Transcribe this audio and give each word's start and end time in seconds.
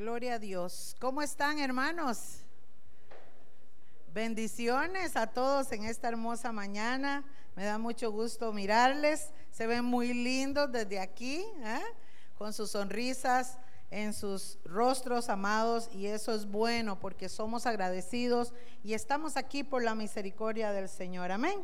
Gloria 0.00 0.36
a 0.36 0.38
Dios. 0.38 0.96
¿Cómo 0.98 1.20
están 1.20 1.58
hermanos? 1.58 2.38
Bendiciones 4.14 5.14
a 5.14 5.26
todos 5.26 5.72
en 5.72 5.84
esta 5.84 6.08
hermosa 6.08 6.52
mañana. 6.52 7.22
Me 7.54 7.66
da 7.66 7.76
mucho 7.76 8.10
gusto 8.10 8.50
mirarles. 8.50 9.28
Se 9.50 9.66
ven 9.66 9.84
muy 9.84 10.14
lindos 10.14 10.72
desde 10.72 10.98
aquí, 11.00 11.44
¿eh? 11.62 11.82
con 12.38 12.54
sus 12.54 12.70
sonrisas 12.70 13.58
en 13.90 14.14
sus 14.14 14.58
rostros 14.64 15.28
amados 15.28 15.90
y 15.92 16.06
eso 16.06 16.32
es 16.32 16.46
bueno 16.46 16.98
porque 16.98 17.28
somos 17.28 17.66
agradecidos 17.66 18.54
y 18.82 18.94
estamos 18.94 19.36
aquí 19.36 19.64
por 19.64 19.82
la 19.82 19.94
misericordia 19.94 20.72
del 20.72 20.88
Señor. 20.88 21.30
Amén. 21.30 21.62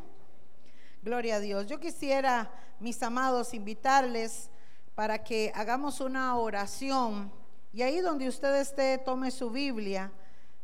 Gloria 1.01 1.37
a 1.37 1.39
Dios. 1.39 1.65
Yo 1.65 1.79
quisiera, 1.79 2.51
mis 2.79 3.01
amados, 3.01 3.55
invitarles 3.55 4.51
para 4.93 5.23
que 5.23 5.51
hagamos 5.55 6.01
una 6.01 6.37
oración 6.37 7.31
y 7.73 7.81
ahí 7.81 7.99
donde 7.99 8.27
usted 8.27 8.55
esté, 8.55 8.97
tome 8.97 9.31
su 9.31 9.49
Biblia 9.49 10.11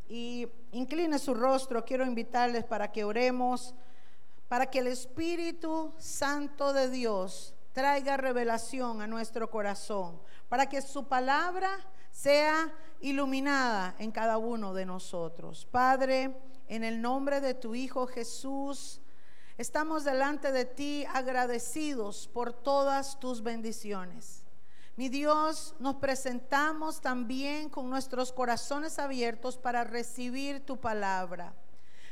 y 0.07 0.47
incline 0.71 1.19
su 1.19 1.33
rostro. 1.33 1.85
Quiero 1.85 2.05
invitarles 2.05 2.63
para 2.63 2.91
que 2.91 3.03
oremos, 3.03 3.75
para 4.47 4.67
que 4.67 4.79
el 4.79 4.87
Espíritu 4.87 5.93
Santo 5.97 6.73
de 6.73 6.89
Dios 6.89 7.53
traiga 7.73 8.17
revelación 8.17 9.01
a 9.01 9.07
nuestro 9.07 9.49
corazón, 9.49 10.21
para 10.47 10.67
que 10.67 10.81
su 10.81 11.07
palabra 11.07 11.79
sea 12.11 12.71
iluminada 13.01 13.95
en 13.97 14.11
cada 14.11 14.37
uno 14.37 14.73
de 14.73 14.85
nosotros. 14.85 15.67
Padre, 15.69 16.37
en 16.67 16.83
el 16.83 17.01
nombre 17.01 17.41
de 17.41 17.53
tu 17.53 17.75
Hijo 17.75 18.07
Jesús, 18.07 19.01
estamos 19.57 20.03
delante 20.03 20.51
de 20.51 20.65
ti 20.65 21.05
agradecidos 21.11 22.29
por 22.31 22.53
todas 22.53 23.19
tus 23.19 23.41
bendiciones. 23.41 24.42
Mi 24.95 25.09
Dios, 25.09 25.73
nos 25.79 25.95
presentamos 25.95 27.01
también 27.01 27.67
con 27.67 27.89
nuestros 27.89 28.31
corazones 28.31 28.99
abiertos 28.99 29.57
para 29.57 29.83
recibir 29.83 30.63
tu 30.63 30.79
palabra. 30.79 31.55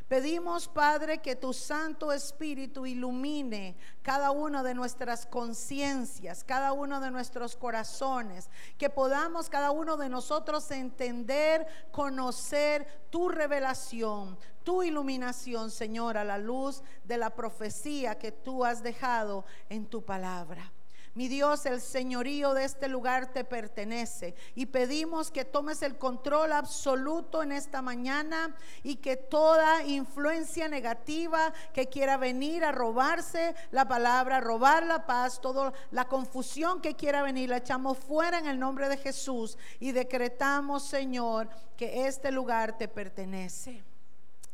Pedimos, 0.07 0.67
Padre, 0.67 1.19
que 1.19 1.35
tu 1.35 1.53
Santo 1.53 2.11
Espíritu 2.11 2.87
ilumine 2.87 3.77
cada 4.01 4.31
una 4.31 4.63
de 4.63 4.73
nuestras 4.73 5.27
conciencias, 5.27 6.43
cada 6.43 6.73
uno 6.73 6.99
de 6.99 7.11
nuestros 7.11 7.55
corazones, 7.55 8.49
que 8.79 8.89
podamos 8.89 9.47
cada 9.47 9.69
uno 9.69 9.95
de 9.95 10.09
nosotros 10.09 10.71
entender, 10.71 11.67
conocer 11.91 13.03
tu 13.11 13.29
revelación, 13.29 14.39
tu 14.63 14.81
iluminación, 14.81 15.69
Señor, 15.69 16.17
a 16.17 16.23
la 16.23 16.39
luz 16.39 16.81
de 17.03 17.17
la 17.17 17.29
profecía 17.35 18.17
que 18.17 18.31
tú 18.31 18.65
has 18.65 18.81
dejado 18.81 19.45
en 19.69 19.85
tu 19.85 20.03
palabra. 20.03 20.73
Mi 21.13 21.27
Dios, 21.27 21.65
el 21.65 21.81
señorío 21.81 22.53
de 22.53 22.63
este 22.63 22.87
lugar 22.87 23.33
te 23.33 23.43
pertenece 23.43 24.33
y 24.55 24.67
pedimos 24.67 25.29
que 25.29 25.43
tomes 25.43 25.81
el 25.81 25.97
control 25.97 26.53
absoluto 26.53 27.43
en 27.43 27.51
esta 27.51 27.81
mañana 27.81 28.55
y 28.81 28.95
que 28.95 29.17
toda 29.17 29.83
influencia 29.83 30.69
negativa 30.69 31.51
que 31.73 31.89
quiera 31.89 32.15
venir 32.15 32.63
a 32.63 32.71
robarse 32.71 33.55
la 33.71 33.89
palabra, 33.89 34.39
robar 34.39 34.85
la 34.85 35.05
paz, 35.05 35.41
toda 35.41 35.73
la 35.91 36.05
confusión 36.07 36.79
que 36.79 36.95
quiera 36.95 37.23
venir, 37.23 37.49
la 37.49 37.57
echamos 37.57 37.97
fuera 37.97 38.39
en 38.39 38.47
el 38.47 38.57
nombre 38.57 38.87
de 38.87 38.95
Jesús 38.95 39.57
y 39.81 39.91
decretamos, 39.91 40.83
Señor, 40.83 41.49
que 41.75 42.07
este 42.07 42.31
lugar 42.31 42.77
te 42.77 42.87
pertenece. 42.87 43.83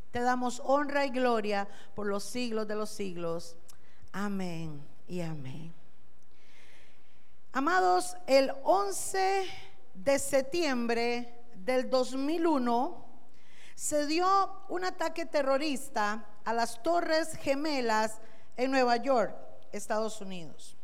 Te 0.10 0.22
damos 0.22 0.60
honra 0.66 1.06
y 1.06 1.12
gloria 1.12 1.68
por 1.94 2.08
los 2.08 2.24
siglos 2.24 2.68
de 2.68 2.74
los 2.74 2.90
siglos. 2.90 3.56
Amén 4.12 4.82
y 5.08 5.22
amén. 5.22 5.77
Amados, 7.54 8.16
el 8.28 8.52
11 8.64 9.48
de 9.96 10.20
septiembre 10.20 11.44
del 11.56 11.90
2001 11.90 13.06
se 13.74 14.06
dio 14.06 14.66
un 14.70 14.84
ataque 14.84 15.26
terrorista 15.26 16.26
a 16.44 16.54
las 16.54 16.84
Torres 16.84 17.36
Gemelas 17.38 18.20
en 18.58 18.70
Nueva 18.70 18.98
York, 18.98 19.36
Estados 19.72 20.20
Unidos. 20.22 20.76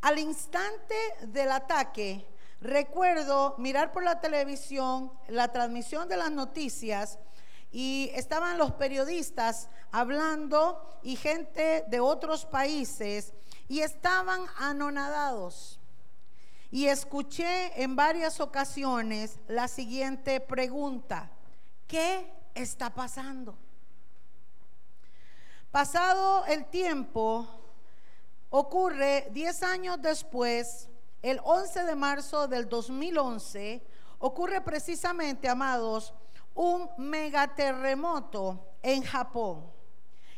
Al 0.00 0.18
instante 0.18 0.96
del 1.28 1.52
ataque, 1.52 2.26
recuerdo 2.60 3.54
mirar 3.58 3.92
por 3.92 4.04
la 4.04 4.20
televisión 4.20 5.12
la 5.28 5.52
transmisión 5.52 6.08
de 6.08 6.16
las 6.16 6.30
noticias 6.30 7.18
y 7.70 8.10
estaban 8.14 8.56
los 8.58 8.72
periodistas 8.72 9.68
hablando 9.92 10.98
y 11.02 11.16
gente 11.16 11.84
de 11.88 12.00
otros 12.00 12.46
países 12.46 13.34
y 13.68 13.80
estaban 13.80 14.46
anonadados 14.58 15.80
y 16.70 16.88
escuché 16.88 17.82
en 17.82 17.94
varias 17.94 18.40
ocasiones 18.40 19.38
la 19.46 19.68
siguiente 19.68 20.40
pregunta, 20.40 21.30
¿qué 21.86 22.32
está 22.54 22.90
pasando? 22.90 23.56
Pasado 25.70 26.44
el 26.46 26.66
tiempo, 26.66 27.46
ocurre 28.50 29.28
10 29.30 29.62
años 29.62 30.02
después, 30.02 30.88
el 31.22 31.40
11 31.44 31.84
de 31.84 31.94
marzo 31.94 32.48
del 32.48 32.68
2011, 32.68 33.80
ocurre 34.18 34.60
precisamente, 34.60 35.48
amados, 35.48 36.12
un 36.54 36.88
megaterremoto 36.98 38.76
en 38.82 39.02
Japón 39.02 39.70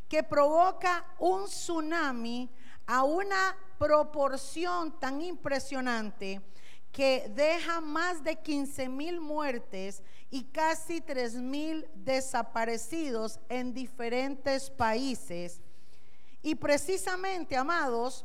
que 0.08 0.22
provoca 0.22 1.04
un 1.18 1.44
tsunami 1.46 2.50
a 2.86 3.04
una 3.04 3.56
proporción 3.78 4.98
tan 4.98 5.20
impresionante 5.20 6.40
que 6.92 7.30
deja 7.34 7.80
más 7.80 8.24
de 8.24 8.36
15 8.36 8.88
mil 8.88 9.20
muertes 9.20 10.02
y 10.30 10.44
casi 10.44 11.00
3 11.00 11.34
mil 11.34 11.86
desaparecidos 11.94 13.38
en 13.48 13.74
diferentes 13.74 14.70
países. 14.70 15.60
Y 16.42 16.54
precisamente, 16.54 17.56
amados, 17.56 18.24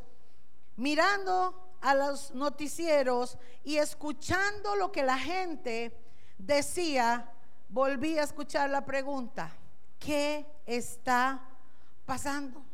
mirando 0.78 1.76
a 1.82 1.96
los 1.96 2.32
noticieros 2.32 3.38
y 3.64 3.78
escuchando 3.78 4.76
lo 4.76 4.92
que 4.92 5.04
la 5.04 5.18
gente 5.18 5.98
decía, 6.38 7.30
volví 7.68 8.18
a 8.18 8.24
escuchar 8.24 8.70
la 8.70 8.86
pregunta, 8.86 9.52
¿qué 10.00 10.46
está 10.66 11.42
pasando? 12.06 12.71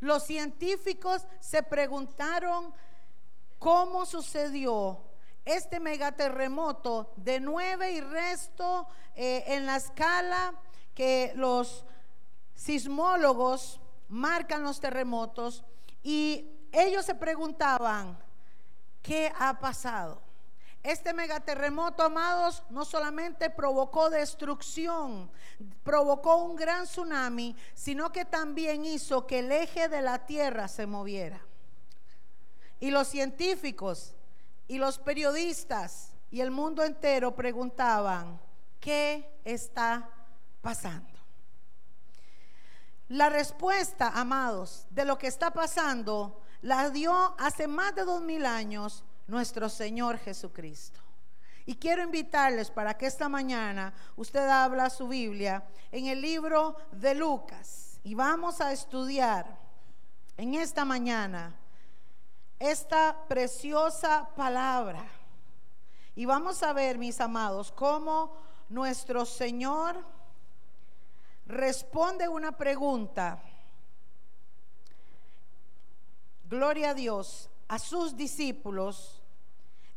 Los 0.00 0.24
científicos 0.24 1.26
se 1.40 1.62
preguntaron 1.62 2.72
cómo 3.58 4.06
sucedió 4.06 5.02
este 5.44 5.80
megaterremoto 5.80 7.12
de 7.16 7.40
nueve 7.40 7.92
y 7.92 8.00
resto 8.00 8.88
eh, 9.14 9.44
en 9.46 9.66
la 9.66 9.76
escala 9.76 10.54
que 10.94 11.32
los 11.36 11.84
sismólogos 12.54 13.80
marcan 14.08 14.62
los 14.62 14.80
terremotos 14.80 15.64
y 16.02 16.46
ellos 16.72 17.04
se 17.04 17.14
preguntaban, 17.14 18.18
¿qué 19.02 19.32
ha 19.38 19.58
pasado? 19.58 20.29
Este 20.82 21.12
megaterremoto, 21.12 22.02
amados, 22.02 22.62
no 22.70 22.86
solamente 22.86 23.50
provocó 23.50 24.08
destrucción, 24.08 25.30
provocó 25.82 26.36
un 26.36 26.56
gran 26.56 26.84
tsunami, 26.84 27.54
sino 27.74 28.10
que 28.12 28.24
también 28.24 28.86
hizo 28.86 29.26
que 29.26 29.40
el 29.40 29.52
eje 29.52 29.88
de 29.88 30.00
la 30.00 30.24
Tierra 30.24 30.68
se 30.68 30.86
moviera. 30.86 31.40
Y 32.78 32.90
los 32.90 33.08
científicos 33.08 34.14
y 34.68 34.78
los 34.78 34.98
periodistas 34.98 36.12
y 36.30 36.40
el 36.40 36.50
mundo 36.50 36.82
entero 36.82 37.34
preguntaban, 37.34 38.40
¿qué 38.80 39.38
está 39.44 40.08
pasando? 40.62 41.10
La 43.08 43.28
respuesta, 43.28 44.12
amados, 44.14 44.86
de 44.88 45.04
lo 45.04 45.18
que 45.18 45.26
está 45.26 45.52
pasando, 45.52 46.40
la 46.62 46.88
dio 46.88 47.34
hace 47.38 47.66
más 47.66 47.94
de 47.94 48.04
dos 48.04 48.22
mil 48.22 48.46
años 48.46 49.04
nuestro 49.30 49.68
Señor 49.68 50.18
Jesucristo. 50.18 51.00
Y 51.64 51.76
quiero 51.76 52.02
invitarles 52.02 52.70
para 52.70 52.98
que 52.98 53.06
esta 53.06 53.28
mañana 53.28 53.94
usted 54.16 54.48
habla 54.48 54.90
su 54.90 55.06
Biblia 55.06 55.64
en 55.92 56.06
el 56.06 56.20
libro 56.20 56.76
de 56.90 57.14
Lucas 57.14 58.00
y 58.02 58.14
vamos 58.14 58.60
a 58.60 58.72
estudiar 58.72 59.56
en 60.36 60.54
esta 60.54 60.84
mañana 60.84 61.54
esta 62.58 63.24
preciosa 63.28 64.28
palabra. 64.34 65.06
Y 66.16 66.24
vamos 66.24 66.62
a 66.64 66.72
ver, 66.72 66.98
mis 66.98 67.20
amados, 67.20 67.70
cómo 67.70 68.36
nuestro 68.68 69.24
Señor 69.24 70.04
responde 71.46 72.26
una 72.26 72.52
pregunta. 72.52 73.40
Gloria 76.44 76.90
a 76.90 76.94
Dios, 76.94 77.48
a 77.68 77.78
sus 77.78 78.16
discípulos 78.16 79.19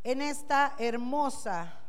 en 0.03 0.21
esta 0.21 0.75
hermosa 0.77 1.79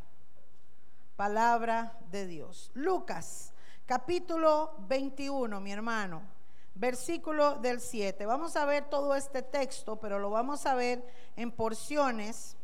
palabra 1.16 1.98
de 2.10 2.26
Dios. 2.26 2.70
Lucas, 2.74 3.52
capítulo 3.86 4.74
21, 4.88 5.60
mi 5.60 5.72
hermano, 5.72 6.22
versículo 6.74 7.56
del 7.56 7.80
7. 7.80 8.26
Vamos 8.26 8.56
a 8.56 8.64
ver 8.64 8.88
todo 8.88 9.14
este 9.14 9.42
texto, 9.42 9.96
pero 9.96 10.18
lo 10.18 10.30
vamos 10.30 10.66
a 10.66 10.74
ver 10.74 11.04
en 11.36 11.50
porciones 11.50 12.56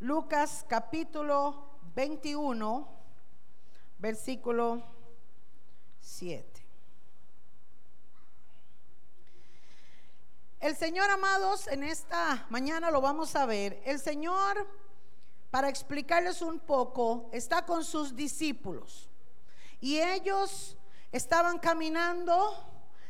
Lucas 0.00 0.64
capítulo 0.68 1.80
21, 1.96 2.88
versículo 3.98 4.84
7. 5.98 6.57
El 10.60 10.76
Señor, 10.76 11.08
amados, 11.08 11.68
en 11.68 11.84
esta 11.84 12.44
mañana 12.50 12.90
lo 12.90 13.00
vamos 13.00 13.36
a 13.36 13.46
ver. 13.46 13.80
El 13.84 14.00
Señor, 14.00 14.66
para 15.52 15.68
explicarles 15.68 16.42
un 16.42 16.58
poco, 16.58 17.30
está 17.32 17.64
con 17.64 17.84
sus 17.84 18.16
discípulos. 18.16 19.08
Y 19.80 20.00
ellos 20.00 20.76
estaban 21.12 21.60
caminando 21.60 22.56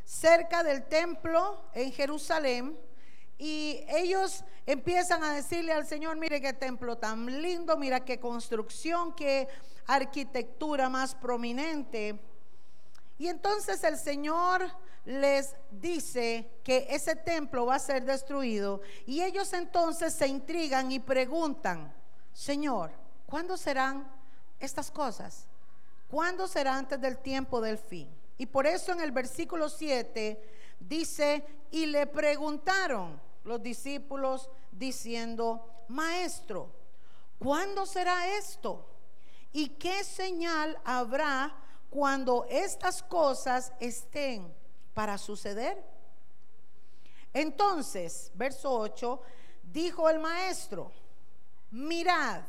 cerca 0.05 0.63
del 0.63 0.87
templo 0.89 1.65
en 1.73 1.91
Jerusalén. 1.91 2.79
Y 3.39 3.83
ellos 3.89 4.45
empiezan 4.67 5.25
a 5.25 5.33
decirle 5.33 5.73
al 5.73 5.87
Señor, 5.87 6.19
mire 6.19 6.43
qué 6.43 6.53
templo 6.53 6.99
tan 6.99 7.41
lindo, 7.41 7.79
mira 7.79 8.05
qué 8.05 8.21
construcción, 8.21 9.15
qué 9.15 9.49
arquitectura 9.87 10.91
más 10.91 11.15
prominente. 11.15 12.21
Y 13.17 13.29
entonces 13.29 13.83
el 13.85 13.97
Señor 13.97 14.71
les 15.09 15.57
dice 15.71 16.61
que 16.63 16.87
ese 16.91 17.17
templo 17.17 17.65
va 17.65 17.77
a 17.77 17.79
ser 17.79 18.05
destruido 18.05 18.83
y 19.07 19.23
ellos 19.23 19.55
entonces 19.55 20.13
se 20.13 20.27
intrigan 20.27 20.93
y 20.93 21.01
preguntan, 21.01 21.95
Señor, 22.35 22.91
¿cuándo 23.25 23.57
serán 23.57 24.07
estas 24.61 24.91
cosas? 24.91 25.47
¿Cuándo 26.11 26.47
será 26.47 26.77
antes 26.77 27.01
del 27.01 27.17
tiempo 27.17 27.63
del 27.63 27.79
fin? 27.79 28.07
Y 28.37 28.45
por 28.45 28.67
eso 28.67 28.93
en 28.93 29.01
el 29.01 29.11
versículo 29.11 29.71
7 29.71 30.77
dice, 30.79 31.43
y 31.71 31.87
le 31.87 32.07
preguntaron 32.07 33.19
los 33.45 33.63
discípulos 33.63 34.51
diciendo, 34.71 35.87
Maestro, 35.89 36.71
¿cuándo 37.39 37.87
será 37.87 38.37
esto? 38.37 38.87
¿Y 39.53 39.71
qué 39.71 40.05
señal 40.05 40.79
habrá 40.85 41.57
cuando 41.89 42.45
estas 42.51 43.03
cosas 43.03 43.73
estén 43.81 44.59
para 44.99 45.17
suceder. 45.17 45.81
Entonces, 47.33 48.33
verso 48.35 48.77
8, 48.77 49.23
dijo 49.63 50.11
el 50.11 50.19
maestro, 50.19 50.91
mirad 51.71 52.43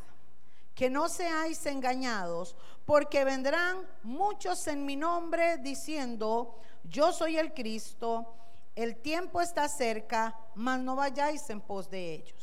que 0.74 0.90
no 0.90 1.10
seáis 1.10 1.64
engañados, 1.68 2.56
porque 2.88 3.24
vendrán 3.24 3.88
muchos 4.02 4.66
en 4.66 4.84
mi 4.84 4.96
nombre 4.96 5.58
diciendo, 5.58 6.60
yo 6.86 7.14
soy 7.14 7.38
el 7.38 7.54
Cristo, 7.54 8.34
el 8.74 8.96
tiempo 8.96 9.42
está 9.42 9.70
cerca, 9.70 10.36
mas 10.56 10.80
no 10.80 10.96
vayáis 10.96 11.48
en 11.52 11.62
pos 11.62 11.88
de 11.88 12.16
ellos. 12.16 12.39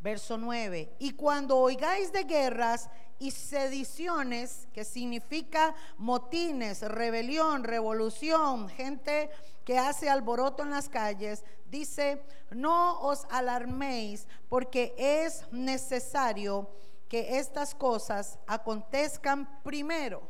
Verso 0.00 0.38
9, 0.38 0.94
y 1.00 1.12
cuando 1.12 1.58
oigáis 1.58 2.12
de 2.12 2.22
guerras 2.22 2.88
y 3.18 3.32
sediciones, 3.32 4.68
que 4.72 4.84
significa 4.84 5.74
motines, 5.96 6.82
rebelión, 6.82 7.64
revolución, 7.64 8.68
gente 8.68 9.28
que 9.64 9.76
hace 9.76 10.08
alboroto 10.08 10.62
en 10.62 10.70
las 10.70 10.88
calles, 10.88 11.44
dice, 11.68 12.22
no 12.50 13.00
os 13.00 13.26
alarméis 13.30 14.28
porque 14.48 14.94
es 14.96 15.44
necesario 15.50 16.70
que 17.08 17.38
estas 17.38 17.74
cosas 17.74 18.38
acontezcan 18.46 19.62
primero, 19.64 20.22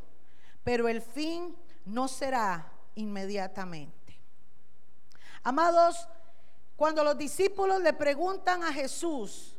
pero 0.65 0.89
el 0.89 1.03
fin 1.03 1.55
no 1.85 2.09
será 2.09 2.73
inmediatamente. 2.95 4.19
Amados, 5.43 6.09
cuando 6.77 7.05
los 7.05 7.19
discípulos 7.19 7.83
le 7.83 7.93
preguntan 7.93 8.63
a 8.63 8.73
Jesús, 8.73 9.58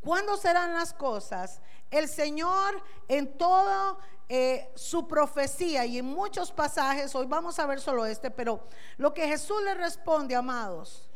¿cuándo 0.00 0.36
serán 0.36 0.74
las 0.74 0.92
cosas? 0.92 1.60
El 1.90 2.08
Señor 2.08 2.82
en 3.08 3.36
toda 3.36 3.96
eh, 4.28 4.70
su 4.76 5.08
profecía 5.08 5.84
y 5.86 5.98
en 5.98 6.04
muchos 6.04 6.52
pasajes, 6.52 7.14
hoy 7.14 7.26
vamos 7.26 7.58
a 7.58 7.66
ver 7.66 7.80
solo 7.80 8.06
este, 8.06 8.30
pero 8.30 8.60
lo 8.96 9.12
que 9.12 9.26
Jesús 9.26 9.60
le 9.62 9.74
responde, 9.74 10.36
amados, 10.36 11.08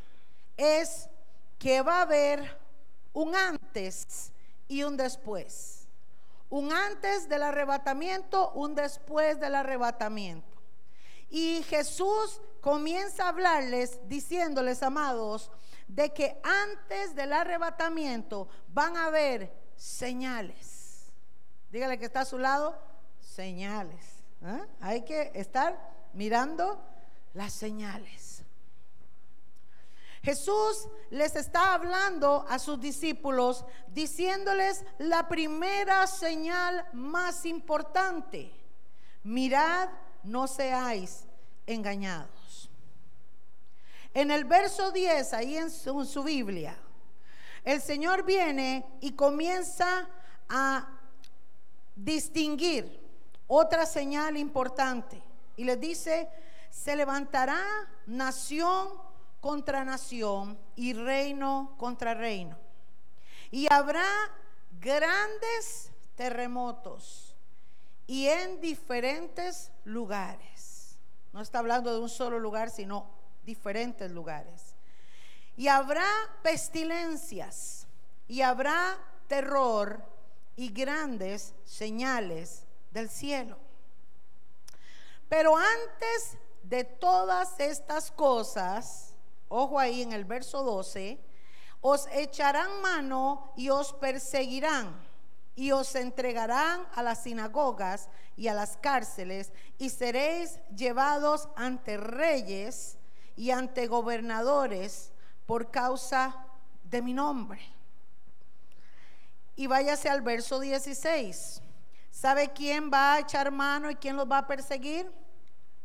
es 0.57 1.09
que 1.59 1.81
va 1.83 1.99
a 1.99 2.03
haber 2.03 2.59
un 3.13 3.35
antes 3.37 4.33
y 4.69 4.83
un 4.83 4.97
después. 4.97 5.87
Un 6.51 6.73
antes 6.73 7.29
del 7.29 7.43
arrebatamiento, 7.43 8.51
un 8.53 8.75
después 8.75 9.41
del 9.41 9.55
arrebatamiento. 9.55 10.54
Y 11.35 11.65
Jesús 11.65 12.41
comienza 12.61 13.25
a 13.25 13.31
hablarles 13.31 13.99
diciéndoles, 14.09 14.85
amados, 14.85 15.51
de 15.89 16.13
que 16.13 16.41
antes 16.45 17.17
del 17.17 17.33
arrebatamiento 17.33 18.47
van 18.69 18.97
a 18.97 19.07
haber 19.07 19.53
señales. 19.75 21.13
Dígale 21.73 21.99
que 21.99 22.05
está 22.05 22.21
a 22.21 22.25
su 22.25 22.39
lado, 22.39 22.81
señales. 23.19 24.23
¿eh? 24.45 24.65
Hay 24.81 25.03
que 25.03 25.33
estar 25.35 25.77
mirando 26.13 26.81
las 27.33 27.53
señales. 27.53 28.45
Jesús 30.23 30.87
les 31.11 31.35
está 31.35 31.75
hablando 31.75 32.47
a 32.49 32.61
sus 32.61 32.81
discípulos 32.81 33.65
diciéndoles 33.89 34.85
la 34.99 35.27
primera 35.27 36.07
señal 36.07 36.87
más 36.93 37.45
importante. 37.45 38.53
Mirad, 39.25 39.89
no 40.25 40.47
seáis 40.47 41.25
engañados. 41.67 42.71
En 44.13 44.31
el 44.31 44.45
verso 44.45 44.93
10, 44.93 45.33
ahí 45.35 45.57
en 45.57 45.71
su, 45.71 46.23
Biblia, 46.23 46.77
el 47.65 47.81
Señor 47.81 48.25
viene 48.25 48.87
y 49.01 49.13
comienza 49.13 50.09
a 50.49 50.89
distinguir 51.97 53.01
otra 53.47 53.87
señal 53.87 54.37
importante 54.37 55.23
y 55.57 55.65
le 55.65 55.77
dice, 55.77 56.29
se 56.71 56.97
levantará 56.97 57.61
nación 58.07 58.89
contra 59.41 59.85
nación 59.85 60.59
y 60.77 60.93
reino 60.93 61.75
contra 61.77 62.15
reino. 62.15 62.57
Y 63.51 63.67
habrá 63.73 64.07
grandes 64.81 65.91
terremotos 66.15 67.24
y 68.07 68.27
en 68.29 68.61
diferentes 68.61 69.71
lugares. 69.85 70.99
No 71.33 71.41
está 71.41 71.59
hablando 71.59 71.93
de 71.93 71.99
un 71.99 72.09
solo 72.09 72.39
lugar, 72.39 72.71
sino 72.71 73.07
diferentes 73.45 74.11
lugares. 74.11 74.75
Y 75.57 75.69
habrá 75.69 76.09
pestilencias 76.43 77.87
y 78.29 78.43
habrá 78.43 78.99
terror 79.29 80.05
y 80.57 80.71
grandes 80.71 81.55
señales 81.65 82.65
del 82.91 83.09
cielo. 83.09 83.59
Pero 85.29 85.57
antes 85.57 86.39
de 86.63 86.85
todas 86.85 87.59
estas 87.59 88.11
cosas, 88.11 89.15
ojo 89.49 89.79
ahí 89.79 90.03
en 90.03 90.13
el 90.13 90.25
verso 90.25 90.63
12, 90.63 91.19
os 91.81 92.07
echarán 92.13 92.81
mano 92.81 93.53
y 93.57 93.71
os 93.71 93.93
perseguirán 93.93 94.95
y 95.57 95.71
os 95.71 95.95
entregarán 95.95 96.87
a 96.95 97.03
las 97.03 97.23
sinagogas 97.23 98.09
y 98.37 98.49
a 98.49 98.55
las 98.55 98.77
cárceles 98.77 99.53
y 99.79 99.91
seréis 99.91 100.59
llevados 100.75 101.49
ante 101.57 101.97
reyes 101.97 102.99
y 103.37 103.51
ante 103.51 103.87
gobernadores 103.87 105.13
por 105.47 105.71
causa 105.71 106.37
de 106.85 107.03
mi 107.03 107.13
nombre. 107.13 107.61
Y 109.57 109.67
váyase 109.67 110.09
al 110.09 110.23
verso 110.23 110.59
16. 110.59 111.63
¿Sabe 112.11 112.53
quién 112.53 112.91
va 112.93 113.15
a 113.15 113.21
echar 113.21 113.51
mano 113.51 113.91
y 113.91 113.97
quién 113.97 114.17
los 114.17 114.31
va 114.31 114.39
a 114.39 114.47
perseguir? 114.47 115.11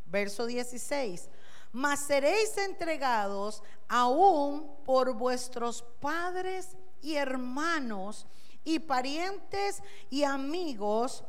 Verso 0.05 0.45
16. 0.45 1.29
Mas 1.71 1.99
seréis 1.99 2.57
entregados 2.57 3.61
aún 3.87 4.71
por 4.85 5.13
vuestros 5.13 5.83
padres 5.99 6.69
y 7.01 7.15
hermanos 7.15 8.25
y 8.63 8.79
parientes 8.79 9.81
y 10.09 10.23
amigos 10.23 11.23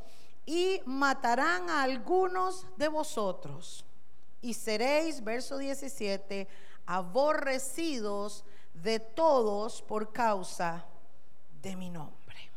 y 0.46 0.80
matarán 0.84 1.70
a 1.70 1.82
algunos 1.82 2.66
de 2.76 2.88
vosotros. 2.88 3.84
Y 4.42 4.54
seréis, 4.54 5.22
verso 5.22 5.58
17, 5.58 6.48
aborrecidos 6.86 8.44
de 8.74 8.98
todos 9.00 9.82
por 9.82 10.12
causa 10.12 10.84
de 11.62 11.76
mi 11.76 11.90
nombre. 11.90 12.50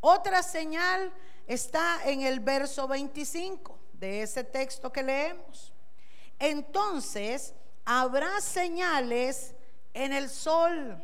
Otra 0.00 0.42
señal 0.42 1.12
está 1.46 2.00
en 2.04 2.22
el 2.22 2.40
verso 2.40 2.86
25 2.86 3.78
de 3.94 4.22
ese 4.22 4.44
texto 4.44 4.92
que 4.92 5.02
leemos. 5.02 5.72
Entonces 6.38 7.54
habrá 7.84 8.40
señales 8.40 9.54
en 9.92 10.12
el 10.12 10.28
sol, 10.28 11.02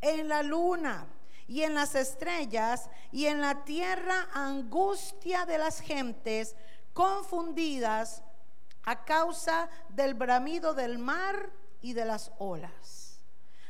en 0.00 0.28
la 0.28 0.42
luna 0.42 1.06
y 1.50 1.64
en 1.64 1.74
las 1.74 1.96
estrellas 1.96 2.88
y 3.10 3.26
en 3.26 3.40
la 3.40 3.64
tierra 3.64 4.28
angustia 4.32 5.44
de 5.46 5.58
las 5.58 5.80
gentes 5.80 6.54
confundidas 6.92 8.22
a 8.84 9.04
causa 9.04 9.68
del 9.88 10.14
bramido 10.14 10.74
del 10.74 10.98
mar 10.98 11.50
y 11.80 11.92
de 11.92 12.04
las 12.04 12.30
olas, 12.38 13.18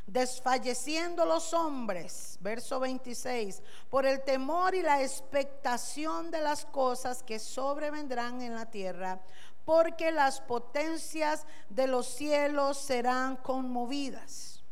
desfalleciendo 0.07 1.25
los 1.25 1.55
hombres, 1.55 2.37
verso 2.41 2.81
26, 2.81 3.63
por 3.89 4.05
el 4.05 4.23
temor 4.25 4.75
y 4.75 4.83
la 4.83 5.01
expectación 5.01 6.31
de 6.31 6.43
las 6.43 6.67
cosas 6.67 7.23
que 7.23 7.39
sobrevendrán 7.39 8.43
en 8.43 8.57
la 8.57 8.67
tierra, 8.67 9.23
porque 9.65 10.13
las 10.13 10.43
potencias 10.43 11.47
de 11.71 11.87
los 11.87 12.09
cielos 12.09 12.77
serán 12.77 13.37
conmovidas. 13.37 14.63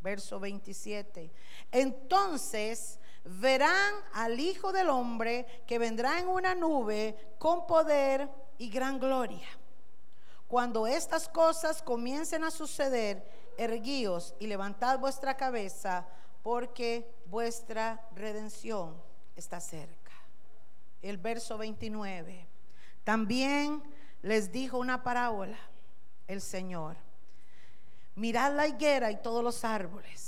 Verso 0.00 0.40
27. 0.40 1.30
Entonces 1.72 2.98
verán 3.24 3.94
al 4.14 4.40
Hijo 4.40 4.72
del 4.72 4.88
Hombre 4.88 5.46
que 5.66 5.78
vendrá 5.78 6.18
en 6.18 6.28
una 6.28 6.54
nube 6.54 7.16
con 7.38 7.66
poder 7.66 8.28
y 8.58 8.70
gran 8.70 8.98
gloria. 8.98 9.46
Cuando 10.46 10.86
estas 10.86 11.28
cosas 11.28 11.82
comiencen 11.82 12.42
a 12.42 12.50
suceder, 12.50 13.22
erguíos 13.58 14.34
y 14.38 14.46
levantad 14.46 14.98
vuestra 14.98 15.36
cabeza, 15.36 16.06
porque 16.42 17.12
vuestra 17.26 18.08
redención 18.14 18.96
está 19.36 19.60
cerca. 19.60 20.12
El 21.02 21.18
verso 21.18 21.58
29. 21.58 22.46
También 23.04 23.82
les 24.22 24.50
dijo 24.50 24.78
una 24.78 25.02
parábola 25.02 25.58
el 26.26 26.40
Señor. 26.40 26.96
Mirad 28.14 28.54
la 28.54 28.66
higuera 28.66 29.10
y 29.10 29.20
todos 29.22 29.44
los 29.44 29.64
árboles. 29.64 30.27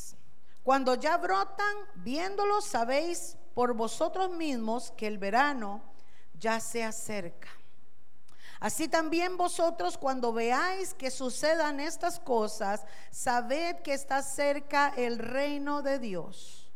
Cuando 0.62 0.94
ya 0.94 1.16
brotan, 1.16 1.76
viéndolos, 1.96 2.66
sabéis 2.66 3.36
por 3.54 3.74
vosotros 3.74 4.30
mismos 4.30 4.92
que 4.96 5.06
el 5.06 5.18
verano 5.18 5.82
ya 6.38 6.60
se 6.60 6.84
acerca. 6.84 7.48
Así 8.60 8.88
también 8.88 9.38
vosotros 9.38 9.96
cuando 9.96 10.34
veáis 10.34 10.92
que 10.92 11.10
sucedan 11.10 11.80
estas 11.80 12.20
cosas, 12.20 12.84
sabed 13.10 13.76
que 13.76 13.94
está 13.94 14.22
cerca 14.22 14.92
el 14.96 15.18
reino 15.18 15.80
de 15.80 15.98
Dios. 15.98 16.70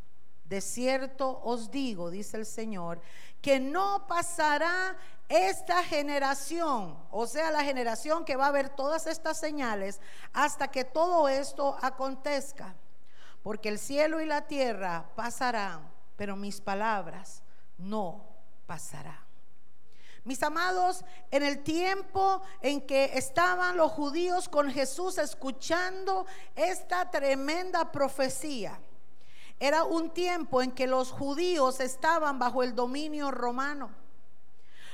De 0.47 0.63
cierto 0.63 1.41
os 1.45 1.71
digo, 1.71 2.11
dice 2.11 2.39
el 2.39 2.47
Señor, 2.47 3.03
que 3.43 3.61
no 3.61 4.07
pasará 4.07 4.97
esta 5.29 5.83
generación, 5.83 6.99
o 7.11 7.27
sea, 7.27 7.51
la 7.51 7.63
generación 7.63 8.25
que 8.25 8.37
va 8.37 8.47
a 8.47 8.53
ver 8.53 8.71
todas 8.71 9.07
estas 9.07 9.39
señales, 9.39 10.01
hasta 10.33 10.69
que 10.69 10.85
todo 10.85 11.29
esto 11.29 11.77
acontezca. 11.83 12.75
Porque 13.45 13.69
el 13.69 13.79
cielo 13.79 14.23
y 14.23 14.27
la 14.27 14.47
tierra 14.47 15.11
pasarán, 15.15 15.87
pero 16.17 16.35
mis 16.35 16.63
palabras 16.63 17.43
no 17.77 18.25
pasarán. 18.67 19.23
Mis 20.25 20.43
amados, 20.43 21.05
en 21.31 21.43
el 21.43 21.63
tiempo 21.63 22.41
en 22.63 22.81
que 22.81 23.11
estaban 23.19 23.77
los 23.77 23.93
judíos 23.93 24.49
con 24.49 24.71
Jesús 24.71 25.19
escuchando 25.19 26.25
esta 26.57 27.11
tremenda 27.11 27.93
profecía, 27.93 28.81
era 29.61 29.85
un 29.85 30.09
tiempo 30.15 30.63
en 30.63 30.73
que 30.73 30.87
los 30.87 31.13
judíos 31.13 31.81
estaban 31.81 32.39
bajo 32.39 32.63
el 32.63 32.75
dominio 32.75 33.31
romano. 33.31 33.91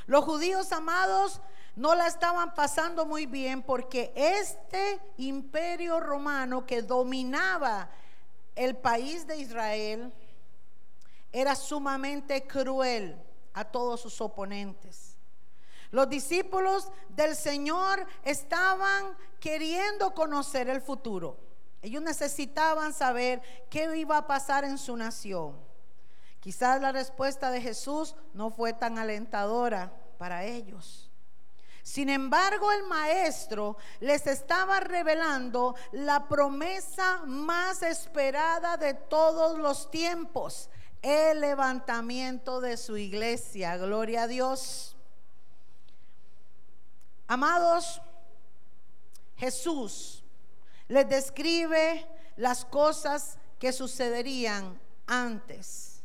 Los 0.07 0.25
judíos 0.25 0.73
amados 0.73 1.41
no 1.77 1.95
la 1.95 2.09
estaban 2.09 2.53
pasando 2.57 3.07
muy 3.07 3.27
bien 3.27 3.63
porque 3.63 4.13
este 4.17 5.01
imperio 5.19 6.01
romano 6.01 6.67
que 6.67 6.83
dominaba 6.83 7.89
el 8.61 8.77
país 8.77 9.27
de 9.27 9.39
Israel 9.39 10.13
era 11.33 11.57
sumamente 11.57 12.47
cruel 12.47 13.19
a 13.55 13.65
todos 13.65 14.03
sus 14.03 14.21
oponentes. 14.21 15.17
Los 15.91 16.11
discípulos 16.11 16.93
del 17.09 17.35
Señor 17.35 18.07
estaban 18.23 19.17
queriendo 19.41 20.13
conocer 20.13 20.69
el 20.69 20.83
futuro. 20.83 21.39
Ellos 21.81 22.03
necesitaban 22.03 22.93
saber 22.93 23.41
qué 23.71 23.97
iba 23.97 24.19
a 24.19 24.27
pasar 24.27 24.65
en 24.65 24.77
su 24.77 24.95
nación. 24.95 25.59
Quizás 26.41 26.83
la 26.83 26.93
respuesta 26.93 27.51
de 27.51 27.63
Jesús 27.63 28.15
no 28.35 28.51
fue 28.51 28.75
tan 28.75 28.99
alentadora 28.99 29.91
para 30.19 30.45
ellos. 30.45 31.10
Sin 31.83 32.09
embargo, 32.09 32.71
el 32.73 32.85
maestro 32.85 33.77
les 34.01 34.27
estaba 34.27 34.81
revelando 34.81 35.75
la 35.93 36.29
promesa 36.29 37.23
más 37.27 37.83
esperada 37.83 38.77
de 38.77 38.95
todos 38.95 39.59
los 39.59 39.91
tiempos, 39.91 40.69
el 41.03 41.41
levantamiento 41.41 42.61
de 42.61 42.77
su 42.77 42.97
iglesia. 42.97 43.77
Gloria 43.77 44.25
a 44.25 44.27
Dios. 44.27 44.97
Amados, 47.27 48.03
Jesús 49.37 50.23
les 50.89 51.09
describe 51.09 52.07
las 52.37 52.65
cosas 52.65 53.39
que 53.59 53.73
sucederían 53.73 54.81
antes 55.07 56.03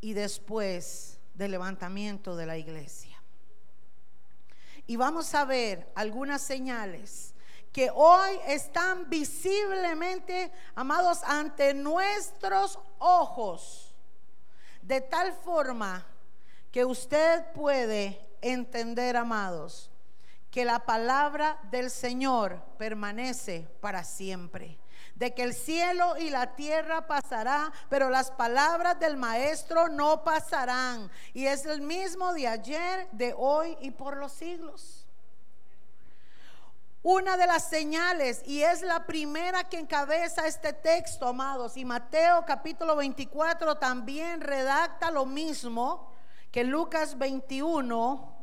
y 0.00 0.12
después 0.12 1.18
del 1.34 1.50
levantamiento 1.50 2.36
de 2.36 2.46
la 2.46 2.56
iglesia. 2.56 3.13
Y 4.86 4.96
vamos 4.96 5.34
a 5.34 5.44
ver 5.44 5.90
algunas 5.94 6.42
señales 6.42 7.34
que 7.72 7.90
hoy 7.92 8.38
están 8.46 9.10
visiblemente, 9.10 10.52
amados, 10.76 11.22
ante 11.24 11.74
nuestros 11.74 12.78
ojos, 12.98 13.92
de 14.80 15.00
tal 15.00 15.32
forma 15.32 16.06
que 16.70 16.84
usted 16.84 17.44
puede 17.52 18.20
entender, 18.40 19.16
amados, 19.16 19.90
que 20.50 20.64
la 20.64 20.84
palabra 20.86 21.58
del 21.70 21.90
Señor 21.90 22.62
permanece 22.78 23.66
para 23.80 24.04
siempre. 24.04 24.78
De 25.14 25.32
que 25.32 25.42
el 25.44 25.54
cielo 25.54 26.16
y 26.16 26.30
la 26.30 26.56
tierra 26.56 27.06
pasará, 27.06 27.72
pero 27.88 28.10
las 28.10 28.30
palabras 28.32 28.98
del 28.98 29.16
Maestro 29.16 29.88
no 29.88 30.24
pasarán. 30.24 31.10
Y 31.32 31.46
es 31.46 31.66
el 31.66 31.80
mismo 31.80 32.32
de 32.32 32.48
ayer, 32.48 33.08
de 33.12 33.34
hoy 33.36 33.76
y 33.80 33.92
por 33.92 34.16
los 34.16 34.32
siglos. 34.32 35.06
Una 37.02 37.36
de 37.36 37.46
las 37.46 37.68
señales, 37.68 38.42
y 38.46 38.62
es 38.62 38.80
la 38.80 39.04
primera 39.04 39.64
que 39.64 39.78
encabeza 39.78 40.46
este 40.46 40.72
texto, 40.72 41.28
amados, 41.28 41.76
y 41.76 41.84
Mateo 41.84 42.44
capítulo 42.46 42.96
24 42.96 43.76
también 43.76 44.40
redacta 44.40 45.10
lo 45.10 45.26
mismo 45.26 46.10
que 46.50 46.64
Lucas 46.64 47.18
21 47.18 48.33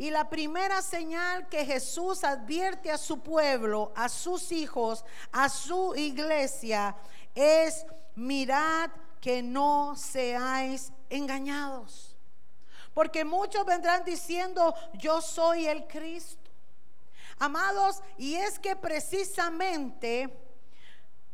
y 0.00 0.08
la 0.08 0.30
primera 0.30 0.80
señal 0.80 1.46
que 1.50 1.62
Jesús 1.62 2.24
advierte 2.24 2.90
a 2.90 2.96
su 2.96 3.20
pueblo, 3.20 3.92
a 3.94 4.08
sus 4.08 4.50
hijos, 4.50 5.04
a 5.30 5.50
su 5.50 5.94
iglesia, 5.94 6.96
es 7.34 7.84
mirad 8.14 8.88
que 9.20 9.42
no 9.42 9.94
seáis 9.96 10.90
engañados. 11.10 12.16
Porque 12.94 13.26
muchos 13.26 13.66
vendrán 13.66 14.02
diciendo, 14.02 14.74
yo 14.94 15.20
soy 15.20 15.66
el 15.66 15.86
Cristo. 15.86 16.50
Amados, 17.38 18.02
y 18.16 18.36
es 18.36 18.58
que 18.58 18.76
precisamente 18.76 20.34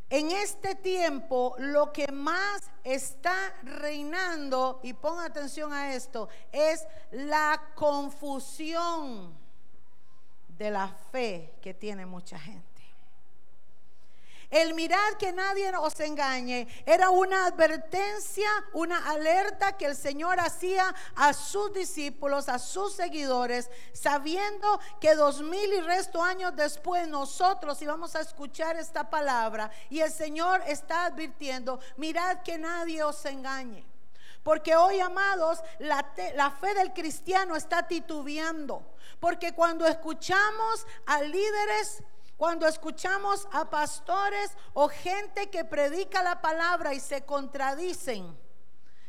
en 0.09 0.31
este 0.31 0.75
tiempo 0.75 1.55
lo 1.57 1.91
que 1.91 2.11
más 2.11 2.69
está 2.83 3.53
reinando, 3.63 4.79
y 4.83 4.93
ponga 4.93 5.25
atención 5.25 5.73
a 5.73 5.93
esto, 5.93 6.29
es 6.51 6.85
la 7.11 7.61
confusión 7.75 9.37
de 10.47 10.71
la 10.71 10.87
fe 11.11 11.53
que 11.61 11.73
tiene 11.73 12.05
mucha 12.05 12.39
gente. 12.39 12.76
El 14.49 14.73
mirar 14.75 15.17
que 15.17 15.33
nadie 15.33 15.75
os 15.75 15.99
engañe 15.99 16.69
era 16.85 17.09
una 17.09 17.47
advertencia, 17.47 18.49
una 18.71 19.09
alerta 19.09 19.75
que 19.75 19.85
el 19.85 19.95
Señor 19.95 20.39
hacía 20.39 20.95
a 21.15 21.33
sus 21.33 21.73
discípulos, 21.73 22.47
a 22.47 22.57
sus 22.57 22.93
seguidores, 22.93 23.69
sabiendo 23.91 24.79
que 25.01 25.15
dos 25.15 25.41
mil 25.41 25.73
y 25.73 25.81
resto 25.81 26.23
años 26.23 26.55
después 26.55 27.09
nosotros 27.09 27.81
íbamos 27.81 28.15
a 28.15 28.21
escuchar 28.21 28.77
esta 28.77 29.09
palabra 29.09 29.69
y 29.89 29.99
el 29.99 30.11
Señor 30.11 30.61
está 30.65 31.05
advirtiendo, 31.05 31.81
mirad 31.97 32.41
que 32.41 32.57
nadie 32.57 33.03
os 33.03 33.25
engañe. 33.25 33.85
Porque 34.43 34.77
hoy, 34.77 35.01
amados, 35.01 35.59
la, 35.79 36.09
la, 36.35 36.51
fe 36.51 36.73
del 36.73 36.93
cristiano 36.93 37.57
está 37.57 37.85
titubeando. 37.85 38.81
Porque 39.19 39.51
cuando 39.51 39.85
escuchamos 39.85 40.87
a 41.05 41.21
líderes 41.21 42.01
cuando 42.37 42.67
escuchamos 42.67 43.47
a 43.51 43.67
pastores 43.69 44.51
o 44.73 44.87
gente 44.87 45.49
que 45.49 45.65
predica 45.65 46.21
la 46.21 46.39
palabra 46.39 46.93
y 46.93 46.99
se 46.99 47.25
contradicen, 47.25 48.37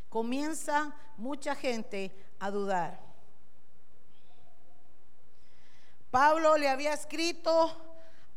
comienza 0.08 0.97
mucha 1.18 1.54
gente 1.54 2.11
a 2.40 2.50
dudar. 2.50 2.99
Pablo 6.11 6.56
le 6.56 6.70
había 6.70 6.94
escrito 6.94 7.76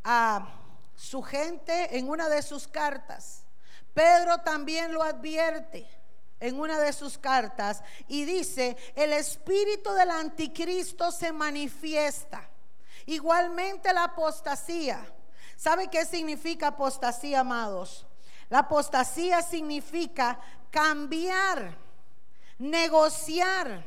a 0.04 0.46
su 0.94 1.22
gente 1.22 1.98
en 1.98 2.10
una 2.10 2.28
de 2.28 2.42
sus 2.42 2.68
cartas. 2.68 3.46
Pedro 3.94 4.40
también 4.40 4.94
lo 4.94 5.04
advierte 5.04 5.88
en 6.42 6.60
una 6.60 6.80
de 6.80 6.92
sus 6.92 7.18
cartas 7.18 7.82
y 8.10 8.26
dice, 8.26 8.76
el 8.96 9.14
espíritu 9.14 9.94
del 9.94 10.10
anticristo 10.10 11.12
se 11.12 11.32
manifiesta 11.32 12.51
Igualmente 13.06 13.92
la 13.94 14.06
apostasía. 14.06 15.06
¿Sabe 15.56 15.90
qué 15.90 16.06
significa 16.06 16.68
apostasía, 16.68 17.42
amados? 17.42 18.06
La 18.50 18.60
apostasía 18.60 19.42
significa 19.42 20.40
cambiar, 20.70 21.78
negociar. 22.58 23.86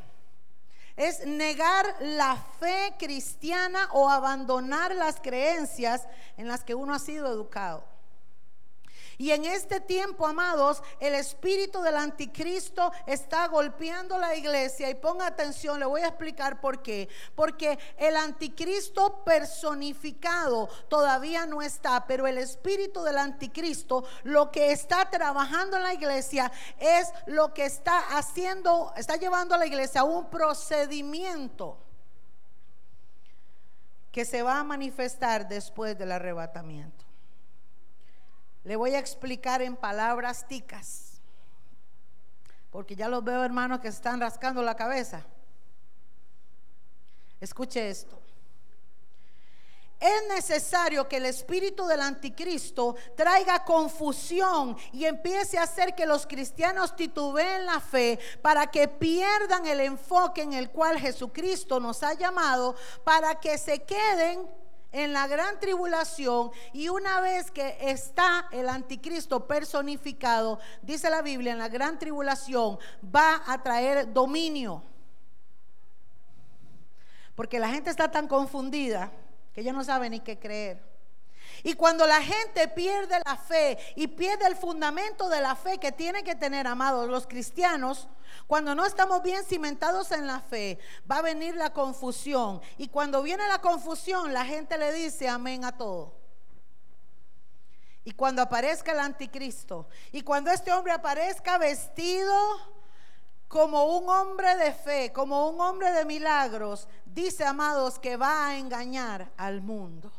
Es 0.96 1.26
negar 1.26 1.96
la 2.00 2.36
fe 2.60 2.94
cristiana 2.98 3.88
o 3.92 4.08
abandonar 4.08 4.94
las 4.94 5.18
creencias 5.20 6.06
en 6.36 6.46
las 6.46 6.62
que 6.62 6.74
uno 6.74 6.94
ha 6.94 7.00
sido 7.00 7.26
educado. 7.26 7.93
Y 9.18 9.30
en 9.30 9.44
este 9.44 9.80
tiempo, 9.80 10.26
amados, 10.26 10.82
el 11.00 11.14
espíritu 11.14 11.80
del 11.82 11.96
anticristo 11.96 12.92
está 13.06 13.46
golpeando 13.48 14.18
la 14.18 14.34
iglesia. 14.34 14.90
Y 14.90 14.94
ponga 14.94 15.26
atención, 15.26 15.78
le 15.78 15.86
voy 15.86 16.02
a 16.02 16.08
explicar 16.08 16.60
por 16.60 16.82
qué. 16.82 17.08
Porque 17.34 17.78
el 17.96 18.16
anticristo 18.16 19.22
personificado 19.24 20.68
todavía 20.88 21.46
no 21.46 21.62
está, 21.62 22.06
pero 22.06 22.26
el 22.26 22.38
espíritu 22.38 23.02
del 23.02 23.18
anticristo 23.18 24.04
lo 24.22 24.50
que 24.50 24.72
está 24.72 25.10
trabajando 25.10 25.76
en 25.76 25.82
la 25.82 25.94
iglesia 25.94 26.50
es 26.78 27.12
lo 27.26 27.54
que 27.54 27.64
está 27.64 28.16
haciendo, 28.16 28.92
está 28.96 29.16
llevando 29.16 29.54
a 29.54 29.58
la 29.58 29.66
iglesia 29.66 30.02
a 30.02 30.04
un 30.04 30.28
procedimiento 30.30 31.78
que 34.10 34.24
se 34.24 34.42
va 34.42 34.60
a 34.60 34.64
manifestar 34.64 35.48
después 35.48 35.98
del 35.98 36.12
arrebatamiento. 36.12 37.04
Le 38.64 38.76
voy 38.76 38.94
a 38.94 38.98
explicar 38.98 39.62
en 39.62 39.76
palabras 39.76 40.48
ticas, 40.48 41.20
porque 42.70 42.96
ya 42.96 43.08
los 43.08 43.22
veo 43.22 43.44
hermanos 43.44 43.80
que 43.80 43.88
están 43.88 44.20
rascando 44.20 44.62
la 44.62 44.74
cabeza. 44.74 45.24
Escuche 47.40 47.90
esto. 47.90 48.18
Es 50.00 50.28
necesario 50.28 51.08
que 51.08 51.16
el 51.16 51.26
espíritu 51.26 51.86
del 51.86 52.00
anticristo 52.00 52.96
traiga 53.16 53.64
confusión 53.64 54.76
y 54.92 55.04
empiece 55.04 55.56
a 55.56 55.62
hacer 55.62 55.94
que 55.94 56.04
los 56.04 56.26
cristianos 56.26 56.96
titubeen 56.96 57.64
la 57.64 57.80
fe 57.80 58.18
para 58.42 58.66
que 58.66 58.88
pierdan 58.88 59.66
el 59.66 59.80
enfoque 59.80 60.42
en 60.42 60.52
el 60.52 60.70
cual 60.70 60.98
Jesucristo 60.98 61.80
nos 61.80 62.02
ha 62.02 62.14
llamado, 62.14 62.74
para 63.02 63.40
que 63.40 63.56
se 63.56 63.82
queden 63.82 64.46
en 64.94 65.12
la 65.12 65.26
gran 65.26 65.58
tribulación 65.58 66.52
y 66.72 66.88
una 66.88 67.20
vez 67.20 67.50
que 67.50 67.76
está 67.80 68.48
el 68.52 68.68
anticristo 68.68 69.46
personificado, 69.46 70.60
dice 70.82 71.10
la 71.10 71.20
Biblia, 71.20 71.52
en 71.52 71.58
la 71.58 71.68
gran 71.68 71.98
tribulación 71.98 72.78
va 73.04 73.42
a 73.44 73.60
traer 73.60 74.12
dominio. 74.12 74.84
Porque 77.34 77.58
la 77.58 77.68
gente 77.70 77.90
está 77.90 78.12
tan 78.12 78.28
confundida 78.28 79.10
que 79.52 79.64
ya 79.64 79.72
no 79.72 79.82
sabe 79.82 80.08
ni 80.08 80.20
qué 80.20 80.38
creer. 80.38 80.93
Y 81.66 81.72
cuando 81.72 82.06
la 82.06 82.20
gente 82.20 82.68
pierde 82.68 83.18
la 83.24 83.36
fe 83.38 83.78
y 83.96 84.06
pierde 84.06 84.46
el 84.46 84.54
fundamento 84.54 85.30
de 85.30 85.40
la 85.40 85.56
fe 85.56 85.78
que 85.78 85.92
tiene 85.92 86.22
que 86.22 86.34
tener, 86.34 86.66
amados, 86.66 87.08
los 87.08 87.26
cristianos, 87.26 88.06
cuando 88.46 88.74
no 88.74 88.84
estamos 88.84 89.22
bien 89.22 89.42
cimentados 89.44 90.12
en 90.12 90.26
la 90.26 90.40
fe, 90.40 90.78
va 91.10 91.16
a 91.18 91.22
venir 91.22 91.56
la 91.56 91.72
confusión. 91.72 92.60
Y 92.76 92.88
cuando 92.88 93.22
viene 93.22 93.48
la 93.48 93.62
confusión, 93.62 94.34
la 94.34 94.44
gente 94.44 94.76
le 94.76 94.92
dice 94.92 95.26
amén 95.26 95.64
a 95.64 95.72
todo. 95.72 96.14
Y 98.04 98.10
cuando 98.12 98.42
aparezca 98.42 98.92
el 98.92 99.00
anticristo, 99.00 99.88
y 100.12 100.20
cuando 100.20 100.50
este 100.50 100.70
hombre 100.70 100.92
aparezca 100.92 101.56
vestido 101.56 102.34
como 103.48 103.86
un 103.96 104.10
hombre 104.10 104.54
de 104.56 104.74
fe, 104.74 105.12
como 105.14 105.48
un 105.48 105.58
hombre 105.62 105.92
de 105.92 106.04
milagros, 106.04 106.88
dice, 107.06 107.42
amados, 107.46 107.98
que 107.98 108.18
va 108.18 108.48
a 108.48 108.58
engañar 108.58 109.32
al 109.38 109.62
mundo. 109.62 110.12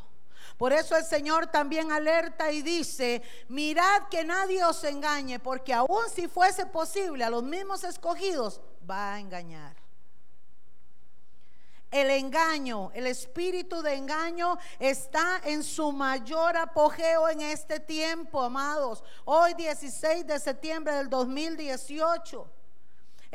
Por 0.56 0.72
eso 0.72 0.96
el 0.96 1.04
Señor 1.04 1.48
también 1.48 1.92
alerta 1.92 2.50
y 2.50 2.62
dice, 2.62 3.22
mirad 3.48 4.08
que 4.10 4.24
nadie 4.24 4.64
os 4.64 4.82
engañe, 4.84 5.38
porque 5.38 5.74
aun 5.74 6.08
si 6.12 6.28
fuese 6.28 6.64
posible 6.66 7.24
a 7.24 7.30
los 7.30 7.42
mismos 7.42 7.84
escogidos, 7.84 8.60
va 8.88 9.14
a 9.14 9.20
engañar. 9.20 9.76
El 11.90 12.10
engaño, 12.10 12.90
el 12.94 13.06
espíritu 13.06 13.80
de 13.80 13.94
engaño 13.94 14.58
está 14.78 15.40
en 15.44 15.62
su 15.62 15.92
mayor 15.92 16.56
apogeo 16.56 17.28
en 17.28 17.42
este 17.42 17.78
tiempo, 17.78 18.42
amados. 18.42 19.04
Hoy 19.24 19.54
16 19.54 20.26
de 20.26 20.40
septiembre 20.40 20.94
del 20.94 21.08
2018. 21.08 22.55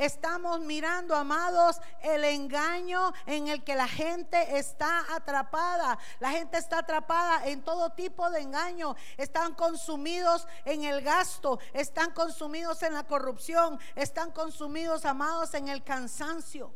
Estamos 0.02 0.58
mirando, 0.58 1.14
amados, 1.14 1.80
el 2.00 2.24
engaño 2.24 3.12
en 3.24 3.46
el 3.46 3.62
que 3.62 3.76
la 3.76 3.86
gente 3.86 4.58
está 4.58 5.04
atrapada. 5.14 5.96
La 6.18 6.30
gente 6.30 6.58
está 6.58 6.78
atrapada 6.78 7.46
en 7.46 7.62
todo 7.62 7.90
tipo 7.90 8.28
de 8.28 8.40
engaño. 8.40 8.96
Están 9.16 9.54
consumidos 9.54 10.48
en 10.64 10.82
el 10.82 11.02
gasto, 11.02 11.60
están 11.72 12.10
consumidos 12.10 12.82
en 12.82 12.94
la 12.94 13.04
corrupción, 13.04 13.78
están 13.94 14.32
consumidos, 14.32 15.04
amados, 15.04 15.54
en 15.54 15.68
el 15.68 15.84
cansancio. 15.84 16.74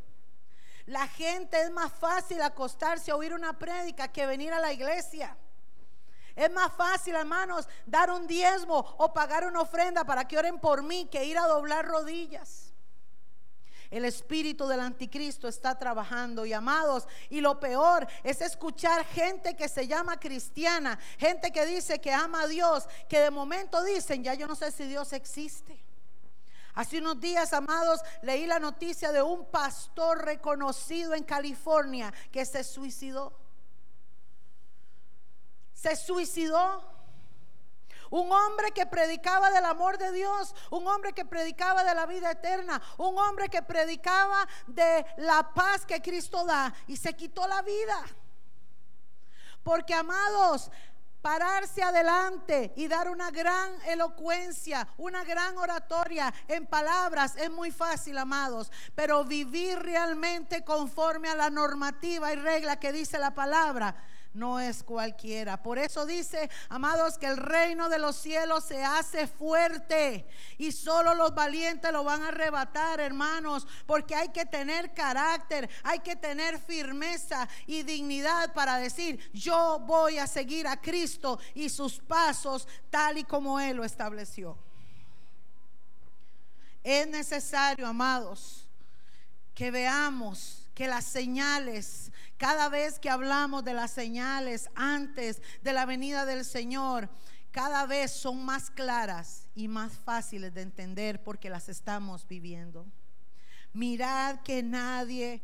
La 0.84 1.08
gente 1.08 1.60
es 1.60 1.72
más 1.72 1.92
fácil 1.92 2.40
acostarse 2.42 3.10
a 3.10 3.16
oír 3.16 3.34
una 3.34 3.58
prédica 3.58 4.06
que 4.06 4.24
venir 4.24 4.52
a 4.52 4.60
la 4.60 4.72
iglesia. 4.72 5.36
Es 6.36 6.52
más 6.52 6.72
fácil, 6.74 7.16
hermanos, 7.16 7.68
dar 7.86 8.08
un 8.12 8.28
diezmo 8.28 8.94
o 8.98 9.12
pagar 9.12 9.44
una 9.48 9.62
ofrenda 9.62 10.04
para 10.04 10.28
que 10.28 10.38
oren 10.38 10.60
por 10.60 10.84
mí 10.84 11.08
que 11.10 11.24
ir 11.24 11.36
a 11.38 11.48
doblar 11.48 11.86
rodillas. 11.86 12.75
El 13.90 14.04
espíritu 14.04 14.66
del 14.66 14.80
anticristo 14.80 15.48
está 15.48 15.78
trabajando 15.78 16.44
y 16.44 16.52
amados. 16.52 17.06
Y 17.30 17.40
lo 17.40 17.60
peor 17.60 18.06
es 18.22 18.40
escuchar 18.40 19.04
gente 19.06 19.54
que 19.54 19.68
se 19.68 19.86
llama 19.86 20.18
cristiana, 20.18 20.98
gente 21.18 21.50
que 21.52 21.66
dice 21.66 22.00
que 22.00 22.12
ama 22.12 22.42
a 22.42 22.46
Dios, 22.46 22.88
que 23.08 23.20
de 23.20 23.30
momento 23.30 23.82
dicen, 23.84 24.22
ya 24.24 24.34
yo 24.34 24.46
no 24.46 24.54
sé 24.54 24.72
si 24.72 24.84
Dios 24.84 25.12
existe. 25.12 25.84
Hace 26.74 26.98
unos 26.98 27.18
días, 27.18 27.54
amados, 27.54 28.00
leí 28.20 28.46
la 28.46 28.58
noticia 28.58 29.10
de 29.10 29.22
un 29.22 29.46
pastor 29.46 30.24
reconocido 30.24 31.14
en 31.14 31.24
California 31.24 32.12
que 32.30 32.44
se 32.44 32.62
suicidó. 32.62 33.32
Se 35.72 35.96
suicidó. 35.96 36.95
Un 38.10 38.30
hombre 38.30 38.72
que 38.72 38.86
predicaba 38.86 39.50
del 39.50 39.64
amor 39.64 39.98
de 39.98 40.12
Dios, 40.12 40.54
un 40.70 40.86
hombre 40.86 41.12
que 41.12 41.24
predicaba 41.24 41.84
de 41.84 41.94
la 41.94 42.06
vida 42.06 42.30
eterna, 42.30 42.80
un 42.98 43.18
hombre 43.18 43.48
que 43.48 43.62
predicaba 43.62 44.46
de 44.66 45.04
la 45.18 45.54
paz 45.54 45.84
que 45.86 46.00
Cristo 46.00 46.44
da 46.44 46.72
y 46.86 46.96
se 46.96 47.14
quitó 47.14 47.46
la 47.46 47.62
vida. 47.62 48.04
Porque 49.62 49.94
amados, 49.94 50.70
pararse 51.26 51.82
adelante 51.82 52.72
y 52.76 52.86
dar 52.86 53.08
una 53.08 53.32
gran 53.32 53.72
elocuencia, 53.86 54.86
una 54.96 55.24
gran 55.24 55.58
oratoria 55.58 56.32
en 56.46 56.66
palabras 56.66 57.34
es 57.36 57.50
muy 57.50 57.72
fácil, 57.72 58.16
amados, 58.18 58.70
pero 58.94 59.24
vivir 59.24 59.76
realmente 59.80 60.64
conforme 60.64 61.28
a 61.28 61.34
la 61.34 61.50
normativa 61.50 62.32
y 62.32 62.36
regla 62.36 62.78
que 62.78 62.92
dice 62.92 63.18
la 63.18 63.34
palabra 63.34 63.96
no 64.36 64.60
es 64.60 64.82
cualquiera. 64.82 65.62
Por 65.62 65.78
eso 65.78 66.06
dice, 66.06 66.50
amados, 66.68 67.18
que 67.18 67.26
el 67.26 67.36
reino 67.36 67.88
de 67.88 67.98
los 67.98 68.16
cielos 68.16 68.64
se 68.64 68.84
hace 68.84 69.26
fuerte 69.26 70.26
y 70.58 70.72
solo 70.72 71.14
los 71.14 71.34
valientes 71.34 71.90
lo 71.92 72.04
van 72.04 72.22
a 72.22 72.28
arrebatar, 72.28 73.00
hermanos, 73.00 73.66
porque 73.86 74.14
hay 74.14 74.28
que 74.28 74.46
tener 74.46 74.92
carácter, 74.94 75.68
hay 75.82 76.00
que 76.00 76.16
tener 76.16 76.58
firmeza 76.58 77.48
y 77.66 77.82
dignidad 77.82 78.52
para 78.52 78.76
decir, 78.76 79.30
yo 79.32 79.80
voy 79.80 80.18
a 80.18 80.26
seguir 80.26 80.66
a 80.66 80.80
Cristo 80.80 81.38
y 81.54 81.68
sus 81.68 81.98
pasos 81.98 82.68
tal 82.90 83.18
y 83.18 83.24
como 83.24 83.58
Él 83.58 83.78
lo 83.78 83.84
estableció. 83.84 84.58
Es 86.84 87.08
necesario, 87.08 87.86
amados, 87.86 88.68
que 89.54 89.70
veamos 89.70 90.65
que 90.76 90.86
las 90.86 91.06
señales 91.06 92.12
cada 92.36 92.68
vez 92.68 92.98
que 92.98 93.08
hablamos 93.08 93.64
de 93.64 93.72
las 93.72 93.90
señales 93.90 94.68
antes 94.74 95.40
de 95.62 95.72
la 95.72 95.86
venida 95.86 96.26
del 96.26 96.44
Señor, 96.44 97.08
cada 97.50 97.86
vez 97.86 98.12
son 98.12 98.44
más 98.44 98.70
claras 98.70 99.48
y 99.54 99.68
más 99.68 99.94
fáciles 99.94 100.52
de 100.52 100.60
entender 100.60 101.22
porque 101.22 101.48
las 101.48 101.70
estamos 101.70 102.28
viviendo. 102.28 102.86
Mirad 103.72 104.40
que 104.42 104.62
nadie 104.62 105.42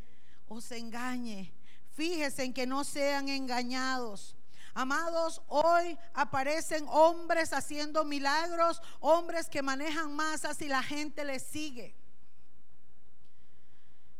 os 0.49 0.71
engañe. 0.71 1.51
Fíjense 1.95 2.45
en 2.45 2.53
que 2.53 2.66
no 2.66 2.85
sean 2.85 3.31
engañados. 3.31 4.37
Amados, 4.75 5.40
hoy 5.49 5.99
aparecen 6.12 6.85
hombres 6.88 7.55
haciendo 7.55 8.05
milagros, 8.05 8.83
hombres 9.01 9.49
que 9.49 9.62
manejan 9.62 10.14
masas 10.14 10.61
y 10.61 10.68
la 10.68 10.83
gente 10.83 11.25
les 11.25 11.42
sigue. 11.42 11.95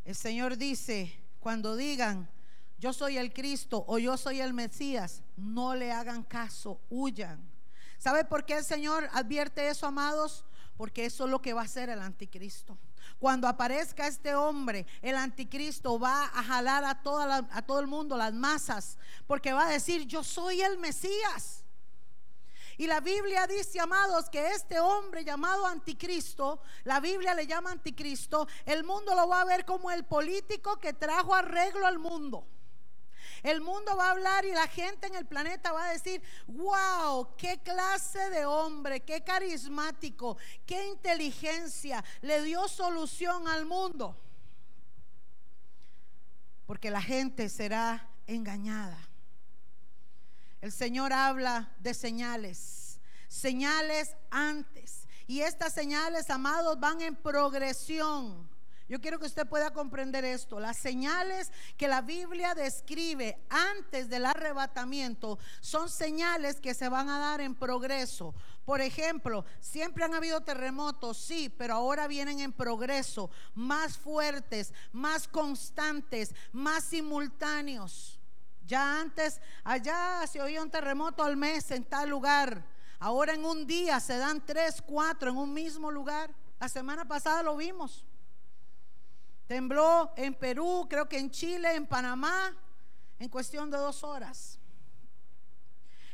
El 0.05 0.15
Señor 0.17 0.57
dice, 0.57 1.17
cuando 1.39 1.77
digan, 1.77 2.29
yo 2.79 2.93
soy 2.93 3.19
el 3.19 3.33
Cristo 3.33 3.85
o 3.87 3.99
yo 3.99 4.17
soy 4.17 4.41
el 4.41 4.53
Mesías, 4.53 5.23
no 5.37 5.75
le 5.75 5.93
hagan 5.93 6.25
caso, 6.25 6.81
huyan. 6.91 7.41
¿Sabe 7.99 8.25
por 8.25 8.45
qué 8.45 8.59
el 8.59 8.65
Señor 8.65 9.09
advierte 9.13 9.69
eso, 9.69 9.87
amados? 9.87 10.45
Porque 10.77 11.05
eso 11.05 11.27
es 11.27 11.31
lo 11.31 11.41
que 11.41 11.53
va 11.53 11.61
a 11.61 11.67
hacer 11.67 11.89
el 11.89 12.01
anticristo. 12.01 12.77
Cuando 13.21 13.47
aparezca 13.47 14.09
este 14.09 14.35
hombre, 14.35 14.87
el 15.01 15.15
anticristo 15.15 16.01
va 16.01 16.25
a 16.25 16.43
jalar 16.43 16.85
a, 16.85 17.01
toda 17.03 17.47
a 17.53 17.63
todo 17.63 17.79
el 17.79 17.87
mundo, 17.87 18.17
las 18.17 18.33
masas, 18.33 18.99
porque 19.29 19.53
va 19.53 19.69
a 19.69 19.71
decir, 19.71 20.07
yo 20.07 20.25
soy 20.25 20.63
el 20.63 20.79
Mesías. 20.79 21.62
Y 22.83 22.89
la 22.89 22.99
Biblia 22.99 23.47
dice, 23.47 23.79
amados, 23.79 24.29
que 24.29 24.45
este 24.45 24.81
hombre 24.81 25.25
llamado 25.25 25.65
anticristo, 25.67 26.61
la 26.83 26.99
Biblia 26.99 27.33
le 27.33 27.47
llama 27.47 27.71
anticristo, 27.71 28.49
el 28.67 28.83
mundo 28.83 29.15
lo 29.15 29.29
va 29.29 29.43
a 29.43 29.45
ver 29.45 29.65
como 29.65 29.93
el 29.93 30.05
político 30.05 30.81
que 30.81 30.93
trajo 30.93 31.33
arreglo 31.33 31.87
al 31.87 32.01
mundo. 32.01 32.45
El 33.45 33.61
mundo 33.61 33.97
va 33.97 34.09
a 34.09 34.11
hablar 34.11 34.45
y 34.47 34.51
la 34.51 34.67
gente 34.67 35.07
en 35.07 35.15
el 35.15 35.27
planeta 35.27 35.71
va 35.71 35.91
a 35.91 35.93
decir, 35.93 36.21
wow, 36.49 37.37
qué 37.37 37.61
clase 37.63 38.31
de 38.31 38.47
hombre, 38.47 38.99
qué 38.99 39.23
carismático, 39.23 40.37
qué 40.67 40.89
inteligencia, 40.89 42.03
le 42.21 42.43
dio 42.43 42.67
solución 42.67 43.47
al 43.47 43.65
mundo. 43.65 44.21
Porque 46.67 46.91
la 46.91 47.01
gente 47.01 47.49
será 47.49 48.11
engañada. 48.27 49.12
El 50.63 50.71
Señor 50.71 51.13
habla 51.13 51.75
de 51.81 51.93
señales, 51.93 53.01
señales 53.27 54.15
antes. 54.31 55.09
Y 55.27 55.41
estas 55.41 55.73
señales, 55.73 56.31
amados, 56.31 56.79
van 56.79 57.01
en 57.01 57.17
progresión. 57.17 58.49
Yo 58.89 59.01
quiero 59.01 59.19
que 59.19 59.27
usted 59.27 59.45
pueda 59.49 59.73
comprender 59.73 60.25
esto. 60.25 60.61
Las 60.61 60.77
señales 60.77 61.51
que 61.77 61.89
la 61.89 62.01
Biblia 62.01 62.55
describe 62.55 63.45
antes 63.51 64.09
del 64.09 64.25
arrebatamiento 64.25 65.41
son 65.61 65.89
señales 65.89 66.61
que 66.61 66.75
se 66.75 66.89
van 66.89 67.09
a 67.09 67.19
dar 67.19 67.41
en 67.41 67.57
progreso. 67.57 68.33
Por 68.65 68.81
ejemplo, 68.81 69.45
siempre 69.59 70.05
han 70.05 70.15
habido 70.15 70.43
terremotos, 70.43 71.17
sí, 71.17 71.49
pero 71.49 71.75
ahora 71.75 72.07
vienen 72.07 72.39
en 72.39 72.53
progreso, 72.53 73.31
más 73.57 73.99
fuertes, 73.99 74.73
más 74.93 75.27
constantes, 75.27 76.33
más 76.53 76.85
simultáneos. 76.85 78.22
Ya 78.73 79.03
antes, 79.03 79.39
allá 79.65 80.27
se 80.27 80.41
oía 80.41 80.63
un 80.63 80.71
terremoto 80.71 81.23
al 81.23 81.37
mes 81.37 81.71
en 81.73 81.85
tal 81.85 82.09
lugar. 82.09 82.65
Ahora 83.01 83.35
en 83.35 83.45
un 83.45 83.67
día 83.67 84.01
se 84.01 84.17
dan 84.17 84.47
tres, 84.47 84.81
cuatro 84.81 85.31
en 85.31 85.37
un 85.37 85.53
mismo 85.53 85.91
lugar. 85.91 86.35
La 86.59 86.71
semana 86.71 87.07
pasada 87.07 87.43
lo 87.43 87.55
vimos. 87.55 88.07
Tembló 89.47 90.15
en 90.17 90.33
Perú, 90.33 90.87
creo 90.89 91.07
que 91.07 91.19
en 91.19 91.31
Chile, 91.31 91.75
en 91.75 91.87
Panamá, 91.87 92.57
en 93.19 93.29
cuestión 93.29 93.71
de 93.71 93.77
dos 93.77 94.03
horas. 94.05 94.59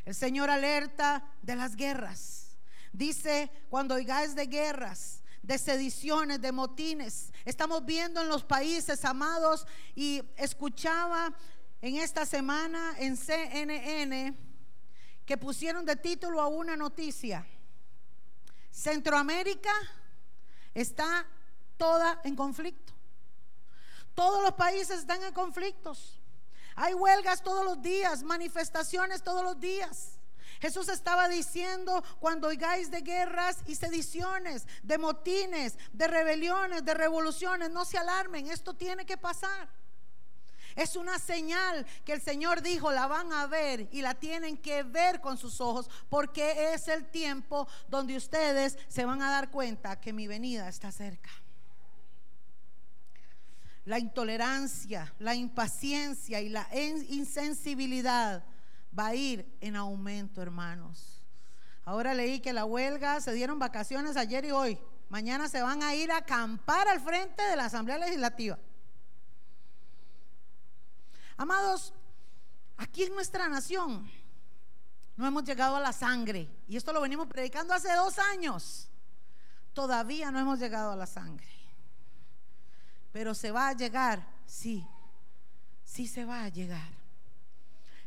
El 0.04 0.16
Señor 0.16 0.50
alerta 0.50 1.30
de 1.40 1.54
las 1.54 1.76
guerras. 1.76 2.56
Dice, 2.92 3.52
cuando 3.70 3.94
oigáis 3.94 4.34
de 4.34 4.46
guerras, 4.46 5.22
de 5.44 5.58
sediciones, 5.58 6.40
de 6.40 6.50
motines, 6.50 7.32
estamos 7.44 7.84
viendo 7.84 8.20
en 8.20 8.28
los 8.28 8.42
países 8.42 9.04
amados 9.04 9.64
y 9.94 10.24
escuchaba 10.36 11.32
en 11.80 11.96
esta 11.96 12.26
semana 12.26 12.94
en 12.98 13.16
CNN 13.16 14.36
que 15.24 15.36
pusieron 15.36 15.84
de 15.84 15.96
título 15.96 16.40
a 16.40 16.48
una 16.48 16.76
noticia. 16.76 17.46
Centroamérica 18.70 19.72
está 20.74 21.26
toda 21.76 22.20
en 22.24 22.34
conflicto. 22.34 22.92
Todos 24.14 24.42
los 24.42 24.54
países 24.54 25.00
están 25.00 25.22
en 25.22 25.32
conflictos. 25.32 26.20
Hay 26.74 26.94
huelgas 26.94 27.42
todos 27.42 27.64
los 27.64 27.82
días, 27.82 28.22
manifestaciones 28.22 29.22
todos 29.22 29.42
los 29.42 29.58
días. 29.60 30.18
Jesús 30.60 30.88
estaba 30.88 31.28
diciendo, 31.28 32.02
cuando 32.18 32.48
oigáis 32.48 32.90
de 32.90 33.02
guerras 33.02 33.58
y 33.66 33.76
sediciones, 33.76 34.66
de 34.82 34.98
motines, 34.98 35.78
de 35.92 36.08
rebeliones, 36.08 36.84
de 36.84 36.94
revoluciones, 36.94 37.70
no 37.70 37.84
se 37.84 37.98
alarmen, 37.98 38.48
esto 38.48 38.74
tiene 38.74 39.06
que 39.06 39.16
pasar. 39.16 39.68
Es 40.78 40.96
una 40.96 41.18
señal 41.18 41.84
que 42.04 42.12
el 42.12 42.20
Señor 42.20 42.62
dijo, 42.62 42.92
la 42.92 43.06
van 43.06 43.32
a 43.32 43.46
ver 43.46 43.88
y 43.90 44.00
la 44.00 44.14
tienen 44.14 44.56
que 44.56 44.84
ver 44.84 45.20
con 45.20 45.36
sus 45.36 45.60
ojos, 45.60 45.90
porque 46.08 46.72
es 46.72 46.88
el 46.88 47.06
tiempo 47.10 47.66
donde 47.88 48.16
ustedes 48.16 48.78
se 48.88 49.04
van 49.04 49.20
a 49.20 49.30
dar 49.30 49.50
cuenta 49.50 50.00
que 50.00 50.12
mi 50.12 50.26
venida 50.26 50.68
está 50.68 50.92
cerca 50.92 51.30
la 53.88 53.98
intolerancia, 53.98 55.14
la 55.18 55.34
impaciencia 55.34 56.42
y 56.42 56.50
la 56.50 56.68
insensibilidad 57.08 58.44
va 58.96 59.06
a 59.06 59.14
ir 59.14 59.50
en 59.62 59.76
aumento, 59.76 60.42
hermanos. 60.42 61.24
Ahora 61.86 62.12
leí 62.12 62.40
que 62.40 62.52
la 62.52 62.66
huelga 62.66 63.18
se 63.22 63.32
dieron 63.32 63.58
vacaciones 63.58 64.18
ayer 64.18 64.44
y 64.44 64.50
hoy. 64.50 64.78
Mañana 65.08 65.48
se 65.48 65.62
van 65.62 65.82
a 65.82 65.94
ir 65.94 66.12
a 66.12 66.18
acampar 66.18 66.86
al 66.86 67.00
frente 67.00 67.42
de 67.42 67.56
la 67.56 67.64
Asamblea 67.64 67.96
Legislativa. 67.96 68.58
Amados, 71.38 71.94
aquí 72.76 73.04
en 73.04 73.14
nuestra 73.14 73.48
nación 73.48 74.10
no 75.16 75.26
hemos 75.26 75.44
llegado 75.44 75.76
a 75.76 75.80
la 75.80 75.92
sangre. 75.92 76.48
Y 76.66 76.76
esto 76.76 76.92
lo 76.92 77.00
venimos 77.00 77.28
predicando 77.28 77.72
hace 77.72 77.92
dos 77.94 78.18
años. 78.18 78.88
Todavía 79.72 80.32
no 80.32 80.40
hemos 80.40 80.58
llegado 80.58 80.90
a 80.90 80.96
la 80.96 81.06
sangre. 81.06 81.48
Pero 83.12 83.34
se 83.34 83.52
va 83.52 83.68
a 83.68 83.72
llegar, 83.72 84.26
sí, 84.46 84.84
sí 85.84 86.08
se 86.08 86.24
va 86.24 86.42
a 86.42 86.48
llegar. 86.48 86.90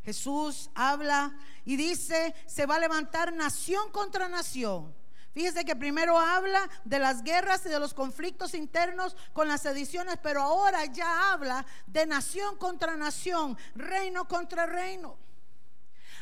Jesús 0.04 0.70
habla 0.76 1.34
y 1.64 1.78
dice, 1.78 2.36
se 2.48 2.66
va 2.66 2.76
a 2.76 2.80
levantar 2.80 3.32
nación 3.32 3.92
contra 3.92 4.28
nación. 4.28 4.94
Fíjese 5.34 5.64
que 5.64 5.76
primero 5.76 6.20
habla 6.20 6.70
de 6.84 7.00
las 7.00 7.24
guerras 7.24 7.66
y 7.66 7.70
de 7.70 7.80
los 7.80 7.94
conflictos 7.94 8.54
internos 8.54 9.16
con 9.32 9.48
las 9.48 9.66
ediciones, 9.66 10.18
pero 10.22 10.42
ahora 10.42 10.86
ya 10.86 11.32
habla 11.32 11.66
de 11.88 12.06
nación 12.06 12.58
contra 12.58 12.98
nación, 12.98 13.58
reino 13.76 14.28
contra 14.28 14.66
reino. 14.66 15.18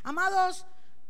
Amados, 0.04 0.66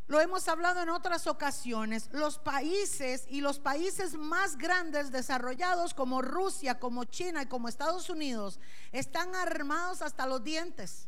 lo 0.08 0.20
hemos 0.20 0.48
hablado 0.48 0.82
en 0.82 0.90
otras 0.90 1.28
ocasiones, 1.28 2.10
los 2.14 2.40
países 2.40 3.26
y 3.30 3.42
los 3.42 3.60
países 3.60 4.16
más 4.16 4.58
grandes 4.58 5.12
desarrollados 5.12 5.94
como 5.94 6.24
Rusia, 6.24 6.80
como 6.80 7.04
China 7.04 7.44
y 7.44 7.46
como 7.46 7.68
Estados 7.68 8.10
Unidos 8.10 8.60
están 8.92 9.36
armados 9.36 10.02
hasta 10.02 10.26
los 10.26 10.44
dientes. 10.44 11.08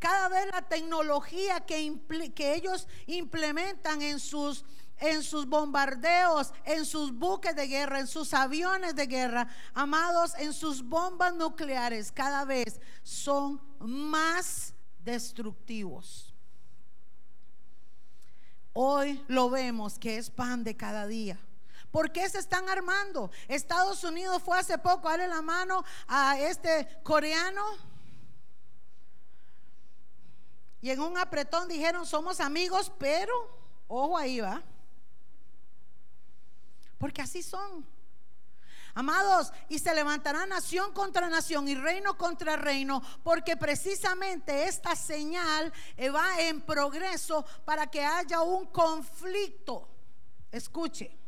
Cada 0.00 0.28
vez 0.28 0.46
la 0.50 0.62
tecnología 0.62 1.60
que, 1.60 2.32
que 2.34 2.54
ellos 2.54 2.88
implementan 3.06 4.02
en 4.02 4.18
sus, 4.18 4.64
en 5.02 5.24
sus 5.24 5.46
bombardeos, 5.46 6.52
en 6.64 6.86
sus 6.86 7.12
buques 7.12 7.56
de 7.56 7.66
guerra, 7.66 7.98
en 7.98 8.06
sus 8.06 8.32
aviones 8.32 8.94
de 8.94 9.06
guerra, 9.06 9.48
amados, 9.74 10.32
en 10.38 10.52
sus 10.52 10.80
bombas 10.80 11.34
nucleares, 11.34 12.12
cada 12.12 12.44
vez 12.44 12.80
son 13.02 13.60
más 13.80 14.72
destructivos. 15.00 16.32
Hoy 18.72 19.22
lo 19.26 19.50
vemos 19.50 19.98
que 19.98 20.18
es 20.18 20.30
pan 20.30 20.62
de 20.62 20.76
cada 20.76 21.08
día. 21.08 21.36
¿Por 21.90 22.12
qué 22.12 22.28
se 22.28 22.38
están 22.38 22.68
armando? 22.68 23.30
Estados 23.48 24.04
Unidos 24.04 24.40
fue 24.40 24.56
hace 24.56 24.78
poco 24.78 25.08
a 25.08 25.16
la 25.16 25.42
mano 25.42 25.84
a 26.06 26.38
este 26.38 27.00
coreano. 27.02 27.60
Y 30.80 30.90
en 30.90 31.00
un 31.00 31.18
apretón 31.18 31.68
dijeron, 31.68 32.06
somos 32.06 32.40
amigos, 32.40 32.90
pero, 32.98 33.32
ojo 33.88 34.16
ahí 34.16 34.38
va. 34.38 34.62
Porque 37.02 37.20
así 37.20 37.42
son. 37.42 37.84
Amados, 38.94 39.52
y 39.68 39.80
se 39.80 39.92
levantará 39.92 40.46
nación 40.46 40.92
contra 40.92 41.28
nación 41.28 41.66
y 41.66 41.74
reino 41.74 42.16
contra 42.16 42.54
reino, 42.54 43.02
porque 43.24 43.56
precisamente 43.56 44.68
esta 44.68 44.94
señal 44.94 45.72
eh, 45.96 46.10
va 46.10 46.40
en 46.42 46.60
progreso 46.60 47.44
para 47.64 47.88
que 47.88 48.04
haya 48.04 48.42
un 48.42 48.66
conflicto. 48.66 49.88
Escuche. 50.52 51.18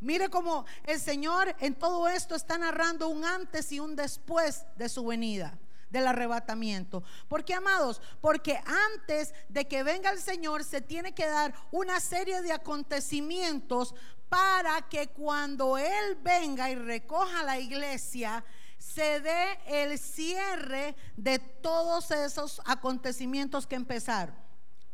Mire 0.00 0.30
cómo 0.30 0.64
el 0.84 0.98
Señor 0.98 1.54
en 1.58 1.74
todo 1.74 2.08
esto 2.08 2.34
está 2.34 2.56
narrando 2.56 3.08
un 3.08 3.22
antes 3.22 3.72
y 3.72 3.78
un 3.78 3.94
después 3.94 4.64
de 4.76 4.88
su 4.88 5.04
venida 5.04 5.58
del 5.90 6.06
arrebatamiento. 6.06 7.02
¿Por 7.28 7.44
qué, 7.44 7.52
amados? 7.52 8.00
Porque 8.22 8.58
antes 8.94 9.34
de 9.50 9.68
que 9.68 9.82
venga 9.82 10.10
el 10.10 10.20
Señor 10.20 10.64
se 10.64 10.80
tiene 10.80 11.14
que 11.14 11.26
dar 11.26 11.52
una 11.72 12.00
serie 12.00 12.40
de 12.40 12.52
acontecimientos 12.52 13.94
para 14.30 14.88
que 14.88 15.08
cuando 15.08 15.76
Él 15.76 16.16
venga 16.22 16.70
y 16.70 16.76
recoja 16.76 17.42
la 17.42 17.58
iglesia, 17.58 18.42
se 18.78 19.20
dé 19.20 19.58
el 19.66 19.98
cierre 19.98 20.94
de 21.16 21.38
todos 21.38 22.10
esos 22.12 22.62
acontecimientos 22.64 23.66
que 23.66 23.74
empezaron. 23.74 24.34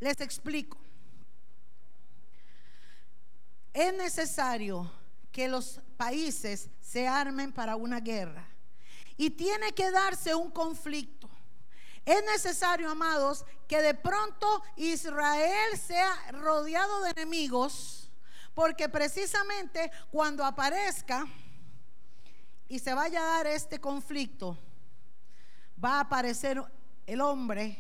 Les 0.01 0.21
explico. 0.21 0.79
Es 3.73 3.95
necesario 3.95 4.91
que 5.31 5.49
los 5.49 5.81
países 5.99 6.71
se 6.81 7.07
armen 7.07 7.53
para 7.53 7.77
una 7.77 8.01
guerra 8.01 8.49
y 9.19 9.31
tiene 9.31 9.73
que 9.73 9.91
darse 9.91 10.35
un 10.35 10.51
conflicto. 10.51 11.29
Es 12.07 12.25
necesario, 12.25 12.91
amados, 12.91 13.45
que 13.69 13.83
de 13.83 13.93
pronto 13.93 14.63
Israel 14.77 15.79
sea 15.79 16.33
rodeado 16.33 17.03
de 17.03 17.11
enemigos 17.11 17.96
porque 18.57 18.89
precisamente 18.89 19.93
cuando 20.11 20.43
aparezca 20.43 21.27
y 22.69 22.79
se 22.79 22.95
vaya 22.95 23.21
a 23.21 23.37
dar 23.37 23.47
este 23.49 23.79
conflicto, 23.79 24.59
va 25.85 25.99
a 25.99 26.01
aparecer 26.01 26.63
el 27.07 27.21
hombre, 27.21 27.79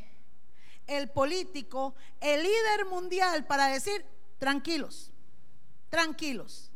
el 0.86 1.08
político, 1.08 1.94
el 2.20 2.42
líder 2.42 2.84
mundial 2.90 3.46
para 3.46 3.68
decir, 3.68 4.04
tranquilos, 4.38 5.10
tranquilos. 5.88 6.70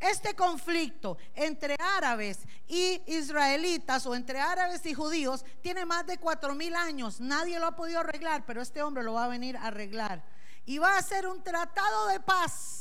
Este 0.00 0.34
conflicto 0.34 1.18
entre 1.34 1.76
árabes 1.78 2.38
y 2.68 3.02
israelitas 3.06 4.06
o 4.06 4.14
entre 4.14 4.40
árabes 4.40 4.86
y 4.86 4.94
judíos 4.94 5.44
tiene 5.60 5.84
más 5.84 6.06
de 6.06 6.16
cuatro 6.16 6.54
mil 6.54 6.74
años. 6.74 7.20
Nadie 7.20 7.60
lo 7.60 7.66
ha 7.66 7.76
podido 7.76 8.00
arreglar, 8.00 8.46
pero 8.46 8.62
este 8.62 8.82
hombre 8.82 9.04
lo 9.04 9.12
va 9.12 9.26
a 9.26 9.28
venir 9.28 9.58
a 9.58 9.66
arreglar. 9.66 10.24
Y 10.64 10.76
va 10.76 10.94
a 10.94 10.98
hacer 10.98 11.26
un 11.26 11.42
tratado 11.42 12.08
de 12.08 12.20
paz. 12.20 12.77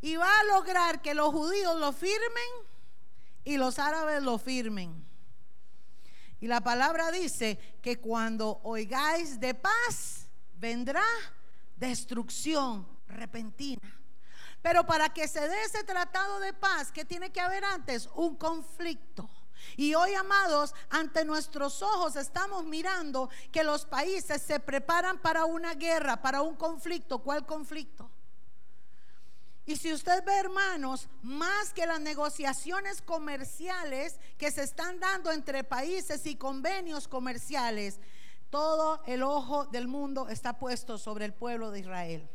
Y 0.00 0.16
va 0.16 0.40
a 0.40 0.44
lograr 0.44 1.02
que 1.02 1.14
los 1.14 1.30
judíos 1.30 1.78
lo 1.78 1.92
firmen 1.92 2.50
y 3.44 3.56
los 3.56 3.78
árabes 3.78 4.22
lo 4.22 4.38
firmen. 4.38 5.06
Y 6.40 6.46
la 6.46 6.62
palabra 6.62 7.10
dice 7.10 7.58
que 7.82 8.00
cuando 8.00 8.60
oigáis 8.62 9.38
de 9.38 9.54
paz, 9.54 10.28
vendrá 10.54 11.04
destrucción 11.76 12.86
repentina. 13.08 14.00
Pero 14.62 14.84
para 14.84 15.12
que 15.12 15.28
se 15.28 15.48
dé 15.48 15.62
ese 15.64 15.84
tratado 15.84 16.40
de 16.40 16.52
paz, 16.52 16.92
¿qué 16.92 17.04
tiene 17.04 17.30
que 17.30 17.40
haber 17.40 17.64
antes? 17.64 18.08
Un 18.14 18.36
conflicto. 18.36 19.28
Y 19.76 19.94
hoy, 19.94 20.14
amados, 20.14 20.74
ante 20.88 21.24
nuestros 21.24 21.82
ojos 21.82 22.16
estamos 22.16 22.64
mirando 22.64 23.28
que 23.52 23.64
los 23.64 23.84
países 23.84 24.42
se 24.42 24.60
preparan 24.60 25.18
para 25.18 25.44
una 25.44 25.74
guerra, 25.74 26.20
para 26.20 26.42
un 26.42 26.56
conflicto. 26.56 27.18
¿Cuál 27.18 27.46
conflicto? 27.46 28.10
Y 29.70 29.76
si 29.76 29.92
usted 29.92 30.24
ve, 30.24 30.36
hermanos, 30.36 31.08
más 31.22 31.72
que 31.72 31.86
las 31.86 32.00
negociaciones 32.00 33.00
comerciales 33.02 34.18
que 34.36 34.50
se 34.50 34.64
están 34.64 34.98
dando 34.98 35.30
entre 35.30 35.62
países 35.62 36.26
y 36.26 36.34
convenios 36.34 37.06
comerciales, 37.06 38.00
todo 38.50 39.00
el 39.06 39.22
ojo 39.22 39.66
del 39.66 39.86
mundo 39.86 40.28
está 40.28 40.58
puesto 40.58 40.98
sobre 40.98 41.24
el 41.24 41.32
pueblo 41.32 41.70
de 41.70 41.78
Israel. 41.78 42.28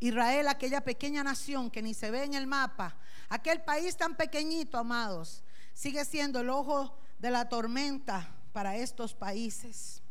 Israel, 0.00 0.48
aquella 0.48 0.80
pequeña 0.80 1.22
nación 1.22 1.70
que 1.70 1.82
ni 1.82 1.92
se 1.92 2.10
ve 2.10 2.24
en 2.24 2.32
el 2.32 2.46
mapa, 2.46 2.96
aquel 3.28 3.60
país 3.60 3.94
tan 3.94 4.16
pequeñito, 4.16 4.78
amados, 4.78 5.44
sigue 5.74 6.06
siendo 6.06 6.40
el 6.40 6.48
ojo 6.48 6.98
de 7.18 7.30
la 7.30 7.50
tormenta 7.50 8.34
para 8.54 8.78
estos 8.78 9.12
países. 9.12 10.02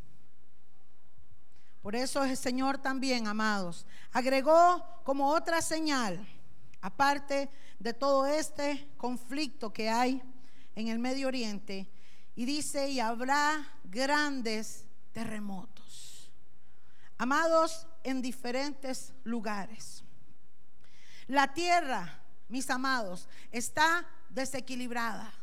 Por 1.88 1.96
eso 1.96 2.22
el 2.26 2.36
Señor 2.36 2.80
también, 2.80 3.28
amados, 3.28 3.86
agregó 4.12 4.86
como 5.06 5.30
otra 5.30 5.62
señal, 5.62 6.28
aparte 6.82 7.50
de 7.80 7.94
todo 7.94 8.26
este 8.26 8.90
conflicto 8.98 9.72
que 9.72 9.90
hay 9.90 10.22
en 10.76 10.90
el 10.90 11.00
Medio 11.00 11.30
Oriente, 11.30 11.90
y 12.36 12.44
dice, 12.44 12.90
y 12.90 13.00
habrá 13.00 13.66
grandes 13.86 14.84
terremotos. 15.14 16.30
Amados, 17.18 17.88
en 18.04 18.22
diferentes 18.22 19.14
lugares. 19.24 20.04
La 21.28 21.54
tierra, 21.54 22.22
mis 22.50 22.70
amados, 22.70 23.30
está 23.50 24.06
desequilibrada. 24.28 25.34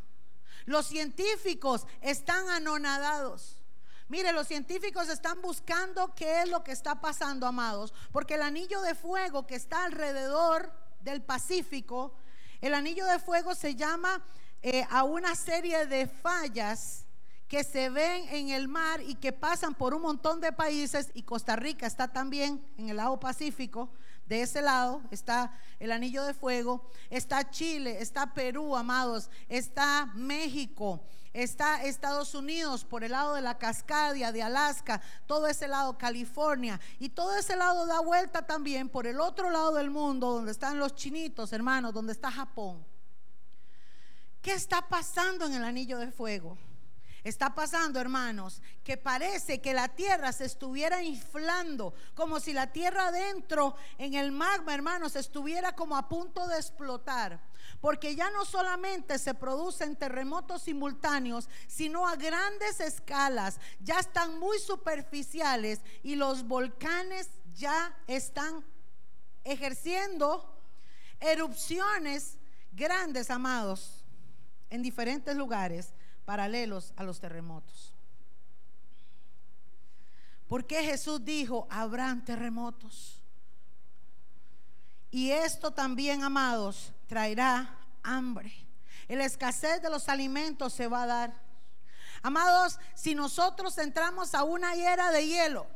Los 0.67 0.89
científicos 0.89 1.87
están 2.03 2.51
anonadados. 2.51 3.64
Mire, 4.09 4.33
los 4.33 4.47
científicos 4.47 5.09
están 5.09 5.41
buscando 5.41 6.15
qué 6.15 6.43
es 6.43 6.49
lo 6.49 6.63
que 6.63 6.73
está 6.73 7.01
pasando, 7.01 7.47
amados, 7.47 7.95
porque 8.13 8.35
el 8.35 8.43
anillo 8.43 8.83
de 8.83 8.95
fuego 8.95 9.47
que 9.47 9.55
está 9.55 9.85
alrededor 9.85 10.71
del 11.01 11.23
Pacífico, 11.23 12.15
el 12.61 12.75
anillo 12.75 13.07
de 13.07 13.19
fuego 13.19 13.55
se 13.55 13.75
llama 13.75 14.23
eh, 14.63 14.87
a 14.91 15.05
una 15.05 15.35
serie 15.35 15.87
de 15.87 16.07
fallas 16.07 17.07
que 17.49 17.65
se 17.65 17.89
ven 17.89 18.27
en 18.31 18.51
el 18.51 18.69
mar 18.69 19.01
y 19.01 19.15
que 19.15 19.33
pasan 19.33 19.75
por 19.75 19.95
un 19.95 20.03
montón 20.03 20.41
de 20.41 20.53
países 20.53 21.11
y 21.15 21.23
Costa 21.23 21.57
Rica 21.57 21.87
está 21.87 22.09
también 22.09 22.65
en 22.77 22.89
el 22.89 22.97
lado 22.97 23.21
Pacífico. 23.21 23.91
De 24.27 24.41
ese 24.41 24.63
lado 24.63 25.03
está 25.11 25.59
el 25.79 25.93
anillo 25.93 26.25
de 26.25 26.33
fuego, 26.33 26.91
está 27.11 27.51
Chile, 27.51 27.99
está 28.01 28.33
Perú, 28.33 28.75
amados, 28.75 29.31
está 29.49 30.07
México, 30.15 31.03
está 31.35 31.83
Estados 31.83 32.35
Unidos 32.35 32.85
por 32.85 33.05
el 33.05 33.13
lado 33.13 33.35
de 33.35 33.43
la 33.43 33.59
Cascadia, 33.59 34.33
de 34.33 34.43
Alaska, 34.43 35.03
todo 35.27 35.49
ese 35.49 35.69
lado 35.69 35.99
California 35.99 36.81
y 36.99 37.11
todo 37.11 37.37
ese 37.37 37.57
lado 37.57 37.87
da 37.87 38.01
vuelta 38.01 38.47
también 38.47 38.89
por 38.89 39.07
el 39.07 39.21
otro 39.21 39.51
lado 39.51 39.75
del 39.75 39.91
mundo 39.91 40.31
donde 40.33 40.53
están 40.53 40.79
los 40.79 40.95
chinitos, 40.95 41.53
hermanos, 41.53 41.93
donde 41.93 42.13
está 42.13 42.31
Japón. 42.31 42.87
¿Qué 44.41 44.53
está 44.53 44.89
pasando 44.89 45.47
en 45.47 45.55
el 45.55 45.65
anillo 45.65 45.99
de 45.99 46.13
fuego? 46.13 46.57
Está 47.25 47.55
pasando, 47.55 47.99
hermanos, 47.99 48.61
que 48.85 48.99
parece 48.99 49.63
que 49.63 49.73
la 49.73 49.89
tierra 49.89 50.31
se 50.31 50.45
estuviera 50.45 51.03
inflando, 51.03 51.95
como 52.15 52.39
si 52.39 52.53
la 52.53 52.71
tierra 52.71 53.07
adentro 53.07 53.77
en 53.97 54.13
el 54.13 54.31
magma, 54.31 54.75
hermanos, 54.75 55.17
estuviera 55.17 55.75
como 55.75 55.97
a 55.97 56.07
punto 56.07 56.47
de 56.47 56.59
explotar. 56.59 57.41
Porque 57.85 58.17
ya 58.17 58.31
no 58.31 58.47
solamente 58.47 59.19
se 59.19 59.35
producen 59.35 59.95
terremotos 59.95 60.63
simultáneos, 60.63 61.51
sino 61.67 62.09
a 62.09 62.17
grandes 62.17 62.81
escalas, 62.81 63.61
ya 63.79 63.99
están 63.99 64.39
muy 64.39 64.59
superficiales 64.59 65.83
y 66.03 66.15
los 66.15 66.45
volcanes 66.45 67.29
ya 67.53 67.95
están 68.07 68.65
ejerciendo 69.45 70.59
erupciones 71.21 72.39
grandes, 72.73 73.29
amados, 73.29 74.03
en 74.71 74.81
diferentes 74.81 75.37
lugares 75.37 75.93
paralelos 76.25 76.95
a 76.97 77.03
los 77.03 77.21
terremotos. 77.21 77.93
Porque 80.49 80.83
Jesús 80.83 81.23
dijo, 81.23 81.67
habrán 81.69 82.25
terremotos. 82.25 83.21
Y 85.11 85.33
esto 85.33 85.71
también, 85.71 86.23
amados, 86.23 86.94
traerá 87.07 87.79
hambre. 88.03 88.53
La 89.09 89.25
escasez 89.25 89.83
de 89.83 89.91
los 89.91 90.09
alimentos 90.09 90.73
se 90.73 90.89
va 90.89 91.03
a 91.03 91.07
dar. 91.07 91.45
Amados, 92.23 92.79
si 92.95 93.15
nosotros 93.15 93.77
entramos 93.79 94.35
a 94.35 94.45
una 94.45 94.75
era 94.75 95.11
de 95.11 95.27
hielo, 95.27 95.67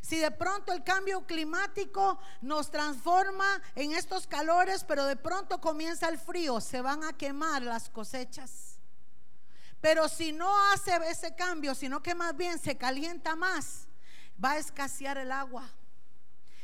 si 0.00 0.18
de 0.18 0.30
pronto 0.30 0.72
el 0.72 0.84
cambio 0.84 1.26
climático 1.26 2.18
nos 2.40 2.70
transforma 2.70 3.60
en 3.74 3.92
estos 3.92 4.26
calores, 4.26 4.84
pero 4.84 5.04
de 5.04 5.16
pronto 5.16 5.60
comienza 5.60 6.08
el 6.08 6.18
frío, 6.18 6.60
se 6.60 6.80
van 6.80 7.04
a 7.04 7.12
quemar 7.12 7.62
las 7.62 7.88
cosechas. 7.88 8.78
Pero 9.80 10.08
si 10.08 10.32
no 10.32 10.52
hace 10.72 10.96
ese 11.08 11.34
cambio, 11.34 11.74
sino 11.74 12.02
que 12.02 12.14
más 12.14 12.36
bien 12.36 12.58
se 12.58 12.76
calienta 12.76 13.36
más, 13.36 13.86
va 14.42 14.52
a 14.52 14.58
escasear 14.58 15.18
el 15.18 15.30
agua. 15.30 15.68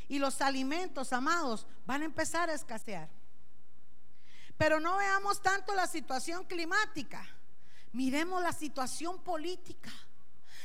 Y 0.09 0.19
los 0.19 0.41
alimentos, 0.41 1.13
amados, 1.13 1.67
van 1.87 2.03
a 2.03 2.07
empezar 2.07 2.51
a 2.51 2.55
escasear. 2.55 3.09
Pero 4.63 4.79
no 4.79 4.97
veamos 4.97 5.43
tanto 5.43 5.75
la 5.75 5.89
situación 5.89 6.45
climática, 6.45 7.27
miremos 7.91 8.41
la 8.41 8.53
situación 8.53 9.19
política. 9.19 9.91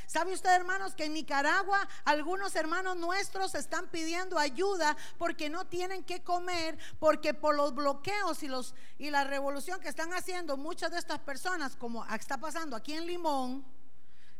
¿Sabe 0.05 0.33
usted, 0.33 0.51
hermanos, 0.51 0.93
que 0.93 1.05
en 1.05 1.15
Nicaragua 1.15 1.79
algunos 2.05 2.55
hermanos 2.55 2.95
nuestros 2.97 3.55
están 3.55 3.87
pidiendo 3.89 4.37
ayuda 4.37 4.95
porque 5.17 5.49
no 5.49 5.65
tienen 5.65 6.03
que 6.03 6.23
comer, 6.23 6.77
porque 6.99 7.33
por 7.33 7.55
los 7.55 7.73
bloqueos 7.73 8.43
y, 8.43 8.47
los, 8.47 8.75
y 8.99 9.09
la 9.09 9.23
revolución 9.23 9.79
que 9.79 9.89
están 9.89 10.13
haciendo 10.13 10.57
muchas 10.57 10.91
de 10.91 10.99
estas 10.99 11.17
personas, 11.17 11.75
como 11.75 12.05
está 12.05 12.37
pasando 12.37 12.75
aquí 12.75 12.93
en 12.93 13.07
Limón, 13.07 13.65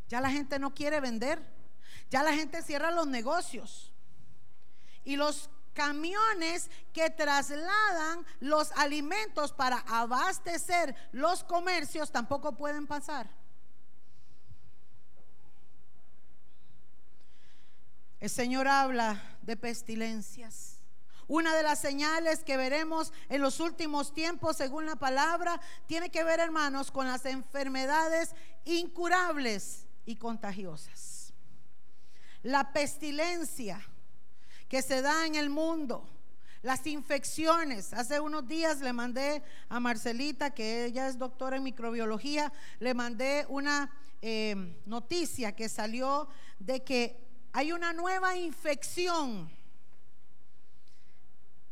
ya 0.08 0.22
la 0.22 0.30
gente 0.30 0.60
no 0.60 0.76
quiere 0.76 1.00
vender, 1.00 1.42
ya 2.12 2.22
la 2.22 2.34
gente 2.34 2.62
cierra 2.62 2.92
los 2.92 3.08
negocios. 3.08 3.92
Y 5.04 5.16
los 5.16 5.50
camiones 5.78 6.72
que 6.92 7.12
trasladan 7.12 8.26
los 8.40 8.72
alimentos 8.72 9.54
para 9.54 9.78
abastecer 9.82 10.96
los 11.12 11.44
comercios 11.44 12.12
tampoco 12.12 12.58
pueden 12.58 12.88
pasar. 12.88 13.30
El 18.20 18.32
Señor 18.32 18.68
habla 18.68 19.38
de 19.44 19.56
pestilencias. 19.56 20.80
Una 21.28 21.56
de 21.56 21.62
las 21.62 21.78
señales 21.78 22.44
que 22.44 22.58
veremos 22.58 23.14
en 23.30 23.42
los 23.42 23.60
últimos 23.60 24.16
tiempos, 24.16 24.58
según 24.58 24.88
la 24.88 24.96
palabra, 24.96 25.62
tiene 25.86 26.10
que 26.10 26.24
ver, 26.24 26.40
hermanos, 26.40 26.90
con 26.90 27.06
las 27.06 27.24
enfermedades 27.26 28.34
incurables 28.66 29.86
y 30.08 30.16
contagiosas. 30.16 31.34
La 32.42 32.74
pestilencia 32.74 33.80
que 34.68 34.82
se 34.82 35.02
da 35.02 35.26
en 35.26 35.36
el 35.36 35.50
mundo, 35.50 36.08
las 36.62 36.86
infecciones. 36.88 37.94
Hace 37.94 38.20
unos 38.20 38.48
días 38.48 38.80
le 38.80 38.94
mandé 38.94 39.44
a 39.70 39.80
Marcelita, 39.80 40.52
que 40.54 40.86
ella 40.86 41.08
es 41.08 41.18
doctora 41.18 41.58
en 41.58 41.64
microbiología, 41.64 42.52
le 42.80 42.94
mandé 42.94 43.46
una 43.50 43.92
eh, 44.22 44.56
noticia 44.86 45.56
que 45.56 45.70
salió 45.70 46.28
de 46.60 46.84
que 46.84 47.28
hay 47.54 47.72
una 47.72 47.94
nueva 47.94 48.36
infección 48.36 49.50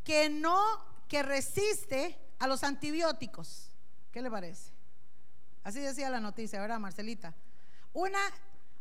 que 0.03 0.29
no, 0.29 0.61
que 1.07 1.23
resiste 1.23 2.17
a 2.39 2.47
los 2.47 2.63
antibióticos. 2.63 3.71
¿Qué 4.11 4.21
le 4.21 4.31
parece? 4.31 4.71
Así 5.63 5.79
decía 5.79 6.09
la 6.09 6.19
noticia, 6.19 6.61
¿verdad, 6.61 6.79
Marcelita? 6.79 7.33
Una, 7.91 8.19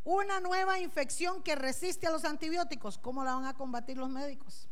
una 0.05 0.39
nueva 0.41 0.79
infección 0.79 1.43
que 1.43 1.55
resiste 1.55 2.07
a 2.07 2.11
los 2.11 2.25
antibióticos. 2.25 2.99
¿Cómo 2.99 3.25
la 3.25 3.35
van 3.35 3.47
a 3.47 3.55
combatir 3.55 3.97
los 3.97 4.11
médicos? 4.11 4.69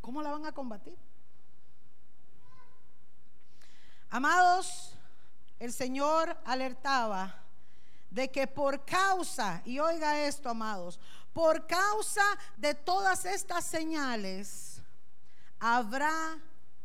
¿Cómo 0.00 0.22
la 0.22 0.30
van 0.30 0.46
a 0.46 0.52
combatir? 0.52 0.96
Amados, 4.10 4.94
el 5.58 5.72
Señor 5.72 6.36
alertaba 6.44 7.42
de 8.10 8.30
que 8.30 8.46
por 8.46 8.84
causa, 8.84 9.60
y 9.64 9.80
oiga 9.80 10.24
esto, 10.24 10.48
amados, 10.48 10.98
por 11.32 11.66
causa 11.66 12.22
de 12.56 12.74
todas 12.74 13.24
estas 13.24 13.64
señales, 13.64 14.80
habrá 15.58 16.38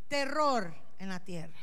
terror 0.08 0.74
en 1.00 1.10
la 1.10 1.20
tierra. 1.20 1.60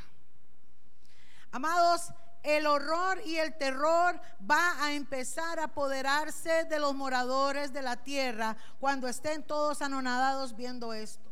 Amados, 1.53 2.13
el 2.43 2.67
horror 2.67 3.21
y 3.25 3.37
el 3.37 3.57
terror 3.57 4.21
va 4.49 4.85
a 4.85 4.93
empezar 4.93 5.59
a 5.59 5.65
apoderarse 5.65 6.65
de 6.65 6.79
los 6.79 6.95
moradores 6.95 7.73
de 7.73 7.83
la 7.83 7.97
tierra 7.97 8.57
cuando 8.79 9.09
estén 9.09 9.43
todos 9.43 9.83
anonadados 9.83 10.57
viendo 10.57 10.93
esto. 10.93 11.31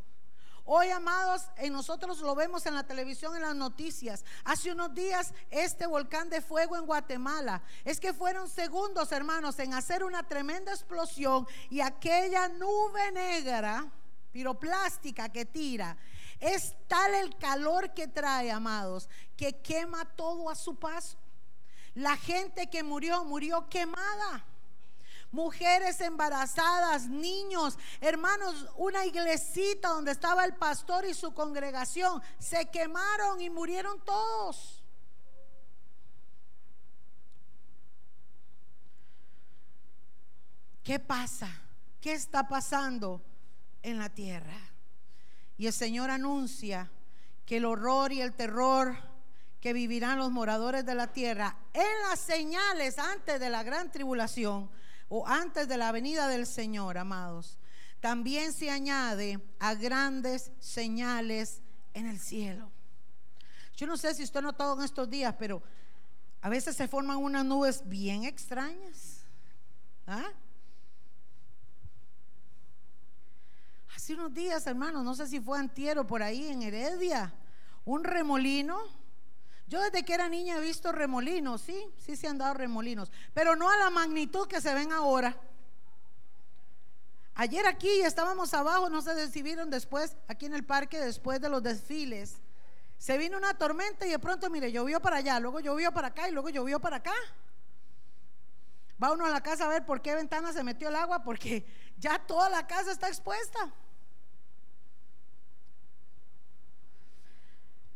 Hoy, 0.70 0.90
amados, 0.90 1.48
en 1.56 1.72
nosotros 1.72 2.18
lo 2.20 2.34
vemos 2.34 2.66
en 2.66 2.74
la 2.74 2.82
televisión, 2.82 3.34
en 3.34 3.40
las 3.40 3.54
noticias. 3.54 4.22
Hace 4.44 4.70
unos 4.70 4.94
días, 4.94 5.32
este 5.50 5.86
volcán 5.86 6.28
de 6.28 6.42
fuego 6.42 6.76
en 6.76 6.84
Guatemala. 6.84 7.62
Es 7.86 7.98
que 7.98 8.12
fueron 8.12 8.50
segundos, 8.50 9.10
hermanos, 9.12 9.58
en 9.60 9.72
hacer 9.72 10.04
una 10.04 10.24
tremenda 10.24 10.72
explosión 10.72 11.46
y 11.70 11.80
aquella 11.80 12.48
nube 12.48 13.12
negra, 13.12 13.90
piroplástica 14.30 15.30
que 15.30 15.46
tira, 15.46 15.96
es 16.40 16.74
tal 16.86 17.14
el 17.14 17.36
calor 17.36 17.92
que 17.94 18.06
trae, 18.06 18.50
amados, 18.50 19.08
que 19.36 19.60
quema 19.60 20.04
todo 20.04 20.50
a 20.50 20.54
su 20.54 20.76
paso. 20.76 21.18
La 21.94 22.16
gente 22.16 22.68
que 22.68 22.82
murió, 22.82 23.24
murió 23.24 23.68
quemada. 23.68 24.44
Mujeres 25.30 26.00
embarazadas, 26.00 27.06
niños, 27.06 27.78
hermanos, 28.00 28.66
una 28.76 29.04
iglesita 29.04 29.88
donde 29.88 30.12
estaba 30.12 30.44
el 30.44 30.54
pastor 30.54 31.04
y 31.04 31.12
su 31.12 31.34
congregación, 31.34 32.22
se 32.38 32.66
quemaron 32.66 33.40
y 33.40 33.50
murieron 33.50 34.02
todos. 34.04 34.82
¿Qué 40.82 40.98
pasa? 40.98 41.50
¿Qué 42.00 42.14
está 42.14 42.48
pasando 42.48 43.20
en 43.82 43.98
la 43.98 44.08
tierra? 44.08 44.67
Y 45.58 45.66
el 45.66 45.72
Señor 45.72 46.10
anuncia 46.10 46.90
que 47.44 47.58
el 47.58 47.64
horror 47.64 48.12
y 48.12 48.22
el 48.22 48.32
terror 48.32 48.96
que 49.60 49.72
vivirán 49.72 50.18
los 50.18 50.30
moradores 50.30 50.86
de 50.86 50.94
la 50.94 51.08
tierra 51.12 51.56
en 51.74 52.08
las 52.08 52.20
señales 52.20 52.98
antes 52.98 53.40
de 53.40 53.50
la 53.50 53.64
gran 53.64 53.90
tribulación 53.90 54.70
o 55.08 55.26
antes 55.26 55.66
de 55.66 55.76
la 55.76 55.90
venida 55.90 56.28
del 56.28 56.46
Señor, 56.46 56.96
amados, 56.96 57.58
también 58.00 58.52
se 58.52 58.70
añade 58.70 59.40
a 59.58 59.74
grandes 59.74 60.52
señales 60.60 61.60
en 61.94 62.06
el 62.06 62.20
cielo. 62.20 62.70
Yo 63.76 63.86
no 63.86 63.96
sé 63.96 64.14
si 64.14 64.22
usted 64.22 64.38
ha 64.38 64.42
notado 64.42 64.76
en 64.78 64.84
estos 64.84 65.10
días, 65.10 65.34
pero 65.38 65.62
a 66.40 66.48
veces 66.48 66.76
se 66.76 66.86
forman 66.86 67.16
unas 67.16 67.44
nubes 67.44 67.82
bien 67.88 68.24
extrañas. 68.24 69.24
¿Ah? 70.06 70.30
Hace 74.08 74.14
unos 74.14 74.32
días, 74.32 74.66
hermanos, 74.66 75.04
no 75.04 75.14
sé 75.14 75.26
si 75.26 75.38
fue 75.38 75.58
antiero 75.58 76.06
por 76.06 76.22
ahí 76.22 76.48
en 76.48 76.62
Heredia, 76.62 77.30
un 77.84 78.04
remolino. 78.04 78.80
Yo 79.66 79.82
desde 79.82 80.02
que 80.02 80.14
era 80.14 80.30
niña 80.30 80.56
he 80.56 80.60
visto 80.62 80.92
remolinos, 80.92 81.60
sí, 81.60 81.78
sí 81.98 82.16
se 82.16 82.26
han 82.26 82.38
dado 82.38 82.54
remolinos, 82.54 83.12
pero 83.34 83.54
no 83.54 83.68
a 83.68 83.76
la 83.76 83.90
magnitud 83.90 84.48
que 84.48 84.62
se 84.62 84.72
ven 84.72 84.92
ahora. 84.92 85.36
Ayer 87.34 87.66
aquí 87.66 88.00
estábamos 88.00 88.54
abajo, 88.54 88.88
no 88.88 89.02
sé 89.02 89.28
si 89.28 89.42
vieron 89.42 89.68
después, 89.68 90.16
aquí 90.26 90.46
en 90.46 90.54
el 90.54 90.64
parque, 90.64 90.98
después 90.98 91.38
de 91.42 91.50
los 91.50 91.62
desfiles. 91.62 92.38
Se 92.96 93.18
vino 93.18 93.36
una 93.36 93.58
tormenta 93.58 94.06
y 94.06 94.10
de 94.10 94.18
pronto, 94.18 94.48
mire, 94.48 94.72
llovió 94.72 95.00
para 95.02 95.16
allá, 95.16 95.38
luego 95.38 95.60
llovió 95.60 95.92
para 95.92 96.08
acá 96.08 96.30
y 96.30 96.32
luego 96.32 96.48
llovió 96.48 96.80
para 96.80 96.96
acá. 96.96 97.12
Va 99.02 99.12
uno 99.12 99.26
a 99.26 99.28
la 99.28 99.42
casa 99.42 99.66
a 99.66 99.68
ver 99.68 99.84
por 99.84 100.00
qué 100.00 100.14
ventana 100.14 100.54
se 100.54 100.64
metió 100.64 100.88
el 100.88 100.96
agua, 100.96 101.22
porque 101.22 101.66
ya 101.98 102.18
toda 102.20 102.48
la 102.48 102.66
casa 102.66 102.90
está 102.90 103.08
expuesta. 103.08 103.70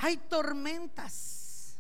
Hay 0.03 0.17
tormentas. 0.17 1.77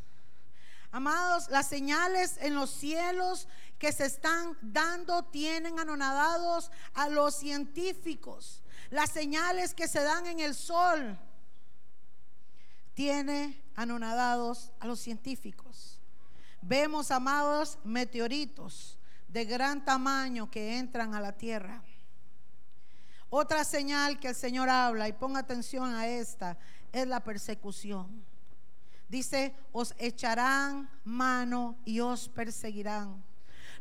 Amados, 0.93 1.49
las 1.51 1.69
señales 1.69 2.37
en 2.41 2.55
los 2.55 2.71
cielos 2.71 3.49
que 3.81 3.91
se 3.91 4.07
están 4.07 4.57
dando 4.63 5.25
tienen 5.25 5.81
anonadados 5.81 6.71
a 6.95 7.09
los 7.09 7.35
científicos. 7.35 8.63
Las 8.91 9.11
señales 9.11 9.75
que 9.75 9.89
se 9.89 10.05
dan 10.05 10.27
en 10.27 10.39
el 10.39 10.55
sol 10.55 11.19
tiene 12.95 13.61
anonadados 13.75 14.71
a 14.79 14.87
los 14.87 15.01
científicos. 15.01 15.99
Vemos, 16.61 17.11
amados, 17.11 17.77
meteoritos 17.83 18.99
de 19.27 19.47
gran 19.47 19.85
tamaño 19.85 20.49
que 20.49 20.79
entran 20.79 21.13
a 21.15 21.21
la 21.21 21.33
tierra. 21.33 21.83
Otra 23.31 23.65
señal 23.65 24.21
que 24.21 24.29
el 24.29 24.35
Señor 24.37 24.69
habla, 24.69 25.09
y 25.09 25.13
ponga 25.13 25.41
atención 25.41 25.93
a 25.95 26.07
esta, 26.07 26.57
es 26.93 27.07
la 27.07 27.25
persecución. 27.25 28.25
Dice, 29.09 29.55
os 29.73 29.95
echarán 29.99 30.89
mano 31.05 31.77
y 31.85 32.01
os 32.01 32.29
perseguirán. 32.29 33.23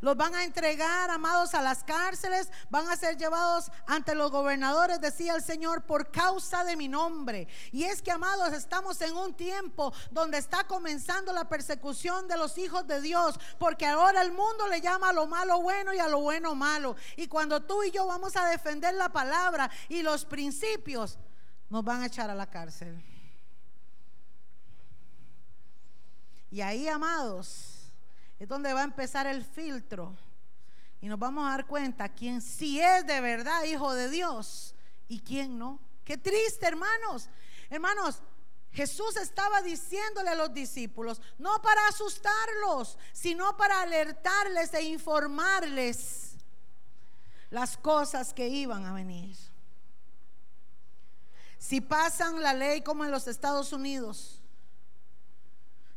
Los 0.02 0.18
van 0.18 0.34
a 0.34 0.44
entregar, 0.44 1.12
amados, 1.12 1.54
a 1.54 1.62
las 1.62 1.84
cárceles, 1.84 2.50
van 2.72 2.90
a 2.90 2.96
ser 2.96 3.18
llevados 3.18 3.72
ante 3.86 4.16
los 4.16 4.32
gobernadores, 4.32 5.00
decía 5.00 5.36
el 5.36 5.44
Señor, 5.44 5.84
por 5.84 6.10
causa 6.12 6.64
de 6.64 6.76
mi 6.76 6.88
nombre. 6.88 7.48
Y 7.72 7.84
es 7.84 8.02
que, 8.02 8.10
amados, 8.10 8.52
estamos 8.54 9.00
en 9.02 9.16
un 9.16 9.36
tiempo 9.36 9.94
donde 10.10 10.40
está 10.40 10.64
comenzando 10.64 11.32
la 11.34 11.48
persecución 11.48 12.28
de 12.28 12.36
los 12.36 12.58
hijos 12.58 12.88
de 12.88 13.00
Dios, 13.00 13.40
porque 13.60 13.86
ahora 13.86 14.24
el 14.24 14.32
mundo 14.32 14.68
le 14.68 14.82
llama 14.82 15.10
a 15.10 15.14
lo 15.14 15.28
malo 15.28 15.62
bueno 15.62 15.94
y 15.94 16.00
a 16.00 16.08
lo 16.08 16.20
bueno 16.20 16.56
malo. 16.56 16.96
Y 17.16 17.28
cuando 17.28 17.62
tú 17.62 17.84
y 17.84 17.92
yo 17.92 18.08
vamos 18.08 18.36
a 18.36 18.48
defender 18.48 18.96
la 18.96 19.10
palabra 19.10 19.70
y 19.88 20.02
los 20.02 20.26
principios, 20.26 21.20
nos 21.72 21.86
van 21.86 22.02
a 22.02 22.08
echar 22.08 22.30
a 22.30 22.36
la 22.36 22.50
cárcel. 22.50 23.02
Y 26.52 26.60
ahí, 26.60 26.86
amados, 26.90 27.90
es 28.38 28.48
donde 28.48 28.74
va 28.74 28.82
a 28.82 28.84
empezar 28.84 29.26
el 29.26 29.46
filtro. 29.46 30.14
Y 31.00 31.08
nos 31.08 31.18
vamos 31.18 31.48
a 31.48 31.52
dar 31.52 31.66
cuenta 31.66 32.10
quién 32.10 32.42
sí 32.42 32.82
es 32.82 33.08
de 33.08 33.22
verdad 33.22 33.64
hijo 33.64 33.94
de 33.94 34.10
Dios 34.10 34.76
y 35.08 35.22
quién 35.22 35.58
no. 35.58 35.80
Qué 36.04 36.18
triste, 36.18 36.68
hermanos. 36.68 37.30
Hermanos, 37.70 38.22
Jesús 38.74 39.16
estaba 39.16 39.62
diciéndole 39.62 40.30
a 40.30 40.36
los 40.36 40.54
discípulos, 40.54 41.22
no 41.38 41.62
para 41.62 41.88
asustarlos, 41.88 42.98
sino 43.14 43.56
para 43.56 43.82
alertarles 43.82 44.74
e 44.74 44.84
informarles 44.84 46.36
las 47.50 47.78
cosas 47.78 48.34
que 48.34 48.50
iban 48.50 48.86
a 48.86 48.94
venir. 48.94 49.51
Si 51.62 51.80
pasan 51.80 52.42
la 52.42 52.56
ley 52.56 52.82
como 52.82 53.06
en 53.06 53.12
los 53.12 53.28
Estados 53.28 53.72
Unidos 53.72 54.42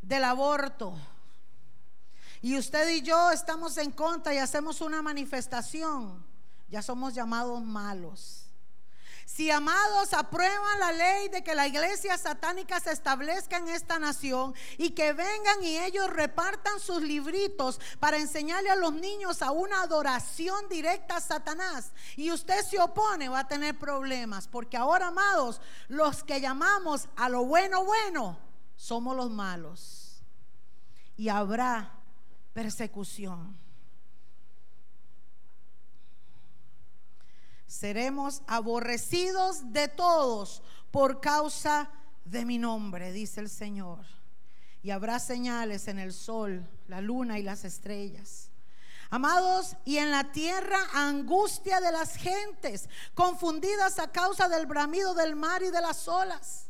del 0.03 0.23
aborto 0.23 0.95
y 2.43 2.59
usted 2.59 2.87
y 2.91 3.01
yo 3.01 3.31
estamos 3.31 3.79
en 3.79 3.91
contra 3.91 4.35
y 4.35 4.37
hacemos 4.37 4.83
una 4.83 5.01
manifestación, 5.01 6.23
ya 6.69 6.83
somos 6.83 7.15
llamados 7.15 7.63
malos. 7.63 8.44
Si 9.27 9.51
amados 9.51 10.13
aprueban 10.13 10.79
la 10.79 10.93
ley 10.93 11.29
de 11.29 11.43
que 11.43 11.55
la 11.55 11.67
iglesia 11.67 12.17
satánica 12.19 12.79
se 12.79 12.93
establezca 12.93 13.57
en 13.57 13.69
esta 13.69 13.99
nación 13.99 14.55
y 14.77 14.91
que 14.91 15.13
vengan 15.13 15.63
y 15.63 15.79
ellos 15.79 16.11
repartan 16.11 16.79
sus 16.79 17.03
libritos 17.03 17.81
para 17.99 18.19
enseñarle 18.19 18.71
a 18.71 18.77
los 18.77 18.93
niños 18.93 19.43
a 19.43 19.51
una 19.51 19.83
adoración 19.83 20.69
directa 20.69 21.17
a 21.17 21.21
Satanás 21.21 21.93
y 22.17 22.31
usted 22.31 22.63
se 22.63 22.79
opone, 22.79 23.29
va 23.29 23.41
a 23.41 23.49
tener 23.49 23.79
problemas. 23.79 24.47
Porque 24.47 24.77
ahora, 24.77 25.09
amados, 25.09 25.61
los 25.89 26.23
que 26.23 26.41
llamamos 26.41 27.09
a 27.17 27.29
lo 27.29 27.45
bueno, 27.45 27.85
bueno, 27.85 28.39
somos 28.77 29.17
los 29.17 29.31
malos. 29.31 30.23
Y 31.17 31.29
habrá 31.29 31.99
persecución. 32.53 33.64
Seremos 37.75 38.43
aborrecidos 38.47 39.73
de 39.73 39.89
todos 39.89 40.63
por 40.93 41.21
causa 41.21 41.91
de 42.25 42.45
mi 42.45 42.57
nombre, 42.57 43.11
dice 43.11 43.41
el 43.41 43.51
Señor. 43.51 44.07
Y 44.83 44.91
habrá 44.91 45.19
señales 45.19 45.89
en 45.89 45.99
el 45.99 46.13
sol, 46.13 46.65
la 46.87 47.01
luna 47.01 47.39
y 47.39 47.43
las 47.43 47.65
estrellas. 47.65 48.51
Amados, 49.11 49.77
y 49.85 49.97
en 49.97 50.13
la 50.13 50.31
tierra 50.31 50.79
angustia 50.93 51.81
de 51.81 51.91
las 51.91 52.15
gentes, 52.15 52.89
confundidas 53.15 53.99
a 53.99 54.13
causa 54.13 54.49
del 54.49 54.67
bramido 54.67 55.13
del 55.15 55.35
mar 55.35 55.63
y 55.63 55.71
de 55.71 55.81
las 55.81 56.07
olas. 56.07 56.67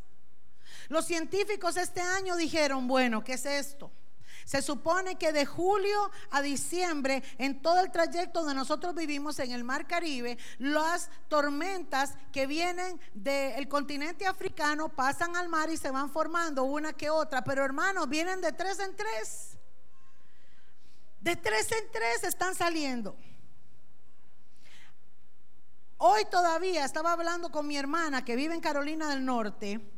Los 0.89 1.05
científicos 1.05 1.77
este 1.77 2.01
año 2.01 2.35
dijeron, 2.37 2.89
bueno, 2.89 3.23
¿qué 3.23 3.35
es 3.35 3.45
esto? 3.45 3.91
Se 4.45 4.61
supone 4.61 5.17
que 5.17 5.33
de 5.33 5.47
julio 5.47 6.11
a 6.31 6.43
diciembre, 6.43 7.23
en 7.39 7.63
todo 7.63 7.81
el 7.81 7.91
trayecto 7.91 8.41
donde 8.41 8.55
nosotros 8.55 8.95
vivimos 8.95 9.39
en 9.39 9.53
el 9.53 9.65
Mar 9.65 9.87
Caribe, 9.87 10.39
las 10.59 11.11
tormentas 11.29 12.15
que 12.33 12.47
vienen 12.47 13.01
del 13.15 13.69
continente 13.69 14.27
africano 14.27 14.91
pasan 14.91 15.37
al 15.37 15.49
mar 15.49 15.71
y 15.71 15.77
se 15.77 15.91
van 15.91 16.11
formando 16.11 16.65
una 16.65 16.93
que 16.93 17.09
otra. 17.09 17.43
Pero 17.43 17.65
hermanos, 17.65 18.09
vienen 18.09 18.41
de 18.41 18.53
tres 18.53 18.79
en 18.81 18.95
tres. 18.95 19.59
De 21.21 21.37
tres 21.37 21.73
en 21.73 21.91
tres 21.91 22.25
están 22.25 22.55
saliendo. 22.55 23.17
Hoy 25.97 26.27
todavía 26.31 26.85
estaba 26.85 27.13
hablando 27.13 27.51
con 27.51 27.67
mi 27.67 27.79
hermana 27.79 28.27
que 28.27 28.37
vive 28.37 28.55
en 28.55 28.61
Carolina 28.61 29.09
del 29.09 29.25
Norte 29.25 29.94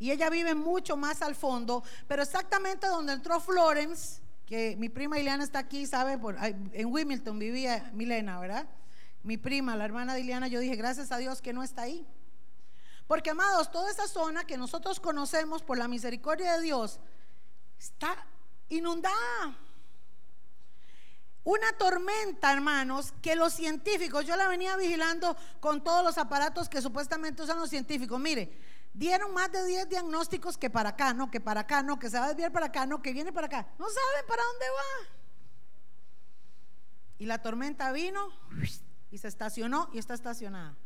y 0.00 0.10
ella 0.10 0.30
vive 0.30 0.54
mucho 0.54 0.96
más 0.96 1.20
al 1.20 1.36
fondo, 1.36 1.84
pero 2.08 2.22
exactamente 2.22 2.86
donde 2.88 3.12
entró 3.12 3.38
Florence, 3.38 4.22
que 4.46 4.74
mi 4.76 4.88
prima 4.88 5.18
Ileana 5.18 5.44
está 5.44 5.58
aquí, 5.60 5.86
¿sabe? 5.86 6.16
Por, 6.16 6.36
en 6.40 6.86
Wilmington 6.86 7.38
vivía 7.38 7.90
Milena, 7.92 8.40
¿verdad? 8.40 8.66
Mi 9.22 9.36
prima, 9.36 9.76
la 9.76 9.84
hermana 9.84 10.14
de 10.14 10.22
Ileana, 10.22 10.48
yo 10.48 10.58
dije, 10.58 10.74
gracias 10.74 11.12
a 11.12 11.18
Dios 11.18 11.42
que 11.42 11.52
no 11.52 11.62
está 11.62 11.82
ahí. 11.82 12.06
Porque, 13.06 13.30
amados, 13.30 13.70
toda 13.70 13.90
esa 13.90 14.08
zona 14.08 14.44
que 14.44 14.56
nosotros 14.56 15.00
conocemos 15.00 15.62
por 15.62 15.76
la 15.76 15.86
misericordia 15.86 16.54
de 16.54 16.62
Dios 16.62 16.98
está 17.78 18.26
inundada. 18.70 19.58
Una 21.44 21.72
tormenta, 21.76 22.52
hermanos, 22.52 23.12
que 23.20 23.36
los 23.36 23.52
científicos, 23.52 24.24
yo 24.24 24.36
la 24.36 24.48
venía 24.48 24.76
vigilando 24.76 25.36
con 25.60 25.84
todos 25.84 26.02
los 26.02 26.16
aparatos 26.16 26.68
que 26.70 26.80
supuestamente 26.80 27.42
usan 27.42 27.58
los 27.58 27.68
científicos. 27.68 28.18
Mire, 28.18 28.50
Dieron 28.92 29.32
más 29.32 29.52
de 29.52 29.64
10 29.64 29.88
diagnósticos 29.88 30.58
que 30.58 30.68
para 30.68 30.90
acá, 30.90 31.14
no, 31.14 31.30
que 31.30 31.40
para 31.40 31.60
acá, 31.60 31.82
no, 31.82 31.98
que 31.98 32.10
se 32.10 32.18
va 32.18 32.26
a 32.26 32.28
desviar 32.28 32.52
para 32.52 32.66
acá, 32.66 32.86
no, 32.86 33.00
que 33.00 33.12
viene 33.12 33.32
para 33.32 33.46
acá. 33.46 33.68
No 33.78 33.86
saben 33.88 34.26
para 34.26 34.42
dónde 34.42 34.66
va. 34.68 35.08
Y 37.18 37.26
la 37.26 37.42
tormenta 37.42 37.92
vino 37.92 38.28
y 39.10 39.18
se 39.18 39.28
estacionó 39.28 39.90
y 39.92 39.98
está 39.98 40.14
estacionada. 40.14 40.76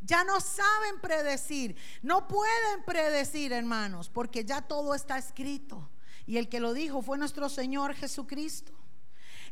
Ya 0.00 0.24
no 0.24 0.40
saben 0.40 1.00
predecir, 1.00 1.76
no 2.02 2.28
pueden 2.28 2.84
predecir, 2.86 3.52
hermanos, 3.52 4.08
porque 4.08 4.44
ya 4.44 4.62
todo 4.62 4.94
está 4.94 5.18
escrito. 5.18 5.90
Y 6.26 6.36
el 6.36 6.48
que 6.48 6.60
lo 6.60 6.72
dijo 6.72 7.02
fue 7.02 7.18
nuestro 7.18 7.48
Señor 7.48 7.94
Jesucristo. 7.94 8.72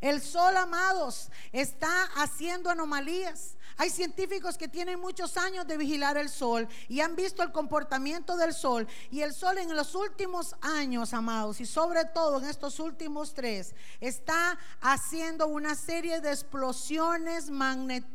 El 0.00 0.20
sol, 0.20 0.56
amados, 0.56 1.30
está 1.52 2.04
haciendo 2.16 2.70
anomalías. 2.70 3.55
Hay 3.78 3.90
científicos 3.90 4.56
que 4.56 4.68
tienen 4.68 4.98
muchos 4.98 5.36
años 5.36 5.66
de 5.66 5.76
vigilar 5.76 6.16
el 6.16 6.30
sol 6.30 6.66
y 6.88 7.00
han 7.00 7.14
visto 7.14 7.42
el 7.42 7.52
comportamiento 7.52 8.36
del 8.36 8.54
sol. 8.54 8.88
Y 9.10 9.20
el 9.20 9.34
sol 9.34 9.58
en 9.58 9.76
los 9.76 9.94
últimos 9.94 10.54
años, 10.62 11.12
amados, 11.12 11.60
y 11.60 11.66
sobre 11.66 12.06
todo 12.06 12.38
en 12.38 12.46
estos 12.46 12.80
últimos 12.80 13.34
tres, 13.34 13.74
está 14.00 14.58
haciendo 14.80 15.46
una 15.46 15.74
serie 15.74 16.20
de 16.20 16.30
explosiones 16.30 17.50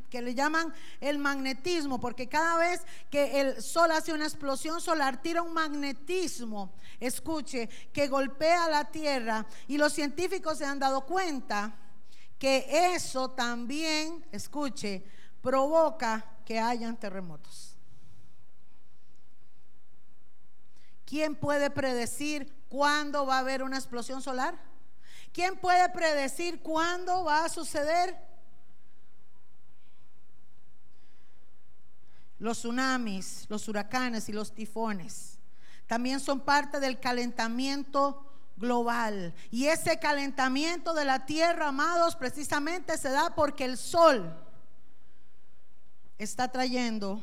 que 0.09 0.22
le 0.22 0.34
llaman 0.34 0.74
el 0.99 1.20
magnetismo, 1.20 1.99
porque 1.99 2.28
cada 2.28 2.57
vez 2.57 2.82
que 3.12 3.39
el 3.39 3.62
sol 3.62 3.91
hace 3.91 4.14
una 4.14 4.26
explosión 4.26 4.82
solar, 4.82 5.22
tira 5.22 5.43
un 5.43 5.53
magnetismo, 5.53 6.74
escuche, 6.99 7.70
que 7.93 8.07
golpea 8.07 8.68
la 8.68 8.91
Tierra. 8.91 9.45
Y 9.68 9.78
los 9.78 9.93
científicos 9.93 10.57
se 10.57 10.66
han 10.66 10.80
dado 10.80 11.05
cuenta 11.05 11.76
que 12.39 12.66
eso 12.95 13.30
también, 13.30 14.26
escuche, 14.32 15.05
provoca 15.42 16.26
que 16.46 16.60
hayan 16.60 16.98
terremotos. 16.98 17.76
¿Quién 21.06 21.36
puede 21.36 21.70
predecir 21.70 22.54
cuándo 22.70 23.26
va 23.26 23.36
a 23.36 23.39
haber 23.39 23.64
una 23.64 23.78
explosión 23.78 24.22
solar? 24.22 24.58
¿Quién 25.34 25.58
puede 25.58 25.89
predecir 25.89 26.62
cuándo 26.62 27.24
va 27.24 27.46
a 27.46 27.50
suceder? 27.50 28.18
Los 32.39 32.60
tsunamis, 32.60 33.46
los 33.50 33.68
huracanes 33.68 34.30
y 34.30 34.34
los 34.34 34.54
tifones 34.54 35.38
también 35.92 36.22
son 36.22 36.39
parte 36.39 36.80
del 36.80 37.02
calentamiento 37.02 38.26
global. 38.56 39.36
Y 39.50 39.66
ese 39.66 40.00
calentamiento 40.00 40.94
de 40.94 41.04
la 41.04 41.26
tierra, 41.26 41.68
amados, 41.68 42.16
precisamente 42.16 42.98
se 42.98 43.10
da 43.10 43.36
porque 43.36 43.66
el 43.66 43.78
sol 43.78 44.34
está 46.24 46.52
trayendo 46.52 47.22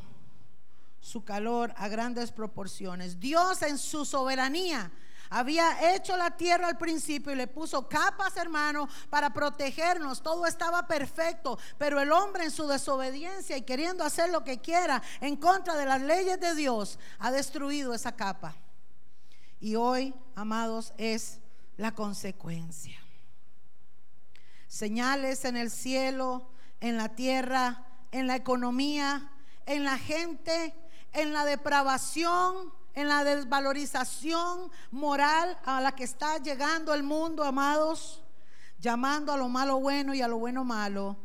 su 1.01 1.25
calor 1.25 1.73
a 1.77 1.89
grandes 1.89 2.33
proporciones. 2.33 3.21
Dios 3.21 3.63
en 3.63 3.79
su 3.79 4.05
soberanía 4.05 4.91
había 5.31 5.95
hecho 5.95 6.17
la 6.17 6.37
tierra 6.37 6.69
al 6.69 6.79
principio 6.79 7.33
y 7.33 7.37
le 7.37 7.47
puso 7.47 7.89
capas, 7.89 8.37
hermano, 8.37 8.89
para 9.11 9.33
protegernos. 9.33 10.23
Todo 10.23 10.47
estaba 10.47 10.87
perfecto, 10.87 11.59
pero 11.77 12.01
el 12.01 12.11
hombre 12.13 12.45
en 12.45 12.51
su 12.51 12.67
desobediencia 12.67 13.57
y 13.57 13.63
queriendo 13.63 14.05
hacer 14.05 14.31
lo 14.31 14.43
que 14.43 14.61
quiera 14.61 15.03
en 15.21 15.37
contra 15.37 15.77
de 15.77 15.87
las 15.87 16.01
leyes 16.01 16.41
de 16.41 16.55
Dios, 16.55 16.99
ha 17.19 17.31
destruido 17.31 17.95
esa 17.95 18.17
capa. 18.17 18.57
Y 19.61 19.77
hoy, 19.77 20.15
amados, 20.35 20.93
es 20.97 21.41
la 21.77 21.93
consecuencia. 21.93 22.99
Señales 24.67 25.45
en 25.45 25.57
el 25.57 25.71
cielo, 25.71 26.51
en 26.81 26.97
la 26.97 27.15
tierra, 27.15 27.88
en 28.13 28.27
la 28.27 28.37
economía, 28.37 29.31
en 29.67 29.85
la 29.85 29.99
gente, 29.99 30.75
en 31.13 31.33
la 31.33 31.45
depravación, 31.45 32.73
en 32.95 33.09
la 33.09 33.25
desvalorización 33.25 34.71
moral 34.91 35.59
a 35.65 35.81
la 35.81 35.93
que 35.93 36.05
está 36.05 36.39
llegando 36.39 36.95
el 36.95 37.03
mundo, 37.03 37.45
amados, 37.45 38.23
llamando 38.81 39.33
a 39.33 39.37
lo 39.37 39.49
malo 39.49 39.79
bueno 39.81 40.15
y 40.15 40.23
a 40.23 40.29
lo 40.29 40.39
bueno 40.39 40.65
malo. 40.65 41.17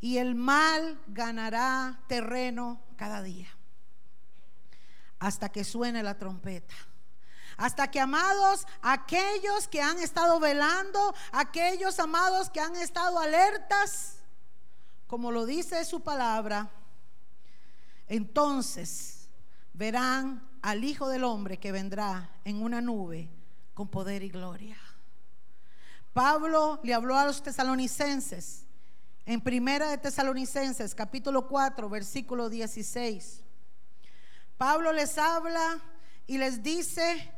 Y 0.00 0.16
el 0.16 0.34
mal 0.34 1.00
ganará 1.08 2.00
terreno 2.08 2.80
cada 2.96 3.22
día 3.22 3.48
hasta 5.20 5.50
que 5.50 5.62
suene 5.62 6.02
la 6.02 6.18
trompeta. 6.18 6.74
Hasta 7.56 7.90
que, 7.90 8.00
amados, 8.00 8.66
aquellos 8.80 9.68
que 9.68 9.82
han 9.82 9.98
estado 9.98 10.40
velando, 10.40 11.14
aquellos 11.30 12.00
amados 12.00 12.48
que 12.48 12.58
han 12.58 12.74
estado 12.74 13.18
alertas, 13.18 14.19
como 15.10 15.32
lo 15.32 15.44
dice 15.44 15.84
su 15.84 16.02
palabra, 16.02 16.70
entonces 18.06 19.28
verán 19.72 20.48
al 20.62 20.84
Hijo 20.84 21.08
del 21.08 21.24
Hombre 21.24 21.58
que 21.58 21.72
vendrá 21.72 22.30
en 22.44 22.62
una 22.62 22.80
nube 22.80 23.28
con 23.74 23.88
poder 23.88 24.22
y 24.22 24.28
gloria. 24.28 24.76
Pablo 26.12 26.78
le 26.84 26.94
habló 26.94 27.16
a 27.18 27.26
los 27.26 27.42
tesalonicenses 27.42 28.66
en 29.26 29.40
Primera 29.40 29.90
de 29.90 29.98
Tesalonicenses, 29.98 30.94
capítulo 30.94 31.48
4, 31.48 31.88
versículo 31.88 32.48
16. 32.48 33.42
Pablo 34.56 34.92
les 34.92 35.18
habla 35.18 35.80
y 36.28 36.38
les 36.38 36.62
dice 36.62 37.32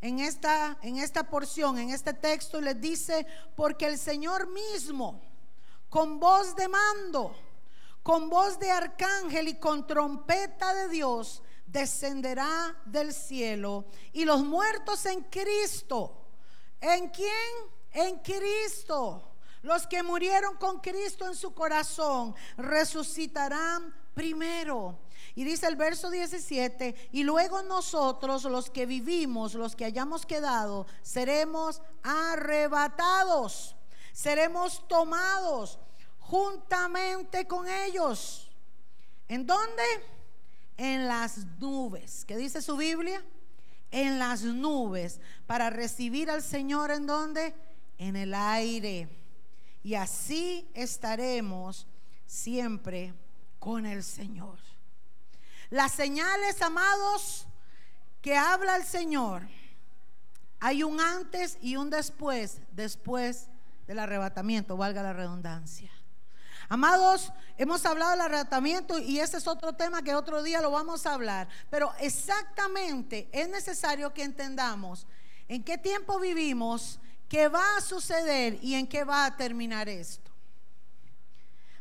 en 0.00 0.20
esta, 0.20 0.78
en 0.80 0.96
esta 0.96 1.24
porción, 1.24 1.76
en 1.76 1.90
este 1.90 2.14
texto, 2.14 2.58
les 2.62 2.80
dice, 2.80 3.26
porque 3.54 3.84
el 3.84 3.98
Señor 3.98 4.48
mismo 4.50 5.27
con 5.88 6.20
voz 6.20 6.54
de 6.54 6.68
mando, 6.68 7.34
con 8.02 8.28
voz 8.28 8.58
de 8.58 8.70
arcángel 8.70 9.48
y 9.48 9.54
con 9.58 9.86
trompeta 9.86 10.74
de 10.74 10.88
Dios, 10.88 11.42
descenderá 11.66 12.76
del 12.84 13.12
cielo. 13.12 13.86
Y 14.12 14.24
los 14.24 14.42
muertos 14.42 15.06
en 15.06 15.22
Cristo, 15.24 16.26
¿en 16.80 17.08
quién? 17.08 17.30
En 17.92 18.18
Cristo. 18.18 19.24
Los 19.62 19.86
que 19.86 20.02
murieron 20.02 20.56
con 20.56 20.80
Cristo 20.80 21.26
en 21.26 21.34
su 21.34 21.52
corazón 21.52 22.34
resucitarán 22.56 23.92
primero. 24.14 24.98
Y 25.34 25.44
dice 25.44 25.66
el 25.66 25.76
verso 25.76 26.10
17, 26.10 27.10
y 27.12 27.22
luego 27.24 27.62
nosotros 27.62 28.44
los 28.44 28.70
que 28.70 28.86
vivimos, 28.86 29.54
los 29.54 29.76
que 29.76 29.84
hayamos 29.84 30.26
quedado, 30.26 30.86
seremos 31.02 31.82
arrebatados 32.02 33.76
seremos 34.18 34.82
tomados 34.88 35.78
juntamente 36.18 37.46
con 37.46 37.68
ellos. 37.68 38.50
¿En 39.28 39.46
dónde? 39.46 39.84
En 40.76 41.06
las 41.06 41.38
nubes. 41.60 42.24
¿Qué 42.24 42.36
dice 42.36 42.60
su 42.60 42.76
Biblia? 42.76 43.22
En 43.92 44.18
las 44.18 44.42
nubes. 44.42 45.20
Para 45.46 45.70
recibir 45.70 46.32
al 46.32 46.42
Señor 46.42 46.90
en 46.90 47.06
dónde? 47.06 47.54
En 47.96 48.16
el 48.16 48.34
aire. 48.34 49.08
Y 49.84 49.94
así 49.94 50.68
estaremos 50.74 51.86
siempre 52.26 53.14
con 53.60 53.86
el 53.86 54.02
Señor. 54.02 54.58
Las 55.70 55.92
señales, 55.92 56.60
amados, 56.60 57.46
que 58.20 58.36
habla 58.36 58.74
el 58.74 58.84
Señor. 58.84 59.42
Hay 60.58 60.82
un 60.82 61.00
antes 61.00 61.56
y 61.62 61.76
un 61.76 61.88
después, 61.88 62.58
después 62.72 63.46
del 63.88 63.98
arrebatamiento, 63.98 64.76
valga 64.76 65.02
la 65.02 65.12
redundancia. 65.12 65.90
Amados, 66.68 67.32
hemos 67.56 67.84
hablado 67.84 68.12
del 68.12 68.20
arrebatamiento 68.20 69.00
y 69.00 69.18
ese 69.18 69.38
es 69.38 69.48
otro 69.48 69.72
tema 69.72 70.02
que 70.02 70.14
otro 70.14 70.44
día 70.44 70.60
lo 70.60 70.70
vamos 70.70 71.06
a 71.06 71.14
hablar, 71.14 71.48
pero 71.70 71.92
exactamente 71.98 73.28
es 73.32 73.48
necesario 73.48 74.14
que 74.14 74.22
entendamos 74.22 75.08
¿En 75.48 75.64
qué 75.64 75.78
tiempo 75.78 76.20
vivimos? 76.20 77.00
¿Qué 77.28 77.48
va 77.48 77.76
a 77.76 77.80
suceder 77.80 78.58
y 78.62 78.74
en 78.74 78.86
qué 78.86 79.02
va 79.04 79.24
a 79.24 79.36
terminar 79.36 79.88
esto? 79.88 80.30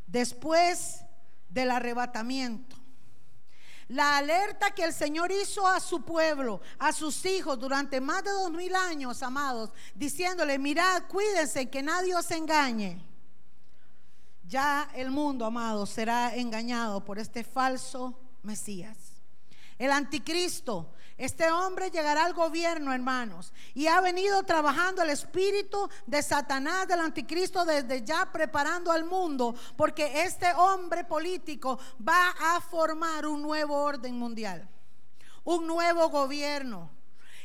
Después 0.07 1.01
del 1.49 1.71
arrebatamiento. 1.71 2.77
La 3.89 4.17
alerta 4.17 4.71
que 4.71 4.83
el 4.83 4.93
Señor 4.93 5.31
hizo 5.31 5.65
a 5.65 5.79
su 5.79 6.01
pueblo, 6.01 6.59
a 6.77 6.91
sus 6.91 7.25
hijos 7.25 7.57
durante 7.57 8.01
más 8.01 8.23
de 8.23 8.31
dos 8.31 8.51
mil 8.51 8.75
años, 8.75 9.23
amados, 9.23 9.71
diciéndole, 9.95 10.59
mirad, 10.59 11.03
cuídense, 11.07 11.69
que 11.69 11.81
nadie 11.81 12.13
os 12.13 12.29
engañe. 12.31 13.01
Ya 14.45 14.89
el 14.93 15.09
mundo, 15.11 15.45
amados, 15.45 15.89
será 15.89 16.35
engañado 16.35 17.03
por 17.03 17.17
este 17.17 17.43
falso 17.43 18.19
Mesías. 18.43 18.97
El 19.77 19.91
anticristo, 19.91 20.93
este 21.17 21.51
hombre 21.51 21.89
llegará 21.89 22.25
al 22.25 22.33
gobierno, 22.33 22.93
hermanos, 22.93 23.51
y 23.73 23.87
ha 23.87 23.99
venido 24.01 24.43
trabajando 24.43 25.01
el 25.01 25.09
espíritu 25.09 25.89
de 26.05 26.21
Satanás, 26.21 26.87
del 26.87 26.99
anticristo, 26.99 27.65
desde 27.65 28.03
ya 28.03 28.31
preparando 28.31 28.91
al 28.91 29.03
mundo, 29.03 29.55
porque 29.75 30.23
este 30.23 30.53
hombre 30.53 31.03
político 31.03 31.79
va 32.07 32.35
a 32.39 32.61
formar 32.61 33.25
un 33.25 33.41
nuevo 33.41 33.75
orden 33.75 34.17
mundial, 34.17 34.69
un 35.43 35.65
nuevo 35.65 36.09
gobierno. 36.09 36.96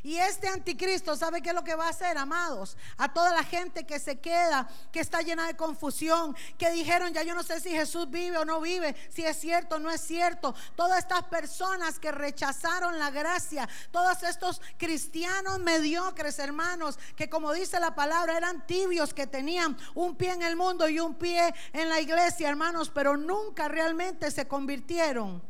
Y 0.04 0.16
este 0.16 0.48
anticristo, 0.48 1.14
¿sabe 1.14 1.40
qué 1.42 1.50
es 1.50 1.54
lo 1.54 1.62
que 1.62 1.76
va 1.76 1.86
a 1.86 1.90
hacer, 1.90 2.18
amados? 2.18 2.76
A 2.96 3.12
toda 3.12 3.30
la 3.30 3.44
gente 3.44 3.86
que 3.86 4.00
se 4.00 4.18
queda, 4.18 4.68
que 4.90 4.98
está 4.98 5.22
llena 5.22 5.46
de 5.46 5.54
confusión, 5.54 6.34
que 6.58 6.72
dijeron, 6.72 7.12
ya 7.12 7.22
yo 7.22 7.36
no 7.36 7.44
sé 7.44 7.60
si 7.60 7.70
Jesús 7.70 8.10
vive 8.10 8.36
o 8.36 8.44
no 8.44 8.60
vive, 8.60 8.96
si 9.10 9.24
es 9.24 9.38
cierto 9.38 9.76
o 9.76 9.78
no 9.78 9.92
es 9.92 10.00
cierto. 10.00 10.56
Todas 10.74 10.98
estas 10.98 11.22
personas 11.24 12.00
que 12.00 12.10
rechazaron 12.10 12.98
la 12.98 13.10
gracia, 13.10 13.68
todos 13.92 14.24
estos 14.24 14.60
cristianos 14.76 15.60
mediocres, 15.60 16.40
hermanos, 16.40 16.98
que 17.14 17.30
como 17.30 17.52
dice 17.52 17.78
la 17.78 17.94
palabra, 17.94 18.36
eran 18.36 18.66
tibios, 18.66 19.14
que 19.14 19.28
tenían 19.28 19.76
un 19.94 20.16
pie 20.16 20.32
en 20.32 20.42
el 20.42 20.56
mundo 20.56 20.88
y 20.88 20.98
un 20.98 21.14
pie 21.14 21.54
en 21.72 21.88
la 21.88 22.00
iglesia, 22.00 22.48
hermanos, 22.48 22.90
pero 22.92 23.16
nunca 23.16 23.68
realmente 23.68 24.32
se 24.32 24.48
convirtieron, 24.48 25.40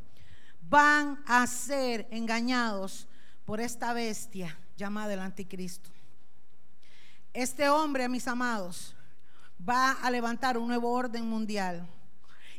van 0.68 1.24
a 1.26 1.46
ser 1.46 2.07
engañados 2.11 3.09
por 3.53 3.61
esta 3.61 3.92
bestia 3.92 4.59
llamada 4.78 5.12
el 5.12 5.20
anticristo. 5.20 5.90
Este 7.34 7.68
hombre, 7.68 8.09
mis 8.09 8.26
amados, 8.26 8.96
va 9.68 9.90
a 9.90 10.11
levantar 10.11 10.57
un 10.57 10.68
nuevo 10.68 10.90
orden 10.90 11.28
mundial 11.28 11.86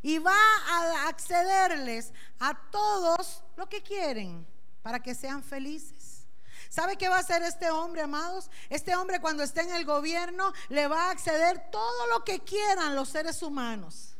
y 0.03 0.19
va 0.19 0.37
a 0.69 1.07
accederles 1.07 2.13
a 2.39 2.53
todos 2.69 3.43
lo 3.57 3.67
que 3.67 3.81
quieren 3.81 4.45
para 4.83 5.01
que 5.01 5.15
sean 5.15 5.41
felices. 5.41 6.27
¿Sabe 6.69 6.95
qué 6.95 7.09
va 7.09 7.15
a 7.15 7.21
hacer 7.21 7.41
este 7.41 7.71
hombre, 7.71 8.03
amados? 8.03 8.51
Este 8.69 8.95
hombre 8.95 9.19
cuando 9.19 9.41
esté 9.41 9.61
en 9.61 9.73
el 9.73 9.85
gobierno 9.85 10.53
le 10.69 10.87
va 10.87 11.07
a 11.07 11.09
acceder 11.09 11.71
todo 11.71 12.07
lo 12.11 12.23
que 12.23 12.41
quieran 12.41 12.95
los 12.95 13.09
seres 13.09 13.41
humanos. 13.41 14.12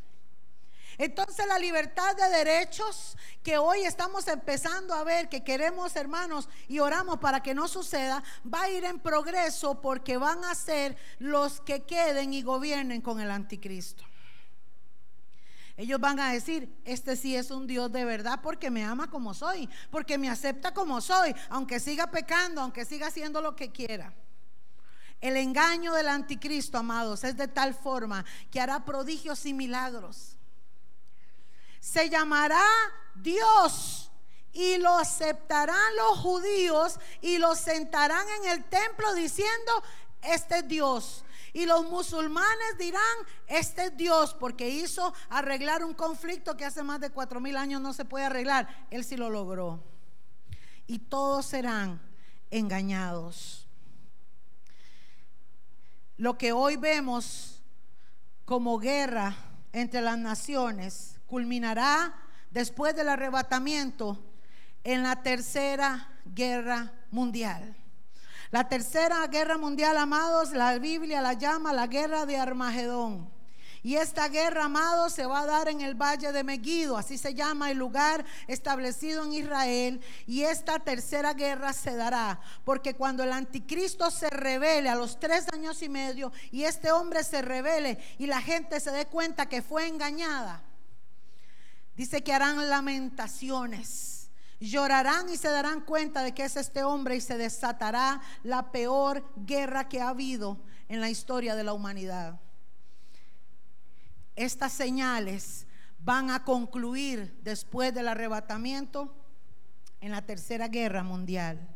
Entonces 0.98 1.46
la 1.48 1.58
libertad 1.58 2.16
de 2.16 2.30
derechos 2.30 3.18
que 3.42 3.58
hoy 3.58 3.82
estamos 3.82 4.28
empezando 4.28 4.94
a 4.94 5.04
ver, 5.04 5.30
que 5.30 5.44
queremos 5.44 5.96
hermanos 5.96 6.48
y 6.68 6.80
oramos 6.80 7.20
para 7.20 7.42
que 7.42 7.54
no 7.54 7.68
suceda, 7.68 8.24
va 8.52 8.64
a 8.64 8.70
ir 8.70 8.86
en 8.86 9.00
progreso 9.00 9.82
porque 9.82 10.18
van 10.18 10.44
a 10.46 10.56
ser 10.56 10.96
los 11.20 11.62
que 11.62 11.84
queden 11.84 12.34
y 12.34 12.44
gobiernen 12.44 13.02
con 13.02 13.20
el 13.20 13.32
anticristo. 13.32 14.04
Ellos 15.76 16.00
van 16.00 16.20
a 16.20 16.32
decir, 16.32 16.72
este 16.86 17.16
sí 17.16 17.36
es 17.36 17.50
un 17.50 17.66
Dios 17.66 17.92
de 17.92 18.06
verdad 18.06 18.42
porque 18.44 18.70
me 18.70 18.84
ama 18.84 19.10
como 19.10 19.34
soy, 19.34 19.68
porque 19.90 20.20
me 20.20 20.30
acepta 20.30 20.72
como 20.72 21.02
soy, 21.02 21.36
aunque 21.50 21.80
siga 21.80 22.12
pecando, 22.12 22.62
aunque 22.62 22.86
siga 22.86 23.08
haciendo 23.08 23.42
lo 23.42 23.56
que 23.56 23.72
quiera. 23.72 24.14
El 25.20 25.36
engaño 25.38 25.94
del 25.94 26.10
anticristo, 26.10 26.78
amados, 26.78 27.24
es 27.24 27.38
de 27.38 27.48
tal 27.48 27.74
forma 27.74 28.24
que 28.52 28.62
hará 28.62 28.86
prodigios 28.86 29.48
y 29.48 29.54
milagros 29.54 30.38
se 31.84 32.10
llamará 32.10 32.64
Dios 33.14 34.10
y 34.54 34.78
lo 34.78 34.96
aceptarán 34.96 35.96
los 35.98 36.18
judíos 36.20 36.98
y 37.20 37.40
lo 37.40 37.56
sentarán 37.56 38.26
en 38.42 38.52
el 38.52 38.64
templo 38.64 39.14
diciendo, 39.14 39.84
este 40.22 40.60
es 40.60 40.68
Dios. 40.70 41.26
Y 41.52 41.66
los 41.66 41.84
musulmanes 41.84 42.78
dirán, 42.80 43.02
este 43.48 43.88
es 43.88 43.98
Dios, 43.98 44.34
porque 44.34 44.70
hizo 44.70 45.14
arreglar 45.30 45.84
un 45.84 45.94
conflicto 45.94 46.56
que 46.56 46.64
hace 46.64 46.84
más 46.84 47.02
de 47.02 47.10
cuatro 47.10 47.42
mil 47.42 47.58
años 47.58 47.82
no 47.82 47.92
se 47.92 48.06
puede 48.06 48.26
arreglar. 48.26 48.88
Él 48.90 49.04
sí 49.04 49.18
lo 49.18 49.30
logró. 49.30 49.84
Y 50.88 51.00
todos 51.00 51.48
serán 51.48 52.02
engañados. 52.50 53.68
Lo 56.16 56.38
que 56.38 56.54
hoy 56.54 56.78
vemos 56.78 57.62
como 58.46 58.80
guerra 58.80 59.36
entre 59.74 60.00
las 60.00 60.18
naciones 60.18 61.13
culminará 61.34 62.14
después 62.52 62.96
del 62.96 63.10
arrebatamiento 63.10 64.24
en 64.84 65.02
la 65.02 65.24
tercera 65.24 66.08
guerra 66.26 66.94
mundial. 67.10 67.76
La 68.52 68.70
tercera 68.70 69.26
guerra 69.26 69.58
mundial, 69.58 69.98
amados, 69.98 70.52
la 70.52 70.78
Biblia 70.78 71.22
la 71.22 71.34
llama 71.34 71.74
la 71.74 71.88
guerra 71.88 72.28
de 72.28 72.38
Armagedón. 72.38 73.32
Y 73.82 73.96
esta 73.96 74.30
guerra, 74.30 74.66
amados, 74.66 75.14
se 75.14 75.26
va 75.26 75.40
a 75.40 75.48
dar 75.48 75.70
en 75.70 75.82
el 75.82 75.96
valle 75.96 76.32
de 76.32 76.44
Megiddo, 76.44 76.98
así 76.98 77.18
se 77.18 77.34
llama 77.34 77.72
el 77.72 77.80
lugar 77.80 78.24
establecido 78.48 79.24
en 79.24 79.34
Israel. 79.34 80.02
Y 80.28 80.44
esta 80.44 80.78
tercera 80.78 81.34
guerra 81.34 81.74
se 81.74 81.96
dará, 81.96 82.40
porque 82.64 82.94
cuando 82.94 83.24
el 83.24 83.32
anticristo 83.32 84.12
se 84.12 84.30
revele 84.30 84.88
a 84.88 84.94
los 84.94 85.20
tres 85.20 85.48
años 85.52 85.82
y 85.82 85.90
medio 85.90 86.32
y 86.52 86.66
este 86.66 86.92
hombre 86.92 87.24
se 87.24 87.42
revele 87.42 87.98
y 88.20 88.28
la 88.28 88.40
gente 88.40 88.80
se 88.80 88.92
dé 88.92 89.08
cuenta 89.08 89.50
que 89.50 89.64
fue 89.64 89.88
engañada, 89.88 90.62
Dice 91.96 92.24
que 92.24 92.34
harán 92.34 92.70
lamentaciones, 92.70 94.32
llorarán 94.60 95.30
y 95.30 95.38
se 95.38 95.50
darán 95.50 95.82
cuenta 95.82 96.24
de 96.24 96.34
que 96.34 96.46
es 96.46 96.56
este 96.56 96.84
hombre 96.84 97.16
y 97.16 97.22
se 97.22 97.38
desatará 97.38 98.22
la 98.44 98.72
peor 98.72 99.24
guerra 99.36 99.88
que 99.88 100.02
ha 100.02 100.10
habido 100.10 100.58
en 100.90 101.02
la 101.02 101.10
historia 101.10 101.56
de 101.56 101.64
la 101.64 101.74
humanidad. 101.74 102.40
Estas 104.36 104.74
señales 104.74 105.68
van 106.00 106.32
a 106.32 106.44
concluir 106.44 107.40
después 107.44 107.94
del 107.94 108.08
arrebatamiento 108.08 109.14
en 110.02 110.12
la 110.12 110.24
tercera 110.24 110.68
guerra 110.68 111.04
mundial. 111.04 111.70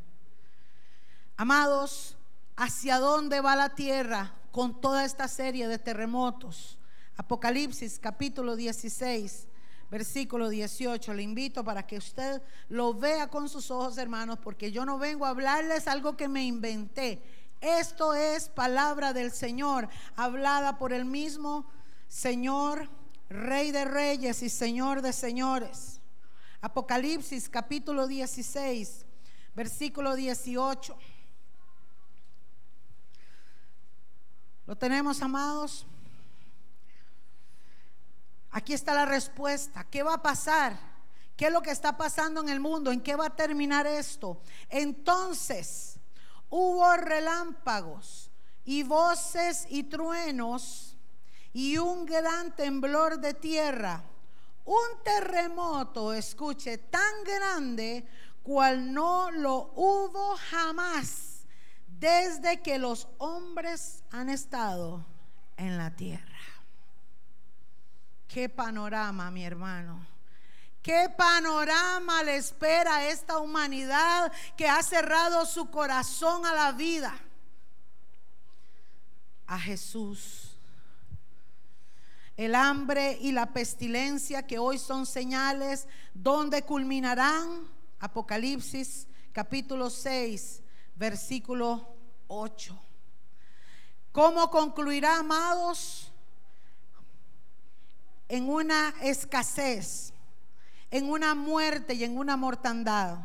Amados, 1.36 2.18
¿hacia 2.56 2.98
dónde 2.98 3.42
va 3.42 3.56
la 3.56 3.76
tierra 3.76 4.34
con 4.52 4.82
toda 4.82 5.06
esta 5.06 5.28
serie 5.28 5.68
de 5.68 5.78
terremotos? 5.78 6.80
Apocalipsis 7.16 8.00
capítulo 8.00 8.56
16 8.56 9.48
versículo 9.90 10.50
18. 10.50 11.14
Le 11.14 11.24
invito 11.24 11.64
para 11.64 11.86
que 11.86 11.98
usted 11.98 12.42
lo 12.70 12.94
vea 12.94 13.28
con 13.28 13.50
sus 13.50 13.72
ojos, 13.72 13.98
hermanos, 13.98 14.40
porque 14.44 14.72
yo 14.72 14.86
no 14.86 14.98
vengo 14.98 15.26
a 15.26 15.30
hablarles 15.30 15.88
algo 15.88 16.18
que 16.18 16.28
me 16.28 16.44
inventé. 16.44 17.22
Esto 17.62 18.14
es 18.14 18.50
palabra 18.50 19.14
del 19.14 19.32
Señor, 19.32 19.90
hablada 20.16 20.78
por 20.78 20.94
el 20.94 21.06
mismo 21.06 21.66
Señor, 22.08 22.90
Rey 23.30 23.72
de 23.72 23.86
Reyes 23.86 24.44
y 24.44 24.50
Señor 24.50 25.02
de 25.02 25.12
Señores. 25.12 26.00
Apocalipsis 26.62 27.50
capítulo 27.50 28.08
16, 28.08 29.06
versículo 29.56 30.16
18. 30.16 30.98
¿Lo 34.66 34.76
tenemos, 34.76 35.22
amados? 35.22 35.86
Aquí 38.58 38.74
está 38.74 38.96
la 38.96 39.06
respuesta. 39.06 39.84
¿Qué 39.84 40.02
va 40.02 40.16
a 40.16 40.24
pasar? 40.24 40.76
¿Qué 41.36 41.46
es 41.46 41.52
lo 41.52 41.62
que 41.62 41.70
está 41.70 41.96
pasando 41.96 42.42
en 42.42 42.50
el 42.50 42.60
mundo? 42.60 42.92
¿En 42.92 43.02
qué 43.02 43.16
va 43.16 43.28
a 43.28 43.36
terminar 43.36 43.86
esto? 43.86 44.42
Entonces 44.68 46.00
hubo 46.50 46.92
relámpagos 46.98 48.32
y 48.66 48.82
voces 48.82 49.68
y 49.70 49.84
truenos 49.84 50.98
y 51.54 51.78
un 51.78 52.08
gran 52.08 52.56
temblor 52.56 53.20
de 53.20 53.36
tierra. 53.36 54.04
Un 54.66 55.04
terremoto, 55.04 56.12
escuche, 56.12 56.80
tan 56.80 57.24
grande 57.24 58.08
cual 58.42 58.92
no 58.92 59.30
lo 59.30 59.72
hubo 59.76 60.36
jamás 60.50 61.46
desde 61.86 62.64
que 62.64 62.80
los 62.80 63.08
hombres 63.20 64.04
han 64.10 64.30
estado 64.30 65.06
en 65.58 65.78
la 65.78 65.96
tierra. 65.96 66.57
Qué 68.28 68.50
panorama, 68.50 69.32
mi 69.32 69.46
hermano. 69.46 70.06
Qué 70.82 71.10
panorama 71.18 72.24
le 72.24 72.38
espera 72.38 72.98
a 72.98 73.08
esta 73.08 73.40
humanidad 73.40 74.32
que 74.56 74.68
ha 74.68 74.82
cerrado 74.84 75.46
su 75.46 75.70
corazón 75.70 76.46
a 76.46 76.54
la 76.54 76.72
vida. 76.72 77.18
A 79.46 79.60
Jesús. 79.60 80.58
El 82.36 82.54
hambre 82.54 83.18
y 83.20 83.32
la 83.32 83.48
pestilencia 83.48 84.46
que 84.46 84.60
hoy 84.60 84.78
son 84.78 85.06
señales, 85.06 85.88
donde 86.14 86.62
culminarán? 86.62 87.68
Apocalipsis 88.00 89.08
capítulo 89.34 89.90
6, 89.90 90.62
versículo 90.96 91.96
8. 92.28 92.80
¿Cómo 94.12 94.50
concluirá, 94.50 95.18
amados? 95.18 96.07
En 98.30 98.50
una 98.50 98.94
escasez, 99.02 100.12
en 100.92 101.10
una 101.10 101.34
muerte 101.34 101.94
y 101.94 102.04
en 102.04 102.18
una 102.18 102.36
mortandad. 102.36 103.20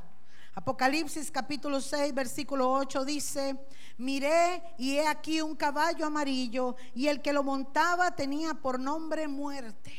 Apocalipsis 0.55 1.31
capítulo 1.31 1.81
6, 1.81 2.15
versículo 2.15 2.71
8 2.71 3.05
dice, 3.05 3.57
miré 3.99 4.63
y 4.79 4.97
he 4.99 5.07
aquí 5.09 5.41
un 5.41 5.57
caballo 5.57 6.07
amarillo 6.07 6.77
y 6.95 7.09
el 7.09 7.23
que 7.23 7.33
lo 7.33 7.43
montaba 7.43 8.15
tenía 8.15 8.55
por 8.55 8.79
nombre 8.79 9.27
muerte. 9.29 9.93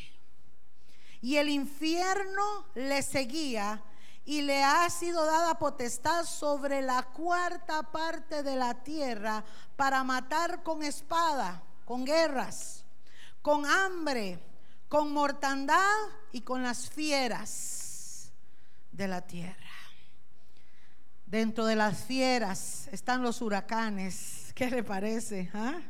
Y 1.20 1.36
el 1.36 1.48
infierno 1.48 2.66
le 2.74 3.02
seguía 3.02 3.82
y 4.24 4.42
le 4.42 4.62
ha 4.62 4.88
sido 4.88 5.26
dada 5.26 5.58
potestad 5.58 6.24
sobre 6.24 6.80
la 6.80 7.02
cuarta 7.02 7.82
parte 7.90 8.42
de 8.42 8.56
la 8.56 8.82
tierra 8.82 9.44
para 9.76 10.02
matar 10.02 10.62
con 10.62 10.82
espada, 10.82 11.62
con 11.84 12.04
guerras, 12.04 12.84
con 13.42 13.66
hambre, 13.66 14.40
con 14.88 15.12
mortandad 15.12 15.96
y 16.32 16.42
con 16.42 16.62
las 16.62 16.90
fieras 16.90 18.32
de 18.92 19.08
la 19.08 19.22
tierra. 19.22 19.56
Dentro 21.26 21.66
de 21.66 21.76
las 21.76 22.04
fieras 22.04 22.88
están 22.92 23.22
los 23.22 23.42
huracanes. 23.42 24.52
¿Qué 24.54 24.70
le 24.70 24.82
parece? 24.82 25.50
Ah? 25.54 25.80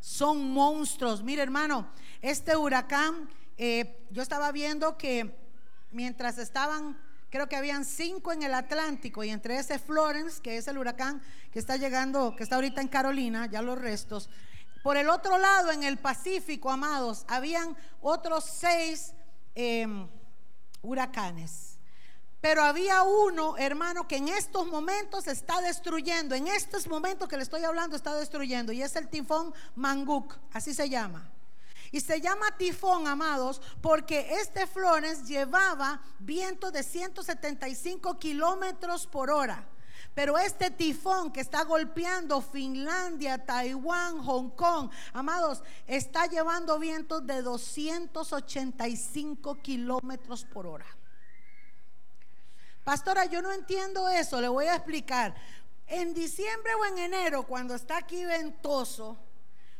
Son 0.00 0.50
monstruos. 0.52 1.22
Mire 1.22 1.42
hermano, 1.42 1.88
este 2.22 2.56
huracán, 2.56 3.28
eh, 3.56 4.06
yo 4.10 4.22
estaba 4.22 4.52
viendo 4.52 4.96
que 4.96 5.36
mientras 5.90 6.38
estaban 6.38 6.96
creo 7.30 7.48
que 7.48 7.56
habían 7.56 7.84
cinco 7.84 8.32
en 8.32 8.42
el 8.42 8.54
Atlántico 8.54 9.24
y 9.24 9.30
entre 9.30 9.58
ese 9.58 9.78
Florence, 9.78 10.40
que 10.40 10.56
es 10.56 10.68
el 10.68 10.78
huracán 10.78 11.20
que 11.52 11.58
está 11.58 11.76
llegando, 11.76 12.34
que 12.36 12.42
está 12.42 12.56
ahorita 12.56 12.80
en 12.80 12.88
Carolina, 12.88 13.46
ya 13.46 13.62
los 13.62 13.78
restos. 13.78 14.30
Por 14.86 14.96
el 14.96 15.10
otro 15.10 15.36
lado, 15.36 15.72
en 15.72 15.82
el 15.82 15.98
Pacífico, 15.98 16.70
amados, 16.70 17.24
habían 17.26 17.76
otros 18.00 18.44
seis 18.44 19.14
em, 19.56 20.08
huracanes. 20.80 21.80
Pero 22.40 22.62
había 22.62 23.02
uno, 23.02 23.56
hermano, 23.58 24.06
que 24.06 24.18
en 24.18 24.28
estos 24.28 24.64
momentos 24.68 25.26
está 25.26 25.60
destruyendo, 25.60 26.36
en 26.36 26.46
estos 26.46 26.86
momentos 26.86 27.28
que 27.28 27.36
le 27.36 27.42
estoy 27.42 27.64
hablando 27.64 27.96
está 27.96 28.14
destruyendo, 28.14 28.70
y 28.70 28.80
es 28.80 28.94
el 28.94 29.08
tifón 29.08 29.52
Manguk, 29.74 30.36
así 30.52 30.72
se 30.72 30.88
llama. 30.88 31.32
Y 31.90 32.00
se 32.00 32.20
llama 32.20 32.56
tifón, 32.56 33.08
amados, 33.08 33.60
porque 33.80 34.34
este 34.40 34.68
Florence 34.68 35.24
llevaba 35.24 36.00
viento 36.20 36.70
de 36.70 36.84
175 36.84 38.20
kilómetros 38.20 39.08
por 39.08 39.32
hora. 39.32 39.66
Pero 40.16 40.36
este 40.38 40.70
tifón 40.70 41.30
que 41.30 41.42
está 41.42 41.64
golpeando 41.64 42.40
Finlandia, 42.40 43.44
Taiwán, 43.44 44.24
Hong 44.24 44.48
Kong, 44.48 44.90
amados, 45.12 45.62
está 45.86 46.24
llevando 46.24 46.78
vientos 46.78 47.26
de 47.26 47.42
285 47.42 49.60
kilómetros 49.60 50.46
por 50.46 50.66
hora. 50.66 50.86
Pastora, 52.82 53.26
yo 53.26 53.42
no 53.42 53.52
entiendo 53.52 54.08
eso, 54.08 54.40
le 54.40 54.48
voy 54.48 54.64
a 54.64 54.76
explicar. 54.76 55.34
En 55.86 56.14
diciembre 56.14 56.72
o 56.76 56.86
en 56.86 56.96
enero, 56.96 57.42
cuando 57.42 57.74
está 57.74 57.98
aquí 57.98 58.24
ventoso, 58.24 59.18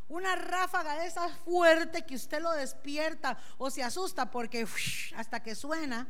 una 0.07 0.37
ráfaga 0.37 0.97
de 0.97 1.07
esas 1.07 1.33
fuerte 1.47 2.05
que 2.05 2.15
usted 2.15 2.43
lo 2.43 2.53
despierta 2.53 3.39
o 3.57 3.71
se 3.71 3.83
asusta 3.83 4.31
porque 4.31 4.69
hasta 5.17 5.43
que 5.43 5.55
suena, 5.55 6.07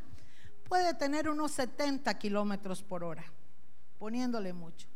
puede 0.69 0.95
tener 0.95 1.29
unos 1.29 1.53
70 1.53 2.19
kilómetros 2.19 2.83
por 2.83 3.05
hora, 3.05 3.25
poniéndole 3.99 4.53
mucho. 4.53 4.87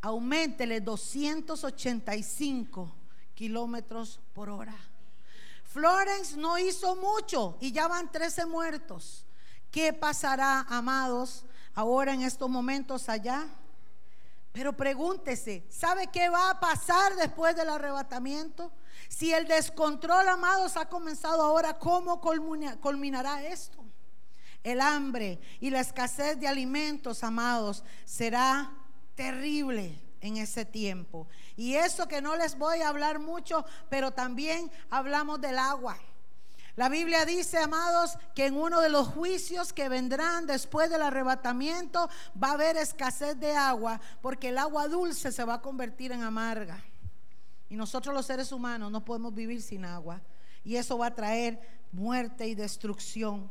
Aumentele 0.00 0.80
285 0.80 2.94
kilómetros 3.34 4.20
por 4.32 4.48
hora. 4.50 4.76
Florence 5.64 6.36
no 6.36 6.58
hizo 6.58 6.94
mucho 6.96 7.56
y 7.60 7.72
ya 7.72 7.88
van 7.88 8.12
13 8.12 8.46
muertos. 8.46 9.26
¿Qué 9.70 9.92
pasará, 9.92 10.66
amados, 10.68 11.44
ahora 11.74 12.14
en 12.14 12.22
estos 12.22 12.48
momentos 12.48 13.08
allá? 13.08 13.44
Pero 14.52 14.76
pregúntese, 14.76 15.66
¿sabe 15.68 16.06
qué 16.06 16.28
va 16.28 16.50
a 16.50 16.60
pasar 16.60 17.16
después 17.16 17.56
del 17.56 17.70
arrebatamiento? 17.70 18.70
Si 19.08 19.32
el 19.32 19.48
descontrol, 19.48 20.28
amados, 20.28 20.76
ha 20.76 20.88
comenzado 20.88 21.42
ahora, 21.42 21.76
¿cómo 21.78 22.20
culminará 22.20 23.42
esto? 23.42 23.83
El 24.64 24.80
hambre 24.80 25.38
y 25.60 25.70
la 25.70 25.80
escasez 25.80 26.40
de 26.40 26.48
alimentos, 26.48 27.22
amados, 27.22 27.84
será 28.04 28.72
terrible 29.14 30.00
en 30.20 30.38
ese 30.38 30.64
tiempo. 30.64 31.28
Y 31.54 31.74
eso 31.74 32.08
que 32.08 32.22
no 32.22 32.34
les 32.34 32.58
voy 32.58 32.80
a 32.80 32.88
hablar 32.88 33.18
mucho, 33.20 33.64
pero 33.90 34.10
también 34.10 34.72
hablamos 34.90 35.40
del 35.40 35.58
agua. 35.58 35.98
La 36.76 36.88
Biblia 36.88 37.24
dice, 37.24 37.58
amados, 37.58 38.18
que 38.34 38.46
en 38.46 38.56
uno 38.56 38.80
de 38.80 38.88
los 38.88 39.06
juicios 39.08 39.72
que 39.72 39.88
vendrán 39.88 40.46
después 40.46 40.90
del 40.90 41.02
arrebatamiento 41.02 42.08
va 42.42 42.48
a 42.48 42.52
haber 42.54 42.76
escasez 42.76 43.38
de 43.38 43.52
agua, 43.52 44.00
porque 44.20 44.48
el 44.48 44.58
agua 44.58 44.88
dulce 44.88 45.30
se 45.30 45.44
va 45.44 45.54
a 45.54 45.62
convertir 45.62 46.10
en 46.10 46.22
amarga. 46.22 46.82
Y 47.68 47.76
nosotros 47.76 48.14
los 48.14 48.26
seres 48.26 48.50
humanos 48.50 48.90
no 48.90 49.04
podemos 49.04 49.34
vivir 49.34 49.62
sin 49.62 49.84
agua. 49.84 50.20
Y 50.64 50.76
eso 50.76 50.98
va 50.98 51.06
a 51.08 51.14
traer 51.14 51.60
muerte 51.92 52.48
y 52.48 52.54
destrucción. 52.54 53.50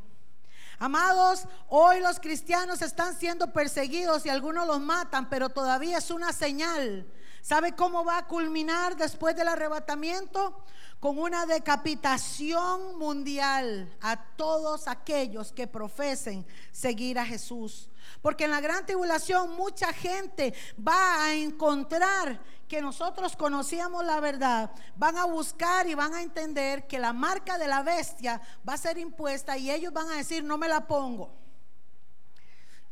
Amados, 0.84 1.46
hoy 1.70 2.02
los 2.02 2.20
cristianos 2.20 2.82
están 2.82 3.16
siendo 3.16 3.54
perseguidos 3.54 4.26
y 4.26 4.30
algunos 4.30 4.68
los 4.68 4.82
matan, 4.82 5.30
pero 5.30 5.48
todavía 5.48 6.00
es 6.00 6.12
una 6.12 6.34
señal. 6.34 7.08
¿Sabe 7.42 7.74
cómo 7.74 8.04
va 8.04 8.18
a 8.18 8.28
culminar 8.28 8.98
después 8.98 9.34
del 9.34 9.48
arrebatamiento? 9.48 10.62
con 11.04 11.20
una 11.20 11.46
decapitación 11.46 12.98
mundial 12.98 13.94
a 14.00 14.16
todos 14.38 14.88
aquellos 14.88 15.52
que 15.52 15.68
profesen 15.68 16.46
seguir 16.72 17.20
a 17.20 17.26
Jesús. 17.26 17.90
Porque 18.22 18.46
en 18.46 18.52
la 18.52 18.62
gran 18.62 18.86
tribulación 18.86 19.56
mucha 19.56 19.94
gente 19.94 20.54
va 20.80 21.26
a 21.26 21.34
encontrar 21.34 22.40
que 22.68 22.82
nosotros 22.82 23.36
conocíamos 23.36 24.04
la 24.06 24.20
verdad, 24.20 24.72
van 24.96 25.18
a 25.18 25.26
buscar 25.26 25.88
y 25.88 25.94
van 25.94 26.14
a 26.14 26.22
entender 26.22 26.88
que 26.88 27.00
la 27.00 27.14
marca 27.14 27.58
de 27.58 27.68
la 27.68 27.84
bestia 27.84 28.42
va 28.68 28.74
a 28.74 28.78
ser 28.78 28.98
impuesta 28.98 29.58
y 29.58 29.70
ellos 29.70 29.94
van 29.94 30.10
a 30.10 30.16
decir, 30.16 30.44
no 30.44 30.58
me 30.58 30.68
la 30.68 30.88
pongo 30.88 31.43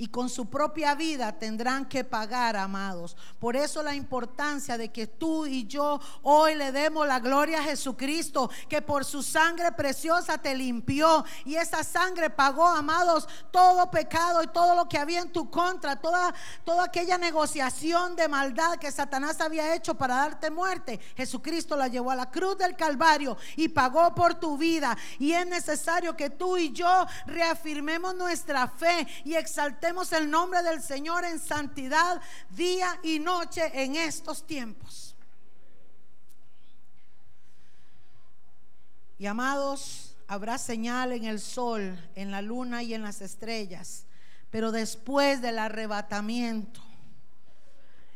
y 0.01 0.07
con 0.07 0.29
su 0.29 0.49
propia 0.49 0.95
vida 0.95 1.37
tendrán 1.37 1.87
que 1.87 2.03
pagar, 2.03 2.55
amados. 2.55 3.15
Por 3.37 3.55
eso 3.55 3.83
la 3.83 3.93
importancia 3.93 4.75
de 4.75 4.91
que 4.91 5.05
tú 5.05 5.45
y 5.45 5.67
yo 5.67 6.01
hoy 6.23 6.55
le 6.55 6.71
demos 6.71 7.05
la 7.05 7.19
gloria 7.19 7.59
a 7.59 7.63
Jesucristo, 7.65 8.49
que 8.67 8.81
por 8.81 9.05
su 9.05 9.21
sangre 9.21 9.71
preciosa 9.73 10.39
te 10.39 10.55
limpió 10.55 11.23
y 11.45 11.53
esa 11.53 11.83
sangre 11.83 12.31
pagó, 12.31 12.65
amados, 12.65 13.29
todo 13.51 13.91
pecado 13.91 14.41
y 14.41 14.47
todo 14.47 14.73
lo 14.73 14.89
que 14.89 14.97
había 14.97 15.19
en 15.19 15.31
tu 15.31 15.51
contra, 15.51 15.95
toda, 15.95 16.33
toda 16.63 16.85
aquella 16.85 17.19
negociación 17.19 18.15
de 18.15 18.27
maldad 18.27 18.79
que 18.79 18.91
Satanás 18.91 19.39
había 19.39 19.75
hecho 19.75 19.93
para 19.93 20.15
darte 20.15 20.49
muerte. 20.49 20.99
Jesucristo 21.15 21.77
la 21.77 21.89
llevó 21.89 22.09
a 22.09 22.15
la 22.15 22.31
cruz 22.31 22.57
del 22.57 22.75
Calvario 22.75 23.37
y 23.55 23.67
pagó 23.67 24.15
por 24.15 24.33
tu 24.33 24.57
vida. 24.57 24.97
Y 25.19 25.33
es 25.33 25.45
necesario 25.45 26.17
que 26.17 26.31
tú 26.31 26.57
y 26.57 26.71
yo 26.71 27.05
reafirmemos 27.27 28.15
nuestra 28.15 28.67
fe 28.67 29.05
y 29.23 29.35
exaltemos 29.35 29.90
el 30.13 30.31
nombre 30.31 30.63
del 30.63 30.81
Señor 30.81 31.25
en 31.25 31.37
santidad 31.37 32.21
día 32.49 32.97
y 33.03 33.19
noche 33.19 33.71
en 33.73 33.95
estos 33.95 34.47
tiempos. 34.47 35.15
Y 39.19 39.25
amados, 39.25 40.15
habrá 40.27 40.57
señal 40.57 41.11
en 41.11 41.25
el 41.25 41.39
sol, 41.39 41.99
en 42.15 42.31
la 42.31 42.41
luna 42.41 42.83
y 42.83 42.93
en 42.93 43.03
las 43.03 43.21
estrellas, 43.21 44.05
pero 44.49 44.71
después 44.71 45.41
del 45.41 45.59
arrebatamiento, 45.59 46.81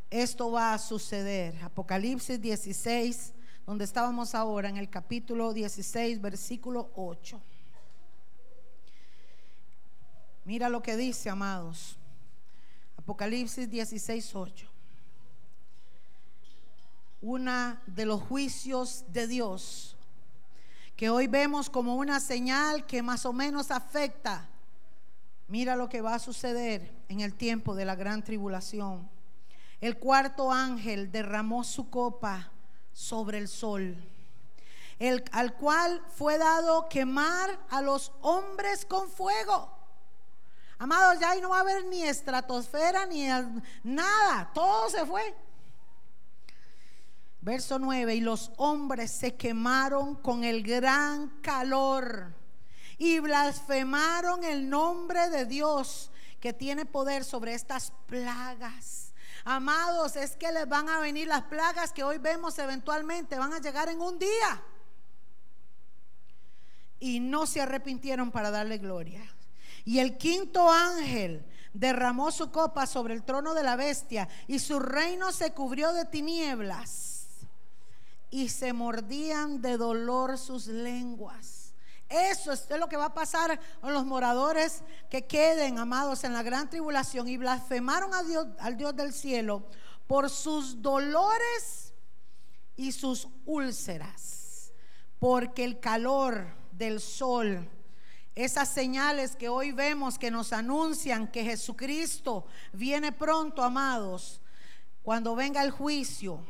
esto 0.09 0.49
va 0.49 0.73
a 0.73 0.79
suceder. 0.79 1.61
Apocalipsis 1.61 2.41
16, 2.41 3.33
donde 3.65 3.83
estábamos 3.83 4.33
ahora, 4.33 4.69
en 4.69 4.77
el 4.77 4.89
capítulo 4.89 5.53
16, 5.53 6.21
versículo 6.21 6.91
8. 6.95 7.41
Mira 10.45 10.69
lo 10.69 10.81
que 10.83 10.95
dice, 10.95 11.29
amados. 11.29 11.97
Apocalipsis 12.97 13.69
16, 13.69 14.35
8. 14.35 14.67
Una 17.21 17.81
de 17.87 18.05
los 18.05 18.21
juicios 18.21 19.03
de 19.09 19.27
Dios 19.27 19.97
que 20.95 21.09
hoy 21.09 21.27
vemos 21.27 21.69
como 21.69 21.95
una 21.95 22.19
señal 22.19 22.85
que 22.85 23.01
más 23.01 23.25
o 23.25 23.33
menos 23.33 23.71
afecta. 23.71 24.47
Mira 25.47 25.75
lo 25.75 25.89
que 25.89 26.01
va 26.01 26.15
a 26.15 26.19
suceder 26.19 26.93
en 27.09 27.21
el 27.21 27.33
tiempo 27.33 27.75
de 27.75 27.85
la 27.85 27.95
gran 27.95 28.23
tribulación. 28.23 29.09
El 29.81 29.97
cuarto 29.97 30.51
ángel 30.51 31.11
derramó 31.11 31.63
su 31.63 31.89
copa 31.89 32.51
sobre 32.93 33.39
el 33.39 33.47
sol, 33.47 33.97
el, 34.99 35.23
al 35.31 35.55
cual 35.55 36.01
fue 36.15 36.37
dado 36.37 36.87
quemar 36.87 37.59
a 37.69 37.81
los 37.81 38.13
hombres 38.21 38.85
con 38.85 39.09
fuego. 39.09 39.75
Amados, 40.77 41.19
ya 41.19 41.31
ahí 41.31 41.41
no 41.41 41.49
va 41.49 41.57
a 41.57 41.61
haber 41.61 41.85
ni 41.85 42.03
estratosfera 42.03 43.05
ni 43.05 43.27
nada, 43.83 44.51
todo 44.53 44.89
se 44.89 45.05
fue. 45.05 45.35
Verso 47.41 47.79
9, 47.79 48.15
y 48.15 48.21
los 48.21 48.51
hombres 48.57 49.11
se 49.11 49.35
quemaron 49.35 50.15
con 50.15 50.43
el 50.43 50.63
gran 50.63 51.29
calor 51.41 52.33
y 52.97 53.19
blasfemaron 53.19 54.43
el 54.43 54.69
nombre 54.69 55.29
de 55.29 55.45
Dios 55.45 56.11
que 56.39 56.53
tiene 56.53 56.85
poder 56.85 57.23
sobre 57.23 57.53
estas 57.53 57.91
plagas. 58.07 59.13
Amados, 59.43 60.15
es 60.15 60.35
que 60.35 60.51
les 60.51 60.67
van 60.67 60.89
a 60.89 60.99
venir 60.99 61.27
las 61.27 61.43
plagas 61.43 61.93
que 61.93 62.03
hoy 62.03 62.17
vemos 62.17 62.57
eventualmente, 62.57 63.37
van 63.37 63.53
a 63.53 63.59
llegar 63.59 63.89
en 63.89 64.01
un 64.01 64.17
día. 64.17 64.63
Y 66.99 67.19
no 67.19 67.45
se 67.45 67.61
arrepintieron 67.61 68.31
para 68.31 68.49
darle 68.49 68.79
gloria. 68.79 69.21
Y 69.85 69.99
el 69.99 70.17
quinto 70.17 70.69
ángel 70.69 71.45
derramó 71.73 72.31
su 72.31 72.51
copa 72.51 72.85
sobre 72.85 73.13
el 73.13 73.23
trono 73.23 73.53
de 73.53 73.63
la 73.63 73.75
bestia 73.75 74.27
y 74.47 74.59
su 74.59 74.79
reino 74.79 75.31
se 75.31 75.53
cubrió 75.53 75.93
de 75.93 76.05
tinieblas 76.05 77.27
y 78.29 78.49
se 78.49 78.73
mordían 78.73 79.61
de 79.61 79.77
dolor 79.77 80.37
sus 80.37 80.67
lenguas. 80.67 81.73
Eso 82.09 82.51
es 82.51 82.67
lo 82.69 82.87
que 82.87 82.97
va 82.97 83.05
a 83.05 83.13
pasar 83.13 83.59
con 83.81 83.93
los 83.93 84.05
moradores 84.05 84.83
que 85.09 85.25
queden, 85.25 85.79
amados, 85.79 86.23
en 86.23 86.33
la 86.33 86.43
gran 86.43 86.69
tribulación 86.69 87.27
y 87.27 87.37
blasfemaron 87.37 88.13
a 88.13 88.23
Dios, 88.23 88.47
al 88.59 88.77
Dios 88.77 88.95
del 88.95 89.13
cielo 89.13 89.63
por 90.07 90.29
sus 90.29 90.81
dolores 90.81 91.93
y 92.75 92.91
sus 92.91 93.27
úlceras, 93.45 94.71
porque 95.19 95.63
el 95.63 95.79
calor 95.79 96.47
del 96.71 96.99
sol, 96.99 97.69
esas 98.35 98.67
señales 98.67 99.37
que 99.37 99.47
hoy 99.47 99.71
vemos 99.71 100.19
que 100.19 100.29
nos 100.29 100.51
anuncian 100.51 101.31
que 101.31 101.45
Jesucristo 101.45 102.45
viene 102.73 103.13
pronto, 103.13 103.63
amados, 103.63 104.41
cuando 105.01 105.35
venga 105.35 105.63
el 105.63 105.71
juicio, 105.71 106.45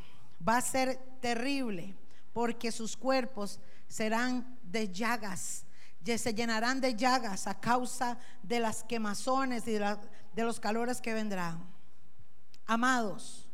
va 0.48 0.58
a 0.58 0.62
ser 0.62 0.98
terrible 1.22 1.96
porque 2.34 2.72
sus 2.72 2.98
cuerpos 2.98 3.60
serán 3.88 4.58
de 4.64 4.92
llagas, 4.92 5.66
se 6.04 6.34
llenarán 6.34 6.82
de 6.82 6.96
llagas 6.96 7.46
a 7.46 7.60
causa 7.60 8.18
de 8.42 8.60
las 8.60 8.84
quemazones 8.84 9.68
y 9.68 9.74
de, 9.74 9.98
de 10.34 10.44
los 10.44 10.60
calores 10.60 11.02
que 11.02 11.14
vendrán. 11.14 11.64
Amados, 12.66 13.48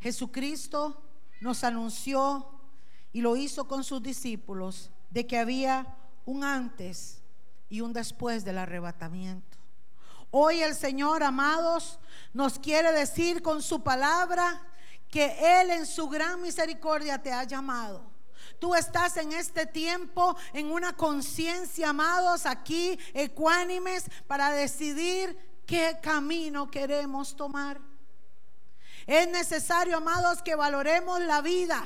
Jesucristo 0.00 1.00
nos 1.40 1.62
anunció 1.62 2.60
y 3.12 3.20
lo 3.20 3.36
hizo 3.36 3.68
con 3.68 3.84
sus 3.84 4.02
discípulos 4.02 4.90
de 5.10 5.26
que 5.26 5.38
había 5.38 5.96
un 6.24 6.42
antes 6.42 7.15
y 7.68 7.80
un 7.80 7.92
después 7.92 8.44
del 8.44 8.58
arrebatamiento. 8.58 9.56
Hoy 10.30 10.62
el 10.62 10.74
Señor, 10.74 11.22
amados, 11.22 11.98
nos 12.32 12.58
quiere 12.58 12.92
decir 12.92 13.42
con 13.42 13.62
su 13.62 13.82
palabra 13.82 14.62
que 15.10 15.60
Él 15.60 15.70
en 15.70 15.86
su 15.86 16.08
gran 16.08 16.42
misericordia 16.42 17.22
te 17.22 17.32
ha 17.32 17.44
llamado. 17.44 18.02
Tú 18.58 18.74
estás 18.74 19.16
en 19.16 19.32
este 19.32 19.66
tiempo 19.66 20.36
en 20.52 20.70
una 20.70 20.94
conciencia, 20.94 21.90
amados, 21.90 22.46
aquí 22.46 22.98
ecuánimes, 23.12 24.04
para 24.26 24.50
decidir 24.50 25.38
qué 25.66 25.98
camino 26.02 26.70
queremos 26.70 27.36
tomar. 27.36 27.80
Es 29.06 29.28
necesario, 29.28 29.98
amados, 29.98 30.42
que 30.42 30.56
valoremos 30.56 31.20
la 31.20 31.40
vida, 31.40 31.84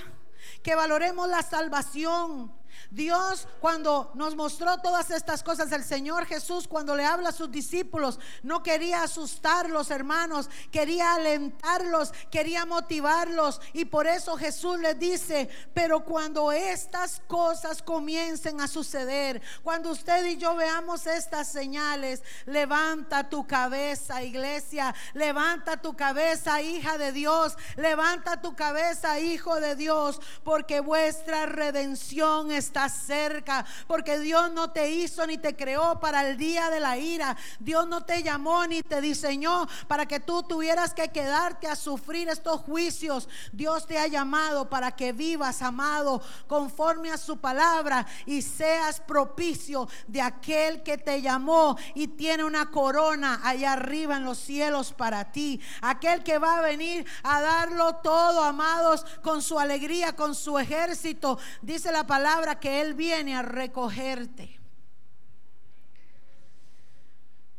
que 0.62 0.74
valoremos 0.74 1.28
la 1.28 1.42
salvación, 1.42 2.52
Dios 2.90 3.46
cuando 3.60 4.10
nos 4.14 4.34
mostró 4.34 4.78
todas 4.78 5.10
estas 5.10 5.42
cosas, 5.42 5.70
el 5.72 5.84
Señor 5.84 6.26
Jesús 6.26 6.66
cuando 6.66 6.96
le 6.96 7.04
habla 7.04 7.30
a 7.30 7.32
sus 7.32 7.50
discípulos, 7.50 8.18
no 8.42 8.62
quería 8.62 9.02
asustarlos, 9.02 9.90
hermanos, 9.90 10.48
quería 10.70 11.14
alentarlos, 11.14 12.12
quería 12.30 12.66
motivarlos. 12.66 13.60
Y 13.72 13.84
por 13.84 14.06
eso 14.06 14.36
Jesús 14.36 14.78
les 14.78 14.98
dice, 14.98 15.48
pero 15.74 16.04
cuando 16.04 16.52
estas 16.52 17.20
cosas 17.26 17.82
comiencen 17.82 18.60
a 18.60 18.68
suceder, 18.68 19.42
cuando 19.62 19.90
usted 19.90 20.24
y 20.26 20.36
yo 20.36 20.54
veamos 20.54 21.06
estas 21.06 21.48
señales, 21.48 22.22
levanta 22.46 23.28
tu 23.28 23.46
cabeza, 23.46 24.22
iglesia, 24.22 24.94
levanta 25.14 25.80
tu 25.80 25.96
cabeza, 25.96 26.62
hija 26.62 26.98
de 26.98 27.12
Dios, 27.12 27.56
levanta 27.76 28.40
tu 28.40 28.54
cabeza, 28.54 29.20
hijo 29.20 29.60
de 29.60 29.76
Dios, 29.76 30.20
porque 30.44 30.80
vuestra 30.80 31.46
redención 31.46 32.50
es 32.50 32.69
está 32.70 32.88
cerca, 32.88 33.66
porque 33.88 34.20
Dios 34.20 34.52
no 34.52 34.70
te 34.70 34.90
hizo 34.90 35.26
ni 35.26 35.38
te 35.38 35.56
creó 35.56 35.98
para 35.98 36.28
el 36.28 36.36
día 36.36 36.70
de 36.70 36.78
la 36.78 36.96
ira. 36.98 37.36
Dios 37.58 37.88
no 37.88 38.04
te 38.04 38.22
llamó 38.22 38.64
ni 38.68 38.82
te 38.82 39.00
diseñó 39.00 39.66
para 39.88 40.06
que 40.06 40.20
tú 40.20 40.44
tuvieras 40.44 40.94
que 40.94 41.08
quedarte 41.08 41.66
a 41.66 41.74
sufrir 41.74 42.28
estos 42.28 42.60
juicios. 42.60 43.28
Dios 43.52 43.88
te 43.88 43.98
ha 43.98 44.06
llamado 44.06 44.70
para 44.70 44.92
que 44.92 45.12
vivas, 45.12 45.62
amado, 45.62 46.22
conforme 46.46 47.10
a 47.10 47.18
su 47.18 47.38
palabra 47.38 48.06
y 48.24 48.40
seas 48.40 49.00
propicio 49.00 49.88
de 50.06 50.22
aquel 50.22 50.84
que 50.84 50.96
te 50.96 51.20
llamó 51.20 51.76
y 51.94 52.06
tiene 52.06 52.44
una 52.44 52.70
corona 52.70 53.40
allá 53.42 53.72
arriba 53.72 54.16
en 54.16 54.24
los 54.24 54.38
cielos 54.38 54.92
para 54.92 55.32
ti. 55.32 55.60
Aquel 55.80 56.22
que 56.22 56.38
va 56.38 56.58
a 56.58 56.62
venir 56.62 57.04
a 57.24 57.40
darlo 57.40 57.96
todo, 57.96 58.44
amados, 58.44 59.04
con 59.22 59.42
su 59.42 59.58
alegría, 59.58 60.14
con 60.14 60.36
su 60.36 60.56
ejército. 60.56 61.36
Dice 61.62 61.90
la 61.90 62.06
palabra 62.06 62.59
que 62.61 62.80
Él 62.80 62.94
viene 62.94 63.34
a 63.34 63.42
recogerte. 63.42 64.61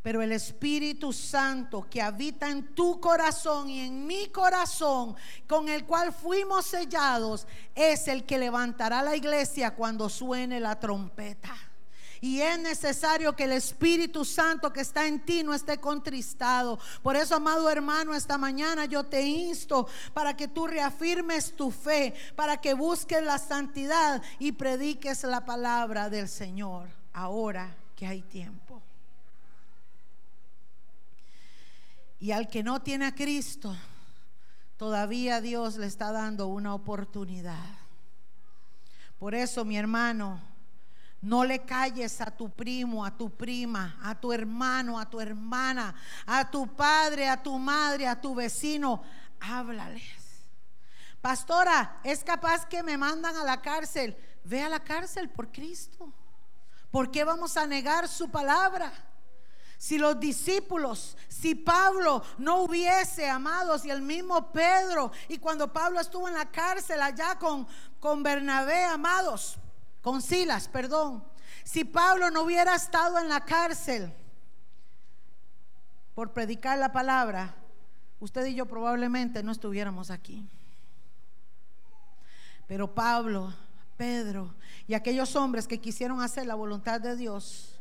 Pero 0.02 0.22
el 0.22 0.32
Espíritu 0.32 1.14
Santo 1.14 1.88
que 1.90 2.02
habita 2.02 2.50
en 2.50 2.74
tu 2.74 3.00
corazón 3.00 3.70
y 3.70 3.82
en 3.82 4.08
mi 4.08 4.28
corazón, 4.30 5.16
con 5.48 5.70
el 5.70 5.86
cual 5.86 6.12
fuimos 6.12 6.66
sellados, 6.66 7.46
es 7.76 8.08
el 8.08 8.26
que 8.26 8.40
levantará 8.40 9.04
la 9.04 9.16
iglesia 9.16 9.76
cuando 9.76 10.10
suene 10.10 10.60
la 10.60 10.80
trompeta. 10.80 11.71
Y 12.24 12.40
es 12.40 12.60
necesario 12.60 13.36
que 13.36 13.46
el 13.46 13.54
Espíritu 13.54 14.24
Santo 14.24 14.72
que 14.72 14.82
está 14.82 15.08
en 15.08 15.26
ti 15.26 15.42
no 15.42 15.56
esté 15.56 15.80
contristado. 15.80 16.78
Por 17.02 17.16
eso, 17.16 17.36
amado 17.36 17.68
hermano, 17.68 18.14
esta 18.14 18.38
mañana 18.38 18.86
yo 18.86 19.04
te 19.04 19.24
insto 19.24 19.88
para 20.14 20.38
que 20.38 20.48
tú 20.48 20.68
reafirmes 20.68 21.56
tu 21.56 21.72
fe, 21.72 22.14
para 22.36 22.62
que 22.62 22.76
busques 22.76 23.24
la 23.24 23.40
santidad 23.40 24.22
y 24.38 24.52
prediques 24.52 25.24
la 25.24 25.46
palabra 25.46 26.12
del 26.12 26.30
Señor 26.30 26.90
ahora 27.12 27.76
que 27.96 28.06
hay 28.06 28.22
tiempo. 28.22 28.80
Y 32.20 32.32
al 32.34 32.48
que 32.50 32.62
no 32.62 32.84
tiene 32.84 33.08
a 33.08 33.16
Cristo, 33.16 33.76
todavía 34.78 35.42
Dios 35.42 35.78
le 35.78 35.88
está 35.88 36.12
dando 36.12 36.46
una 36.46 36.76
oportunidad. 36.76 37.66
Por 39.18 39.34
eso, 39.34 39.66
mi 39.66 39.76
hermano, 39.76 40.51
no 41.22 41.44
le 41.44 41.64
calles 41.64 42.20
a 42.20 42.32
tu 42.32 42.50
primo, 42.50 43.06
a 43.06 43.16
tu 43.16 43.30
prima, 43.30 43.98
a 44.02 44.20
tu 44.20 44.34
hermano, 44.34 45.00
a 45.00 45.08
tu 45.08 45.20
hermana, 45.20 45.94
a 46.26 46.50
tu 46.50 46.68
padre, 46.76 47.30
a 47.30 47.42
tu 47.42 47.58
madre, 47.60 48.08
a 48.08 48.20
tu 48.20 48.34
vecino. 48.34 49.04
Háblales. 49.40 50.04
Pastora, 51.22 52.00
es 52.04 52.24
capaz 52.24 52.66
que 52.66 52.82
me 52.82 52.98
mandan 52.98 53.36
a 53.36 53.44
la 53.44 53.62
cárcel. 53.62 54.18
Ve 54.44 54.64
a 54.64 54.70
la 54.70 54.80
cárcel 54.80 55.30
por 55.30 55.52
Cristo. 55.52 56.12
¿Por 56.90 57.12
qué 57.12 57.24
vamos 57.24 57.56
a 57.56 57.68
negar 57.68 58.08
su 58.08 58.30
palabra? 58.30 58.92
Si 59.78 59.98
los 59.98 60.20
discípulos, 60.20 61.18
si 61.28 61.56
Pablo 61.56 62.24
no 62.40 62.64
hubiese 62.64 63.30
amado, 63.30 63.78
si 63.78 63.90
el 63.90 64.02
mismo 64.02 64.52
Pedro, 64.52 65.12
y 65.28 65.38
cuando 65.38 65.72
Pablo 65.72 66.00
estuvo 66.00 66.28
en 66.28 66.36
la 66.36 66.52
cárcel 66.52 67.02
allá 67.02 67.38
con, 67.38 67.68
con 68.00 68.22
Bernabé, 68.22 68.84
amados, 68.84 69.58
con 70.02 70.22
Silas, 70.22 70.68
perdón. 70.68 71.24
Si 71.64 71.84
Pablo 71.84 72.32
no 72.32 72.44
hubiera 72.44 72.76
estado 72.76 73.20
en 73.20 73.30
la 73.30 73.46
cárcel 73.46 74.12
por 76.16 76.34
predicar 76.34 76.78
la 76.78 76.92
palabra, 76.92 77.56
usted 78.20 78.46
y 78.46 78.56
yo 78.56 78.66
probablemente 78.66 79.44
no 79.44 79.52
estuviéramos 79.52 80.10
aquí. 80.10 80.48
Pero 82.68 82.94
Pablo, 82.94 83.54
Pedro 83.98 84.56
y 84.88 84.94
aquellos 84.94 85.36
hombres 85.36 85.68
que 85.68 85.80
quisieron 85.80 86.22
hacer 86.22 86.46
la 86.46 86.56
voluntad 86.56 87.02
de 87.02 87.16
Dios, 87.16 87.80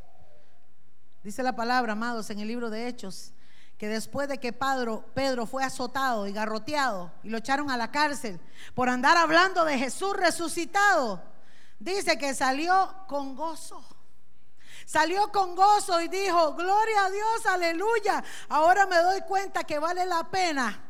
dice 1.22 1.42
la 1.42 1.54
palabra, 1.56 1.92
amados, 1.92 2.28
en 2.30 2.40
el 2.40 2.48
libro 2.48 2.70
de 2.70 2.88
Hechos, 2.88 3.32
que 3.78 3.88
después 3.88 4.28
de 4.28 4.38
que 4.38 4.52
Pedro, 4.52 5.06
Pedro 5.14 5.46
fue 5.46 5.64
azotado 5.64 6.26
y 6.26 6.32
garroteado 6.32 7.12
y 7.22 7.30
lo 7.30 7.38
echaron 7.38 7.70
a 7.70 7.78
la 7.78 7.90
cárcel 7.90 8.38
por 8.74 8.90
andar 8.90 9.16
hablando 9.16 9.64
de 9.64 9.78
Jesús 9.78 10.14
resucitado, 10.14 11.22
dice 11.80 12.16
que 12.16 12.34
salió 12.34 12.94
con 13.08 13.34
gozo. 13.34 13.82
Salió 14.86 15.30
con 15.32 15.56
gozo 15.56 16.00
y 16.00 16.08
dijo, 16.08 16.54
gloria 16.54 17.06
a 17.06 17.10
Dios, 17.10 17.46
aleluya. 17.46 18.22
Ahora 18.48 18.86
me 18.86 18.96
doy 18.96 19.20
cuenta 19.22 19.64
que 19.64 19.78
vale 19.78 20.06
la 20.06 20.30
pena 20.30 20.89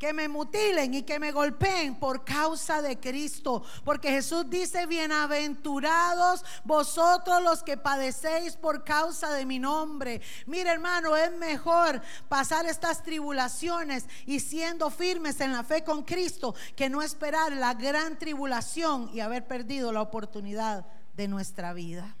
que 0.00 0.14
me 0.14 0.28
mutilen 0.28 0.94
y 0.94 1.02
que 1.02 1.20
me 1.20 1.30
golpeen 1.30 1.94
por 1.94 2.24
causa 2.24 2.80
de 2.80 2.98
Cristo. 2.98 3.62
Porque 3.84 4.10
Jesús 4.10 4.48
dice, 4.48 4.86
bienaventurados 4.86 6.42
vosotros 6.64 7.42
los 7.42 7.62
que 7.62 7.76
padecéis 7.76 8.56
por 8.56 8.82
causa 8.82 9.30
de 9.34 9.44
mi 9.44 9.58
nombre. 9.58 10.22
Mire 10.46 10.70
hermano, 10.70 11.14
es 11.18 11.30
mejor 11.32 12.00
pasar 12.30 12.64
estas 12.64 13.02
tribulaciones 13.02 14.06
y 14.24 14.40
siendo 14.40 14.88
firmes 14.88 15.38
en 15.42 15.52
la 15.52 15.64
fe 15.64 15.84
con 15.84 16.02
Cristo 16.02 16.54
que 16.74 16.88
no 16.88 17.02
esperar 17.02 17.52
la 17.52 17.74
gran 17.74 18.18
tribulación 18.18 19.10
y 19.12 19.20
haber 19.20 19.46
perdido 19.46 19.92
la 19.92 20.00
oportunidad 20.00 20.86
de 21.14 21.28
nuestra 21.28 21.74
vida. 21.74 22.16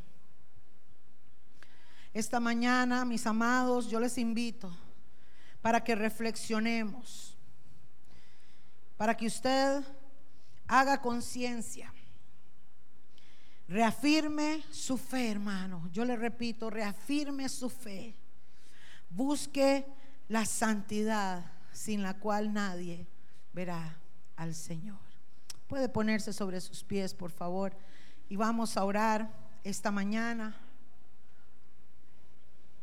Esta 2.12 2.40
mañana, 2.40 3.06
mis 3.06 3.26
amados, 3.26 3.88
yo 3.88 4.00
les 4.00 4.18
invito 4.18 4.70
para 5.62 5.82
que 5.82 5.94
reflexionemos, 5.94 7.29
para 9.00 9.16
que 9.16 9.28
usted 9.28 9.82
haga 10.68 11.00
conciencia, 11.00 11.90
reafirme 13.66 14.62
su 14.70 14.98
fe, 14.98 15.30
hermano. 15.30 15.88
Yo 15.90 16.04
le 16.04 16.16
repito, 16.16 16.68
reafirme 16.68 17.48
su 17.48 17.70
fe. 17.70 18.14
Busque 19.08 19.86
la 20.28 20.44
santidad 20.44 21.50
sin 21.72 22.02
la 22.02 22.18
cual 22.18 22.52
nadie 22.52 23.06
verá 23.54 23.96
al 24.36 24.54
Señor. 24.54 25.00
Puede 25.66 25.88
ponerse 25.88 26.34
sobre 26.34 26.60
sus 26.60 26.84
pies, 26.84 27.14
por 27.14 27.30
favor, 27.30 27.74
y 28.28 28.36
vamos 28.36 28.76
a 28.76 28.84
orar 28.84 29.30
esta 29.64 29.90
mañana. 29.90 30.54